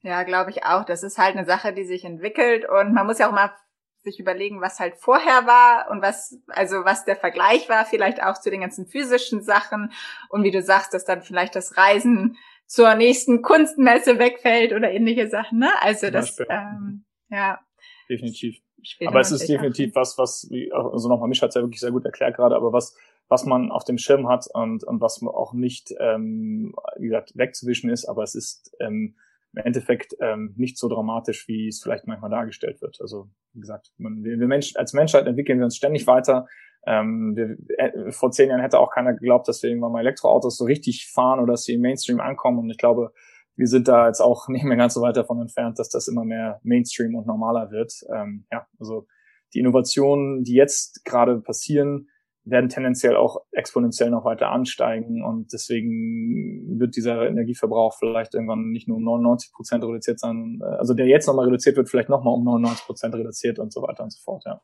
[0.02, 0.84] Ja, glaube ich auch.
[0.84, 3.54] Das ist halt eine Sache, die sich entwickelt und man muss ja auch mal
[4.02, 8.38] sich überlegen, was halt vorher war und was, also was der Vergleich war, vielleicht auch
[8.38, 9.92] zu den ganzen physischen Sachen
[10.28, 12.36] und wie du sagst, dass dann vielleicht das Reisen
[12.66, 15.70] zur nächsten Kunstmesse wegfällt oder ähnliche Sachen, ne?
[15.80, 17.60] Also das, ähm, ja,
[18.08, 18.58] definitiv.
[19.06, 22.04] aber es ist definitiv was, was, also nochmal, mich hat es ja wirklich sehr gut
[22.04, 22.96] erklärt gerade, aber was,
[23.28, 27.90] was man auf dem Schirm hat und, und was auch nicht, ähm, wie gesagt, wegzuwischen
[27.90, 29.16] ist, aber es ist ähm,
[29.54, 32.98] im Endeffekt ähm, nicht so dramatisch, wie es vielleicht manchmal dargestellt wird.
[33.00, 36.46] Also wie gesagt, man, wir, wir Mensch, als Menschheit entwickeln wir uns ständig weiter.
[36.86, 40.56] Ähm, wir, äh, vor zehn Jahren hätte auch keiner geglaubt, dass wir irgendwann mal Elektroautos
[40.56, 42.58] so richtig fahren oder dass sie im Mainstream ankommen.
[42.58, 43.12] Und ich glaube,
[43.56, 46.24] wir sind da jetzt auch nicht mehr ganz so weit davon entfernt, dass das immer
[46.24, 47.92] mehr Mainstream und normaler wird.
[48.14, 49.06] Ähm, ja, also
[49.52, 52.08] die Innovationen, die jetzt gerade passieren,
[52.46, 58.86] werden tendenziell auch exponentiell noch weiter ansteigen und deswegen wird dieser Energieverbrauch vielleicht irgendwann nicht
[58.86, 62.34] nur um 99 Prozent reduziert sein, äh, also der jetzt nochmal reduziert wird, vielleicht nochmal
[62.34, 64.60] um 99 Prozent reduziert und so weiter und so fort, ja.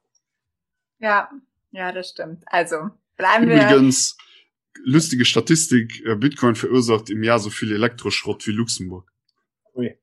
[0.98, 1.30] Ja,
[1.70, 2.44] ja, das stimmt.
[2.46, 2.76] Also
[3.16, 3.56] bleiben wir.
[3.56, 4.18] Übrigens,
[4.84, 9.10] lustige Statistik, äh, Bitcoin verursacht im Jahr so viel Elektroschrott wie Luxemburg.
[9.74, 9.97] Ui.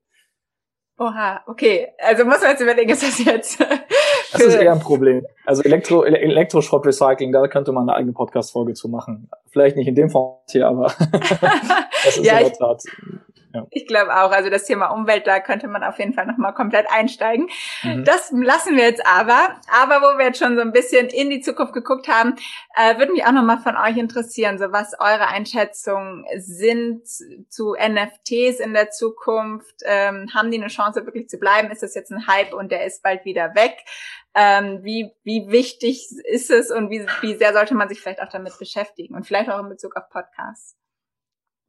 [1.00, 1.90] Oha, okay.
[2.00, 3.60] Also muss man jetzt überlegen, ist das jetzt.
[4.32, 5.26] das ist eher ein Problem.
[5.46, 9.30] Also Elektro, Elektroschrott-Recycling, da könnte man eine eigene Podcast-Folge zu machen.
[9.52, 10.86] Vielleicht nicht in dem Format hier, aber
[12.04, 12.84] das ist ja, in der Tat
[13.54, 13.66] ja.
[13.72, 14.32] Ich glaube auch.
[14.32, 17.50] Also das Thema Umwelt, da könnte man auf jeden Fall nochmal komplett einsteigen.
[17.84, 18.04] Mhm.
[18.04, 19.56] Das lassen wir jetzt aber.
[19.72, 22.36] Aber wo wir jetzt schon so ein bisschen in die Zukunft geguckt haben,
[22.76, 27.08] äh, würde mich auch nochmal von euch interessieren, so was eure Einschätzungen sind
[27.50, 29.76] zu NFTs in der Zukunft.
[29.86, 31.72] Ähm, haben die eine Chance wirklich zu bleiben?
[31.72, 33.78] Ist das jetzt ein Hype und der ist bald wieder weg?
[34.36, 38.30] Ähm, wie, wie wichtig ist es und wie, wie sehr sollte man sich vielleicht auch
[38.30, 39.16] damit beschäftigen?
[39.16, 40.78] Und vielleicht auch in Bezug auf Podcasts.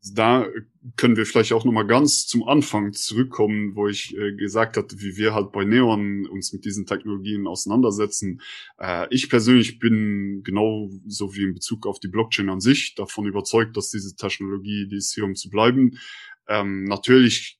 [0.02, 0.46] Da
[0.96, 5.16] können wir vielleicht auch nochmal ganz zum Anfang zurückkommen, wo ich äh, gesagt hatte, wie
[5.16, 8.40] wir halt bei Neon uns mit diesen Technologien auseinandersetzen.
[8.78, 13.26] Äh, ich persönlich bin genau so wie in Bezug auf die Blockchain an sich davon
[13.26, 15.98] überzeugt, dass diese Technologie, die ist hier, um zu bleiben.
[16.46, 17.58] Ähm, natürlich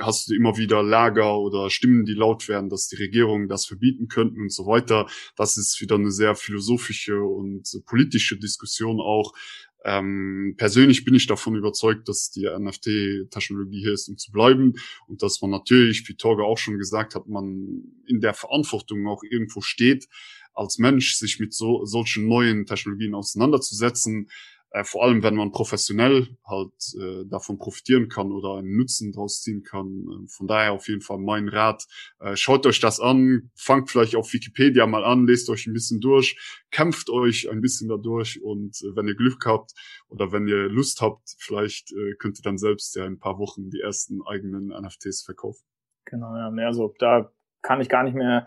[0.00, 4.08] hast du immer wieder Lager oder Stimmen, die laut werden, dass die Regierungen das verbieten
[4.08, 5.06] könnten und so weiter.
[5.36, 9.32] Das ist wieder eine sehr philosophische und politische Diskussion auch.
[9.88, 14.74] Ähm, persönlich bin ich davon überzeugt, dass die NFT-Technologie hier ist, um zu bleiben
[15.06, 19.22] und dass man natürlich, wie Torge auch schon gesagt hat, man in der Verantwortung auch
[19.22, 20.08] irgendwo steht,
[20.54, 24.28] als Mensch sich mit so, solchen neuen Technologien auseinanderzusetzen,
[24.70, 29.42] äh, vor allem wenn man professionell halt äh, davon profitieren kann oder einen Nutzen draus
[29.42, 29.86] ziehen kann.
[29.86, 31.86] Äh, von daher auf jeden Fall mein Rat,
[32.20, 36.00] äh, schaut euch das an, fangt vielleicht auf Wikipedia mal an, lest euch ein bisschen
[36.00, 36.38] durch,
[36.70, 39.72] kämpft euch ein bisschen dadurch und äh, wenn ihr Glück habt
[40.08, 43.38] oder wenn ihr Lust habt, vielleicht äh, könnt ihr dann selbst ja in ein paar
[43.38, 45.64] Wochen die ersten eigenen NFTs verkaufen.
[46.04, 47.32] Genau, ja, also da
[47.62, 48.46] kann ich gar nicht mehr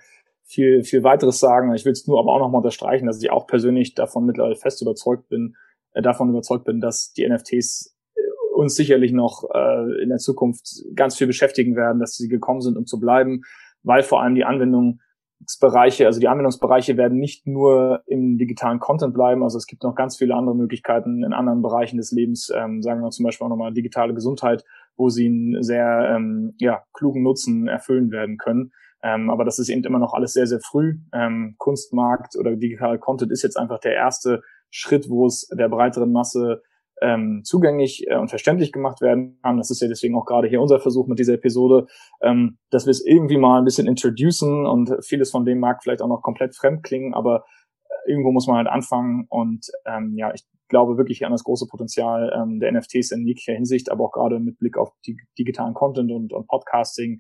[0.50, 1.74] viel, viel weiteres sagen.
[1.76, 4.82] Ich will es nur aber auch nochmal unterstreichen, dass ich auch persönlich davon mittlerweile fest
[4.82, 5.56] überzeugt bin,
[5.94, 8.22] davon überzeugt bin, dass die NFTs äh,
[8.56, 12.78] uns sicherlich noch äh, in der Zukunft ganz viel beschäftigen werden, dass sie gekommen sind,
[12.78, 13.42] um zu bleiben,
[13.84, 19.44] weil vor allem die Anwendungsbereiche, also die Anwendungsbereiche werden nicht nur im digitalen Content bleiben,
[19.44, 23.02] also es gibt noch ganz viele andere Möglichkeiten in anderen Bereichen des Lebens, ähm, sagen
[23.02, 24.64] wir zum Beispiel auch nochmal digitale Gesundheit,
[24.96, 28.72] wo sie einen sehr ähm, ja, klugen Nutzen erfüllen werden können.
[29.02, 30.98] Ähm, aber das ist eben immer noch alles sehr, sehr früh.
[31.14, 36.12] Ähm, Kunstmarkt oder digitale Content ist jetzt einfach der erste Schritt, wo es der breiteren
[36.12, 36.62] Masse
[37.02, 39.58] ähm, zugänglich äh, und verständlich gemacht werden kann.
[39.58, 41.88] Das ist ja deswegen auch gerade hier unser Versuch mit dieser Episode,
[42.22, 46.02] ähm, dass wir es irgendwie mal ein bisschen introducen und vieles von dem mag vielleicht
[46.02, 47.46] auch noch komplett fremd klingen, aber
[47.86, 51.68] äh, irgendwo muss man halt anfangen und ähm, ja, ich glaube wirklich an das große
[51.68, 55.74] Potenzial ähm, der NFTs in jeglicher Hinsicht, aber auch gerade mit Blick auf die digitalen
[55.74, 57.20] Content und, und Podcasting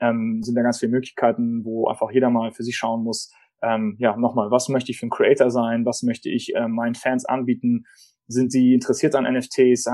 [0.00, 3.96] ähm, sind da ganz viele Möglichkeiten, wo einfach jeder mal für sich schauen muss, ähm,
[3.98, 5.84] ja, nochmal, was möchte ich für ein Creator sein?
[5.84, 7.84] Was möchte ich äh, meinen Fans anbieten?
[8.26, 9.86] Sind sie interessiert an NFTs?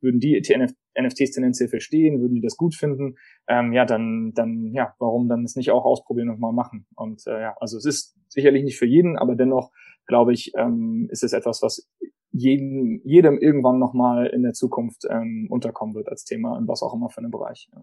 [0.00, 2.20] Würden die NFTs tendenziell verstehen?
[2.20, 3.16] Würden die das gut finden?
[3.48, 6.86] Ähm, ja, dann, dann, ja, warum dann es nicht auch ausprobieren und mal machen?
[6.96, 9.70] Und äh, ja, also es ist sicherlich nicht für jeden, aber dennoch
[10.06, 11.88] glaube ich, ähm, ist es etwas, was
[12.32, 16.94] jedem, jedem irgendwann nochmal in der Zukunft ähm, unterkommen wird als Thema, in was auch
[16.94, 17.68] immer für einen Bereich.
[17.72, 17.82] Ja.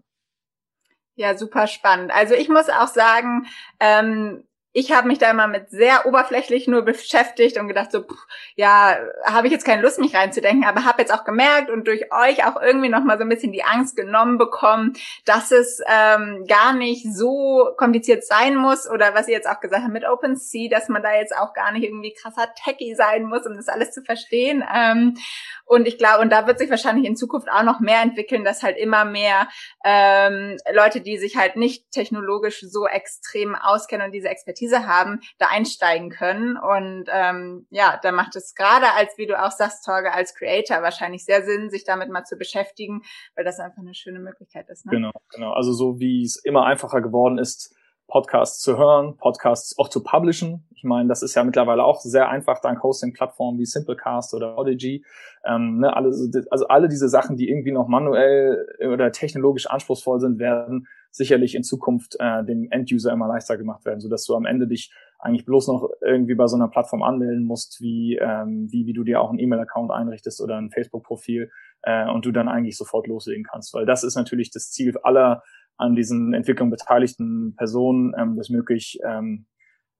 [1.18, 2.10] Ja, super spannend.
[2.14, 3.46] Also ich muss auch sagen,
[3.80, 4.44] ähm,
[4.76, 8.26] ich habe mich da immer mit sehr oberflächlich nur beschäftigt und gedacht so, pff,
[8.56, 12.12] ja, habe ich jetzt keine Lust, mich reinzudenken, aber habe jetzt auch gemerkt und durch
[12.12, 14.92] euch auch irgendwie noch mal so ein bisschen die Angst genommen bekommen,
[15.24, 19.82] dass es ähm, gar nicht so kompliziert sein muss oder was ihr jetzt auch gesagt
[19.82, 23.46] habt mit OpenSea, dass man da jetzt auch gar nicht irgendwie krasser Techie sein muss,
[23.46, 24.62] um das alles zu verstehen.
[24.76, 25.16] Ähm,
[25.64, 28.62] und ich glaube, und da wird sich wahrscheinlich in Zukunft auch noch mehr entwickeln, dass
[28.62, 29.48] halt immer mehr
[29.86, 35.46] ähm, Leute, die sich halt nicht technologisch so extrem auskennen und diese Expertise haben, da
[35.46, 36.56] einsteigen können.
[36.56, 40.82] Und ähm, ja, da macht es gerade als, wie du auch sagst, Torge, als Creator
[40.82, 43.02] wahrscheinlich sehr Sinn, sich damit mal zu beschäftigen,
[43.34, 44.86] weil das einfach eine schöne Möglichkeit ist.
[44.86, 44.92] Ne?
[44.92, 45.52] Genau, genau.
[45.52, 47.74] Also so wie es immer einfacher geworden ist,
[48.08, 50.68] Podcasts zu hören, Podcasts auch zu publishen.
[50.74, 55.04] Ich meine, das ist ja mittlerweile auch sehr einfach dank Hosting-Plattformen wie Simplecast oder Audigy.
[55.44, 56.10] Ähm, ne, alle,
[56.50, 60.86] also alle diese Sachen, die irgendwie noch manuell oder technologisch anspruchsvoll sind, werden
[61.16, 64.92] sicherlich in Zukunft äh, dem End-User immer leichter gemacht werden, sodass du am Ende dich
[65.18, 69.02] eigentlich bloß noch irgendwie bei so einer Plattform anmelden musst, wie, ähm, wie, wie du
[69.02, 71.50] dir auch einen E-Mail-Account einrichtest oder ein Facebook-Profil
[71.82, 73.72] äh, und du dann eigentlich sofort loslegen kannst.
[73.74, 75.42] Weil das ist natürlich das Ziel aller
[75.78, 79.46] an diesen Entwicklungen beteiligten Personen, ähm, das möglich, ähm,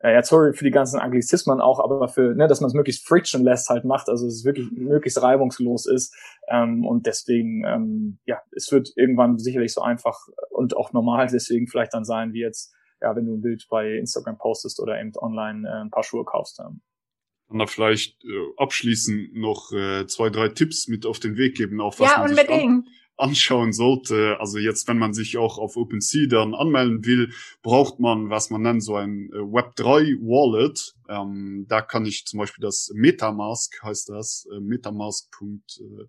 [0.01, 3.07] äh, ja, sorry für die ganzen Anglizismen auch, aber für, ne, dass man es möglichst
[3.07, 6.15] frictionless halt macht, also es wirklich möglichst reibungslos ist.
[6.49, 10.19] Ähm, und deswegen, ähm, ja, es wird irgendwann sicherlich so einfach
[10.51, 13.93] und auch normal deswegen vielleicht dann sein, wie jetzt, ja, wenn du ein Bild bei
[13.95, 16.61] Instagram postest oder eben online äh, ein paar Schuhe kaufst.
[16.61, 16.83] Ähm.
[17.49, 21.81] Und da vielleicht äh, abschließend noch äh, zwei, drei Tipps mit auf den Weg geben,
[21.81, 22.87] auf was ja, man unbedingt.
[22.87, 24.37] sich anschauen sollte.
[24.41, 27.33] Also jetzt, wenn man sich auch auf OpenSea dann anmelden will,
[27.63, 30.95] braucht man, was man nennt, so ein äh, Web3 Wallet.
[31.09, 36.07] Ähm, da kann ich zum Beispiel das Metamask, heißt das, äh, metamask.io,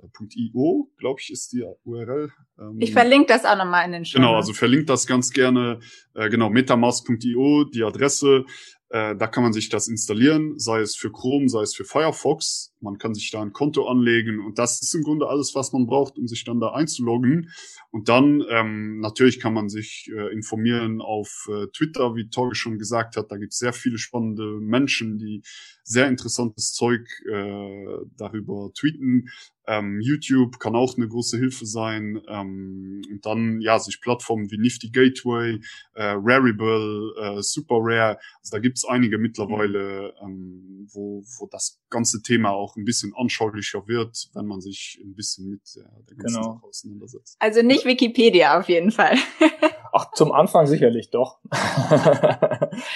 [0.00, 2.32] äh, glaube ich, ist die URL.
[2.58, 4.18] Ähm, ich verlinke das auch nochmal in den Show.
[4.18, 5.80] Genau, also verlinkt das ganz gerne.
[6.14, 8.44] Äh, genau, metamask.io, die Adresse.
[8.90, 12.72] Äh, da kann man sich das installieren, sei es für Chrome, sei es für Firefox.
[12.80, 15.86] Man kann sich da ein Konto anlegen und das ist im Grunde alles, was man
[15.86, 17.50] braucht, um sich dann da einzuloggen.
[17.90, 22.78] Und dann ähm, natürlich kann man sich äh, informieren auf äh, Twitter, wie Torge schon
[22.78, 23.30] gesagt hat.
[23.30, 25.42] Da gibt es sehr viele spannende Menschen, die
[25.88, 27.86] sehr interessantes Zeug äh,
[28.16, 29.30] darüber tweeten.
[29.66, 32.20] Ähm, YouTube kann auch eine große Hilfe sein.
[32.28, 35.60] Ähm, und dann, ja, sich Plattformen wie Nifty Gateway,
[35.94, 38.18] äh, Rarible, äh, Super Rare.
[38.40, 43.12] Also da gibt es einige mittlerweile, ähm, wo, wo das ganze Thema auch ein bisschen
[43.16, 46.54] anschaulicher wird, wenn man sich ein bisschen mit äh, der ganzen genau.
[46.54, 47.36] Sache auseinandersetzt.
[47.38, 49.16] Also nicht Wikipedia auf jeden Fall.
[49.92, 51.38] Ach, zum Anfang sicherlich doch.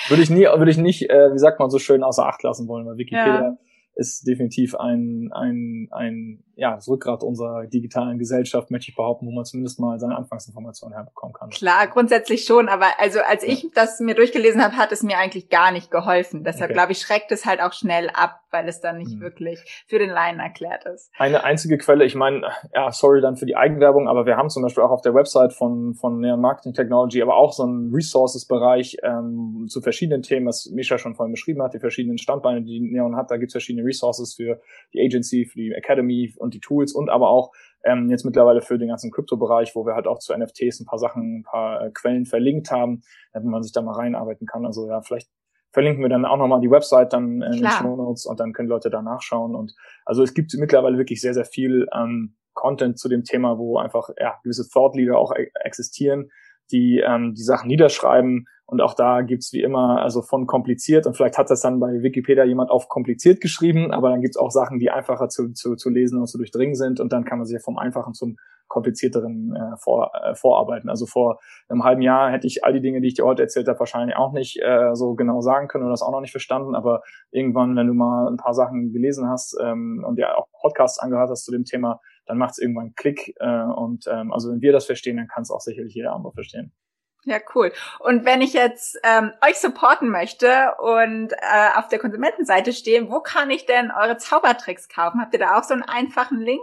[0.08, 2.68] würde ich nie, würde ich nicht, äh, wie sagt man so schön, außer Acht lassen
[2.68, 3.58] wollen, weil Wikipedia ja.
[3.94, 9.30] ist definitiv ein, ein, ein ja, das Rückgrat unserer digitalen Gesellschaft, möchte ich behaupten, wo
[9.30, 11.50] man zumindest mal seine Anfangsinformationen herbekommen kann.
[11.50, 13.52] Klar, grundsätzlich schon, aber also als ja.
[13.52, 16.44] ich das mir durchgelesen habe, hat es mir eigentlich gar nicht geholfen.
[16.44, 16.74] Deshalb okay.
[16.74, 19.20] glaube ich, schreckt es halt auch schnell ab, weil es dann nicht mhm.
[19.20, 21.10] wirklich für den Laien erklärt ist.
[21.16, 24.62] Eine einzige Quelle, ich meine, ja, sorry dann für die Eigenwerbung, aber wir haben zum
[24.62, 28.98] Beispiel auch auf der Website von, von Neon Marketing Technology, aber auch so einen Resources-Bereich
[29.02, 33.16] ähm, zu verschiedenen Themen, was Misha schon vorhin beschrieben hat, die verschiedenen Standbeine, die Neon
[33.16, 34.60] hat, da gibt es verschiedene Resources für
[34.92, 37.52] die Agency, für die Academy und die Tools und aber auch
[37.84, 40.98] ähm, jetzt mittlerweile für den ganzen Krypto-Bereich, wo wir halt auch zu NFTs ein paar
[40.98, 43.02] Sachen, ein paar äh, Quellen verlinkt haben,
[43.32, 44.64] damit man sich da mal reinarbeiten kann.
[44.64, 45.28] Also ja, vielleicht
[45.72, 47.72] verlinken wir dann auch nochmal die Website dann in Klar.
[47.72, 49.54] den Show Notes und dann können Leute da nachschauen.
[49.54, 49.74] Und
[50.04, 54.10] also es gibt mittlerweile wirklich sehr, sehr viel ähm, Content zu dem Thema, wo einfach
[54.18, 56.30] ja, gewisse Thought Leader auch e existieren,
[56.72, 61.14] die ähm, die Sachen niederschreiben und auch da gibt's wie immer, also von kompliziert, und
[61.14, 64.78] vielleicht hat das dann bei Wikipedia jemand auf kompliziert geschrieben, aber dann gibt's auch Sachen,
[64.78, 66.98] die einfacher zu, zu, zu lesen und zu durchdringen sind.
[66.98, 68.38] Und dann kann man sich vom Einfachen zum
[68.68, 70.88] komplizierteren äh, vor, äh, vorarbeiten.
[70.88, 71.38] Also vor
[71.68, 74.16] einem halben Jahr hätte ich all die Dinge, die ich dir heute erzählt habe, wahrscheinlich
[74.16, 76.74] auch nicht äh, so genau sagen können oder das auch noch nicht verstanden.
[76.74, 80.98] Aber irgendwann, wenn du mal ein paar Sachen gelesen hast ähm, und dir auch Podcasts
[80.98, 83.34] angehört hast zu dem Thema, dann macht es irgendwann Klick.
[83.38, 86.32] Äh, und ähm, also wenn wir das verstehen, dann kann es auch sicherlich jeder andere
[86.32, 86.72] verstehen.
[87.24, 87.72] Ja, cool.
[88.00, 93.20] Und wenn ich jetzt ähm, euch supporten möchte und äh, auf der Konsumentenseite stehen, wo
[93.20, 95.20] kann ich denn eure Zaubertricks kaufen?
[95.20, 96.62] Habt ihr da auch so einen einfachen Link?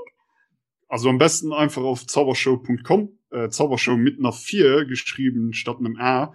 [0.90, 6.34] Also am besten einfach auf zaubershow.com, äh, Zaubershow mit einer 4 geschrieben statt einem R.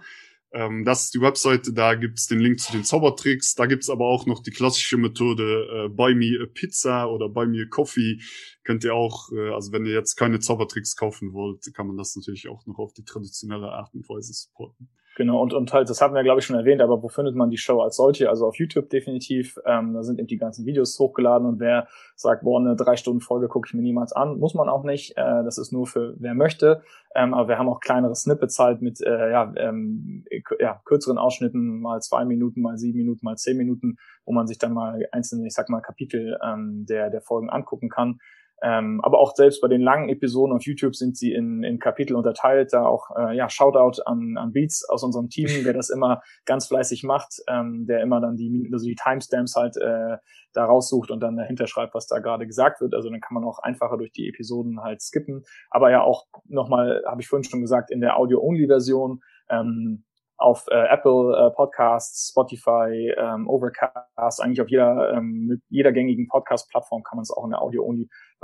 [0.55, 3.55] Ähm, das ist die Webseite, da gibt's den Link zu den Zaubertricks.
[3.55, 7.45] Da gibt's aber auch noch die klassische Methode äh, Buy Me a Pizza oder Buy
[7.45, 8.21] Me a Coffee.
[8.63, 12.15] Könnt ihr auch, äh, also wenn ihr jetzt keine Zaubertricks kaufen wollt, kann man das
[12.15, 14.87] natürlich auch noch auf die traditionelle Art und Weise supporten.
[15.15, 17.49] Genau, und, und halt, das hatten wir, glaube ich, schon erwähnt, aber wo findet man
[17.49, 18.29] die Show als solche?
[18.29, 19.57] Also auf YouTube definitiv.
[19.65, 21.87] Ähm, da sind eben die ganzen Videos hochgeladen und wer
[22.17, 25.11] sagt, boah, eine drei Stunden Folge gucke ich mir niemals an, muss man auch nicht.
[25.11, 26.83] Äh, das ist nur für wer möchte.
[27.15, 30.25] Ähm, aber wir haben auch kleinere Snippets halt mit äh, ja, ähm,
[30.59, 34.57] ja, kürzeren Ausschnitten, mal zwei Minuten, mal sieben Minuten, mal zehn Minuten, wo man sich
[34.57, 38.19] dann mal einzelne, ich sag mal, Kapitel ähm, der, der Folgen angucken kann.
[38.63, 42.15] Ähm, aber auch selbst bei den langen Episoden auf YouTube sind sie in, in Kapitel
[42.15, 42.71] unterteilt.
[42.71, 46.67] Da auch äh, ja Shoutout an, an Beats aus unserem Team, der das immer ganz
[46.67, 50.17] fleißig macht, ähm, der immer dann die also die Timestamps halt äh,
[50.53, 52.93] da raussucht und dann dahinter schreibt, was da gerade gesagt wird.
[52.93, 55.43] Also dann kann man auch einfacher durch die Episoden halt skippen.
[55.69, 60.05] Aber ja auch nochmal, habe ich vorhin schon gesagt, in der Audio-Only-Version ähm,
[60.37, 66.27] auf äh, Apple äh, Podcasts, Spotify, ähm, Overcast, eigentlich auf jeder, ähm, mit jeder gängigen
[66.27, 67.61] Podcast-Plattform kann man es auch in der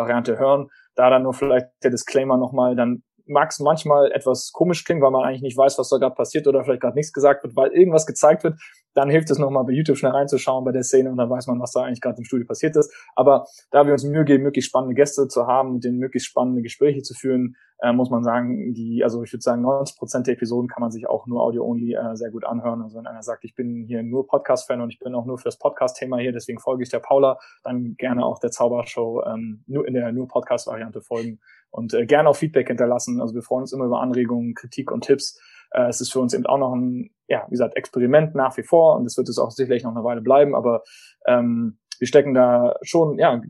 [0.02, 0.70] Audio-Only-Variante hören.
[0.96, 5.12] Da dann nur vielleicht der Disclaimer nochmal, dann mag es manchmal etwas komisch klingen, weil
[5.12, 7.72] man eigentlich nicht weiß, was da gerade passiert oder vielleicht gerade nichts gesagt wird, weil
[7.72, 8.60] irgendwas gezeigt wird,
[8.94, 11.60] dann hilft es nochmal bei YouTube schnell reinzuschauen bei der Szene und dann weiß man,
[11.60, 12.94] was da eigentlich gerade im Studio passiert ist.
[13.16, 16.62] Aber da wir uns Mühe geben, möglichst spannende Gäste zu haben, mit denen möglichst spannende
[16.62, 20.36] Gespräche zu führen, äh, muss man sagen, die, also ich würde sagen, 90 Prozent der
[20.36, 22.82] Episoden kann man sich auch nur Audio-only äh, sehr gut anhören.
[22.82, 25.58] Also wenn einer sagt, ich bin hier nur Podcast-Fan und ich bin auch nur fürs
[25.58, 29.96] Podcast-Thema hier, deswegen folge ich der Paula, dann gerne auch der Zaubershow ähm, nur in
[29.96, 31.40] der nur Podcast-Variante folgen
[31.72, 33.22] und äh, gerne auch Feedback hinterlassen.
[33.22, 35.40] Also wir freuen uns immer über Anregungen, Kritik und Tipps.
[35.72, 38.64] Äh, es ist für uns eben auch noch ein, ja, wie gesagt, Experiment nach wie
[38.64, 40.84] vor und es wird es auch sicherlich noch eine Weile bleiben, aber
[41.26, 43.42] ähm, wir stecken da schon ja,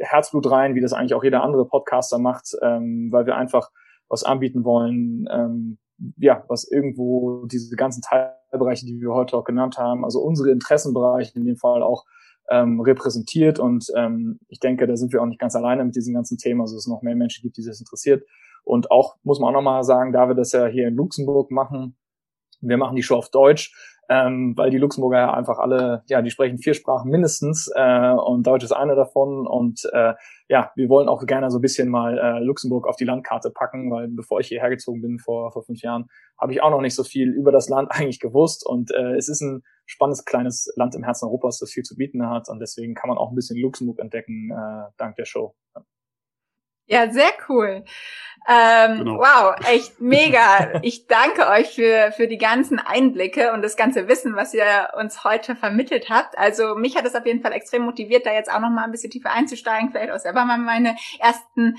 [0.00, 3.70] Herzblut rein, wie das eigentlich auch jeder andere Podcaster macht, ähm, weil wir einfach
[4.08, 5.78] was anbieten wollen, ähm,
[6.16, 11.38] ja, was irgendwo diese ganzen Teilbereiche, die wir heute auch genannt haben, also unsere Interessenbereiche
[11.38, 12.04] in dem Fall auch
[12.50, 13.58] ähm, repräsentiert.
[13.58, 16.62] Und ähm, ich denke, da sind wir auch nicht ganz alleine mit diesem ganzen Thema.
[16.62, 18.24] Also es noch mehr Menschen gibt, die das interessiert.
[18.64, 21.96] Und auch, muss man auch nochmal sagen, da wir das ja hier in Luxemburg machen,
[22.60, 23.72] wir machen die Show auf Deutsch,
[24.10, 28.46] ähm, weil die Luxemburger ja einfach alle, ja, die sprechen vier Sprachen mindestens äh, und
[28.46, 29.46] Deutsch ist eine davon.
[29.46, 30.14] Und äh,
[30.48, 33.90] ja, wir wollen auch gerne so ein bisschen mal äh, Luxemburg auf die Landkarte packen,
[33.90, 36.06] weil bevor ich hierher gezogen bin vor, vor fünf Jahren,
[36.40, 38.64] habe ich auch noch nicht so viel über das Land eigentlich gewusst.
[38.66, 42.28] Und äh, es ist ein spannendes kleines Land im Herzen Europas, das viel zu bieten
[42.28, 42.48] hat.
[42.48, 45.54] Und deswegen kann man auch ein bisschen Luxemburg entdecken, äh, dank der Show.
[45.76, 45.82] Ja,
[47.10, 47.84] sehr cool.
[48.50, 49.18] Ähm, genau.
[49.18, 50.80] Wow, echt mega.
[50.82, 55.22] Ich danke euch für, für die ganzen Einblicke und das ganze Wissen, was ihr uns
[55.22, 56.38] heute vermittelt habt.
[56.38, 58.90] Also mich hat es auf jeden Fall extrem motiviert, da jetzt auch noch mal ein
[58.90, 61.76] bisschen tiefer einzusteigen, vielleicht auch selber mal meine ersten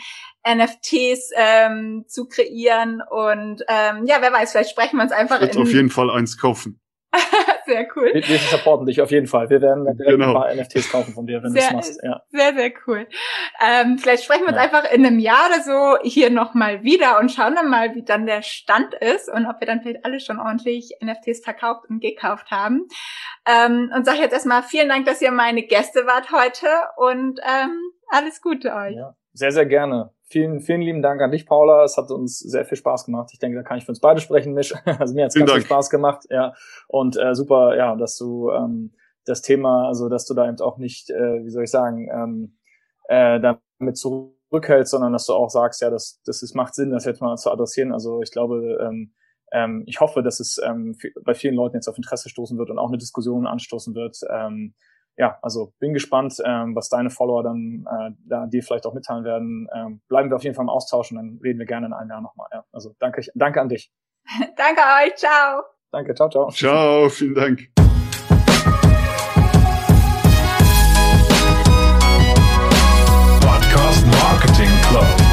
[0.48, 3.02] NFTs ähm, zu kreieren.
[3.10, 5.42] Und ähm, ja, wer weiß, vielleicht sprechen wir uns einfach.
[5.42, 6.80] Ich in, auf jeden Fall eins kaufen.
[7.66, 8.12] sehr cool.
[8.14, 9.50] Wir, wir supporten dich auf jeden Fall.
[9.50, 10.28] Wir werden direkt genau.
[10.28, 12.00] ein paar NFTs kaufen von dir, wenn du es machst.
[12.04, 12.22] Ja.
[12.30, 13.08] Sehr, sehr cool.
[13.64, 14.64] Ähm, vielleicht sprechen wir uns ja.
[14.64, 18.26] einfach in einem Jahr oder so hier nochmal wieder und schauen dann mal, wie dann
[18.26, 22.52] der Stand ist und ob wir dann vielleicht alle schon ordentlich NFTs verkauft und gekauft
[22.52, 22.88] haben.
[23.48, 26.68] Ähm, und sage jetzt erstmal vielen Dank, dass ihr meine Gäste wart heute
[26.98, 27.80] und ähm,
[28.10, 28.96] alles Gute euch.
[28.96, 30.12] Ja, sehr, sehr gerne.
[30.32, 31.84] Vielen, vielen lieben Dank an dich, Paula.
[31.84, 33.32] Es hat uns sehr viel Spaß gemacht.
[33.34, 34.74] Ich denke, da kann ich für uns beide sprechen, Misch.
[35.00, 35.62] Also mir hat es ganz Dank.
[35.62, 36.54] viel Spaß gemacht, ja.
[36.88, 38.94] Und äh, super, ja, dass du ähm,
[39.26, 42.58] das Thema, also dass du da eben auch nicht, äh, wie soll ich sagen, ähm,
[43.08, 47.06] äh, damit zurückhältst, sondern dass du auch sagst, ja, das, das ist, macht Sinn, das
[47.06, 47.92] jetzt mal zu adressieren.
[47.92, 49.14] Also ich glaube, ähm,
[49.52, 52.78] ähm, ich hoffe, dass es ähm, bei vielen Leuten jetzt auf Interesse stoßen wird und
[52.78, 54.20] auch eine Diskussion anstoßen wird.
[54.30, 54.76] Ähm,
[55.20, 59.26] ja, also bin gespannt, ähm, was deine Follower dann äh, da dir vielleicht auch mitteilen
[59.26, 59.68] werden.
[59.76, 62.10] Ähm, bleiben wir auf jeden Fall im Austausch und dann reden wir gerne in einem
[62.10, 62.48] Jahr nochmal.
[62.54, 62.64] Ja.
[62.72, 63.92] Also danke, danke an dich.
[64.56, 65.64] danke euch, ciao.
[65.92, 66.50] Danke, ciao, ciao.
[66.52, 67.68] Ciao, vielen Dank.
[73.42, 75.29] Podcast Marketing Club.